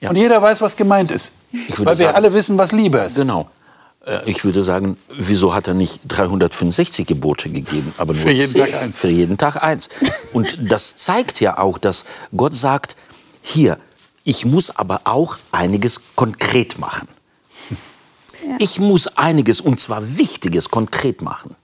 Ja. 0.00 0.10
Und 0.10 0.16
jeder 0.16 0.40
weiß, 0.40 0.60
was 0.60 0.76
gemeint 0.76 1.10
ist. 1.10 1.32
Weil 1.52 1.86
wir 1.86 1.96
sagen, 1.96 2.16
alle 2.16 2.32
wissen, 2.32 2.58
was 2.58 2.72
Liebe 2.72 2.98
ist. 2.98 3.16
Genau. 3.16 3.48
Äh, 4.06 4.28
ich 4.28 4.44
würde 4.44 4.64
sagen, 4.64 4.96
wieso 5.16 5.54
hat 5.54 5.68
er 5.68 5.74
nicht 5.74 6.00
365 6.08 7.06
Gebote 7.06 7.48
gegeben, 7.50 7.94
aber 7.98 8.14
nur 8.14 8.22
für 8.22 8.32
jeden, 8.32 8.54
Tag 8.54 8.74
eins. 8.74 8.98
für 8.98 9.08
jeden 9.08 9.38
Tag 9.38 9.62
eins? 9.62 9.88
Und 10.32 10.58
das 10.60 10.96
zeigt 10.96 11.40
ja 11.40 11.58
auch, 11.58 11.78
dass 11.78 12.04
Gott 12.36 12.54
sagt, 12.54 12.96
hier, 13.42 13.78
ich 14.24 14.44
muss 14.44 14.74
aber 14.76 15.02
auch 15.04 15.38
einiges 15.50 16.00
konkret 16.14 16.78
machen. 16.78 17.08
Ja. 18.46 18.56
Ich 18.58 18.78
muss 18.80 19.06
einiges, 19.16 19.60
und 19.60 19.78
zwar 19.78 20.16
Wichtiges, 20.18 20.68
konkret 20.68 21.22
machen. 21.22 21.54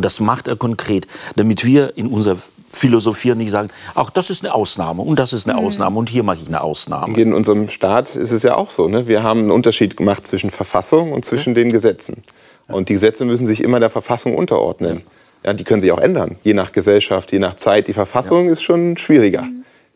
Und 0.00 0.04
das 0.06 0.18
macht 0.18 0.48
er 0.48 0.56
konkret, 0.56 1.06
damit 1.36 1.66
wir 1.66 1.98
in 1.98 2.06
unserer 2.06 2.38
philosophieren, 2.72 3.36
nicht 3.36 3.50
sagen, 3.50 3.68
auch 3.94 4.08
das 4.08 4.30
ist 4.30 4.42
eine 4.42 4.54
Ausnahme 4.54 5.02
und 5.02 5.18
das 5.18 5.34
ist 5.34 5.46
eine 5.46 5.60
mhm. 5.60 5.66
Ausnahme 5.66 5.98
und 5.98 6.08
hier 6.08 6.22
mache 6.22 6.38
ich 6.40 6.48
eine 6.48 6.62
Ausnahme. 6.62 7.20
In 7.20 7.34
unserem 7.34 7.68
Staat 7.68 8.16
ist 8.16 8.30
es 8.30 8.42
ja 8.42 8.56
auch 8.56 8.70
so. 8.70 8.88
Ne? 8.88 9.06
Wir 9.06 9.22
haben 9.22 9.40
einen 9.40 9.50
Unterschied 9.50 9.98
gemacht 9.98 10.26
zwischen 10.26 10.48
Verfassung 10.48 11.12
und 11.12 11.26
zwischen 11.26 11.54
den 11.54 11.70
Gesetzen. 11.70 12.22
Und 12.66 12.88
die 12.88 12.94
Gesetze 12.94 13.26
müssen 13.26 13.44
sich 13.44 13.62
immer 13.62 13.78
der 13.78 13.90
Verfassung 13.90 14.36
unterordnen. 14.36 15.02
Ja, 15.44 15.52
die 15.52 15.64
können 15.64 15.82
sich 15.82 15.92
auch 15.92 16.00
ändern, 16.00 16.36
je 16.42 16.54
nach 16.54 16.72
Gesellschaft, 16.72 17.30
je 17.30 17.40
nach 17.40 17.56
Zeit. 17.56 17.86
Die 17.86 17.92
Verfassung 17.92 18.46
ja. 18.46 18.52
ist 18.52 18.62
schon 18.62 18.96
schwieriger, 18.96 19.46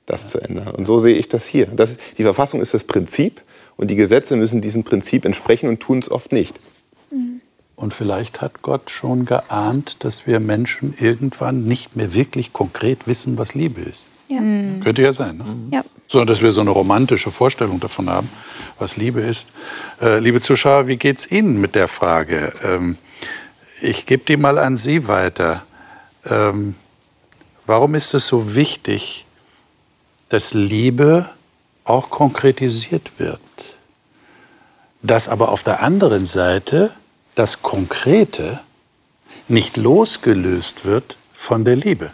das 0.05 0.29
zu 0.29 0.39
ändern. 0.39 0.69
Und 0.69 0.85
so 0.85 1.01
sehe 1.01 1.17
ich 1.17 1.29
das 1.29 1.47
hier. 1.47 1.65
Das 1.75 1.97
die 2.19 2.25
Verfassung 2.25 2.61
ist 2.61 2.75
das 2.75 2.85
Prinzip 2.85 3.41
und 3.79 3.91
die 3.91 3.97
Gesetze 3.97 4.37
müssen 4.37 4.61
diesem 4.61 4.85
Prinzip 4.85 5.25
entsprechen 5.25 5.71
und 5.71 5.81
tun 5.81 6.01
es 6.01 6.11
oft 6.11 6.31
nicht. 6.31 6.55
Mhm. 7.77 7.83
Und 7.83 7.95
vielleicht 7.95 8.41
hat 8.41 8.63
Gott 8.63 8.91
schon 8.91 9.25
geahnt, 9.25 10.05
dass 10.05 10.27
wir 10.27 10.41
Menschen 10.41 10.95
irgendwann 10.99 11.65
nicht 11.65 11.97
mehr 11.97 12.15
wirklich 12.15 12.53
konkret 12.53 13.07
wissen, 13.07 13.39
was 13.39 13.55
Liebe 13.55 13.81
ist. 13.81 14.09
Ja. 14.29 14.41
Mhm. 14.41 14.81
Könnte 14.81 15.03
ja 15.03 15.13
sein. 15.13 15.39
Ne? 15.39 15.57
Ja. 15.73 15.85
Sondern 16.09 16.29
dass 16.29 16.43
wir 16.43 16.53
so 16.53 16.61
eine 16.61 16.71
romantische 16.71 17.31
Vorstellung 17.31 17.81
davon 17.81 18.09
haben, 18.09 18.29
was 18.79 18.97
Liebe 18.97 19.21
ist. 19.21 19.49
Äh, 20.01 20.19
liebe 20.19 20.41
Zuschauer, 20.41 20.87
wie 20.87 20.97
geht 20.97 21.19
es 21.19 21.31
Ihnen 21.31 21.61
mit 21.61 21.75
der 21.75 21.89
Frage? 21.89 22.53
Ähm, 22.63 22.97
ich 23.81 24.07
gebe 24.07 24.25
die 24.25 24.37
mal 24.37 24.59
an 24.59 24.77
Sie 24.77 25.09
weiter. 25.09 25.65
Ähm, 26.25 26.75
warum 27.67 27.95
ist 27.95 28.15
es 28.15 28.27
so 28.27 28.55
wichtig, 28.55 29.27
dass 30.31 30.55
Liebe 30.55 31.29
auch 31.85 32.11
konkretisiert 32.11 33.19
wird? 33.19 33.41
Dass 35.03 35.29
aber 35.29 35.51
auf 35.51 35.63
der 35.63 35.83
anderen 35.83 36.25
Seite 36.25 36.93
das 37.35 37.63
Konkrete 37.63 38.61
nicht 39.49 39.77
losgelöst 39.77 40.85
wird 40.85 41.17
von 41.33 41.65
der 41.65 41.77
Liebe. 41.77 42.11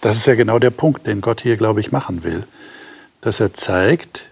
Das 0.00 0.16
ist 0.16 0.26
ja 0.26 0.34
genau 0.34 0.58
der 0.58 0.70
Punkt, 0.70 1.06
den 1.06 1.20
Gott 1.20 1.40
hier, 1.40 1.56
glaube 1.56 1.80
ich, 1.80 1.92
machen 1.92 2.22
will. 2.22 2.46
Dass 3.20 3.40
er 3.40 3.52
zeigt, 3.52 4.28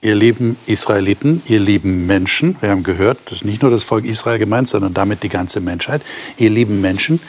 ihr 0.00 0.14
lieben 0.14 0.56
Israeliten, 0.66 1.42
ihr 1.46 1.60
lieben 1.60 2.06
Menschen, 2.06 2.56
wir 2.60 2.70
haben 2.70 2.82
gehört, 2.82 3.18
das 3.26 3.38
ist 3.38 3.44
nicht 3.44 3.62
nur 3.62 3.70
das 3.70 3.84
Volk 3.84 4.04
Israel 4.04 4.38
gemeint, 4.38 4.68
sondern 4.68 4.94
damit 4.94 5.22
die 5.22 5.28
ganze 5.28 5.60
Menschheit, 5.60 6.02
ihr 6.36 6.50
lieben 6.50 6.80
Menschen, 6.80 7.20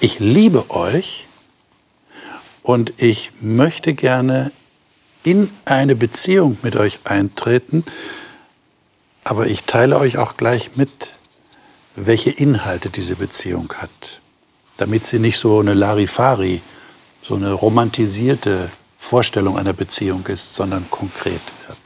ich 0.00 0.18
liebe 0.18 0.70
euch 0.70 1.26
und 2.62 2.92
ich 2.98 3.32
möchte 3.40 3.94
gerne 3.94 4.52
in 5.24 5.50
eine 5.64 5.96
Beziehung 5.96 6.58
mit 6.62 6.76
euch 6.76 7.00
eintreten, 7.04 7.84
aber 9.24 9.46
ich 9.46 9.64
teile 9.64 9.98
euch 9.98 10.18
auch 10.18 10.36
gleich 10.36 10.76
mit, 10.76 11.16
welche 11.96 12.30
Inhalte 12.30 12.90
diese 12.90 13.16
Beziehung 13.16 13.72
hat, 13.78 14.20
damit 14.76 15.06
sie 15.06 15.18
nicht 15.18 15.38
so 15.38 15.58
eine 15.58 15.74
Larifari, 15.74 16.60
so 17.20 17.34
eine 17.34 17.52
romantisierte 17.52 18.70
Vorstellung 18.96 19.58
einer 19.58 19.72
Beziehung 19.72 20.26
ist, 20.26 20.54
sondern 20.54 20.90
konkret 20.90 21.40
wird. 21.66 21.78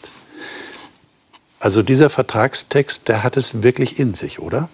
Also 1.60 1.82
dieser 1.82 2.10
Vertragstext, 2.10 3.08
der 3.08 3.22
hat 3.22 3.36
es 3.36 3.62
wirklich 3.62 3.98
in 3.98 4.14
sich, 4.14 4.40
oder? 4.40 4.68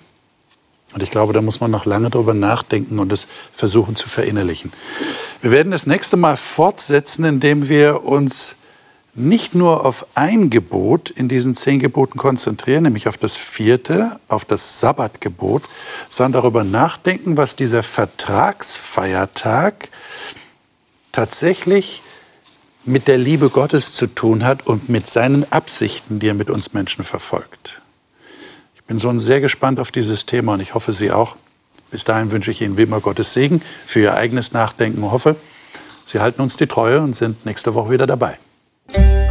Und 0.92 1.02
ich 1.02 1.10
glaube, 1.10 1.32
da 1.32 1.42
muss 1.42 1.60
man 1.60 1.70
noch 1.70 1.84
lange 1.84 2.10
drüber 2.10 2.32
nachdenken 2.32 2.98
und 2.98 3.12
es 3.12 3.26
versuchen 3.52 3.96
zu 3.96 4.08
verinnerlichen. 4.08 4.72
Wir 5.42 5.50
werden 5.50 5.72
das 5.72 5.86
nächste 5.86 6.16
Mal 6.16 6.36
fortsetzen, 6.36 7.24
indem 7.24 7.68
wir 7.68 8.04
uns 8.04 8.56
nicht 9.16 9.54
nur 9.54 9.86
auf 9.86 10.06
ein 10.14 10.50
Gebot 10.50 11.08
in 11.10 11.28
diesen 11.28 11.54
zehn 11.54 11.78
Geboten 11.80 12.18
konzentrieren, 12.18 12.82
nämlich 12.82 13.08
auf 13.08 13.16
das 13.16 13.34
vierte, 13.36 14.20
auf 14.28 14.44
das 14.44 14.80
Sabbatgebot, 14.80 15.62
sondern 16.08 16.42
darüber 16.42 16.64
nachdenken, 16.64 17.38
was 17.38 17.56
dieser 17.56 17.82
Vertragsfeiertag 17.82 19.88
tatsächlich 21.12 22.02
mit 22.84 23.08
der 23.08 23.16
Liebe 23.18 23.48
Gottes 23.48 23.94
zu 23.94 24.06
tun 24.06 24.44
hat 24.44 24.66
und 24.66 24.90
mit 24.90 25.06
seinen 25.06 25.50
Absichten, 25.50 26.18
die 26.18 26.28
er 26.28 26.34
mit 26.34 26.50
uns 26.50 26.74
Menschen 26.74 27.04
verfolgt. 27.04 27.80
Ich 28.76 28.82
bin 28.84 28.98
so 28.98 29.18
sehr 29.18 29.40
gespannt 29.40 29.80
auf 29.80 29.90
dieses 29.90 30.26
Thema 30.26 30.52
und 30.54 30.60
ich 30.60 30.74
hoffe, 30.74 30.92
Sie 30.92 31.10
auch. 31.10 31.36
Bis 31.90 32.04
dahin 32.04 32.30
wünsche 32.30 32.50
ich 32.50 32.60
Ihnen 32.60 32.76
wie 32.76 32.82
immer 32.82 33.00
Gottes 33.00 33.32
Segen 33.32 33.62
für 33.86 34.00
Ihr 34.00 34.12
eigenes 34.14 34.52
Nachdenken 34.52 35.02
und 35.02 35.10
hoffe, 35.10 35.36
Sie 36.04 36.20
halten 36.20 36.42
uns 36.42 36.56
die 36.56 36.66
Treue 36.68 37.00
und 37.00 37.16
sind 37.16 37.46
nächste 37.46 37.74
Woche 37.74 37.90
wieder 37.90 38.06
dabei. 38.06 38.38
Thank 38.88 39.20
you. 39.20 39.25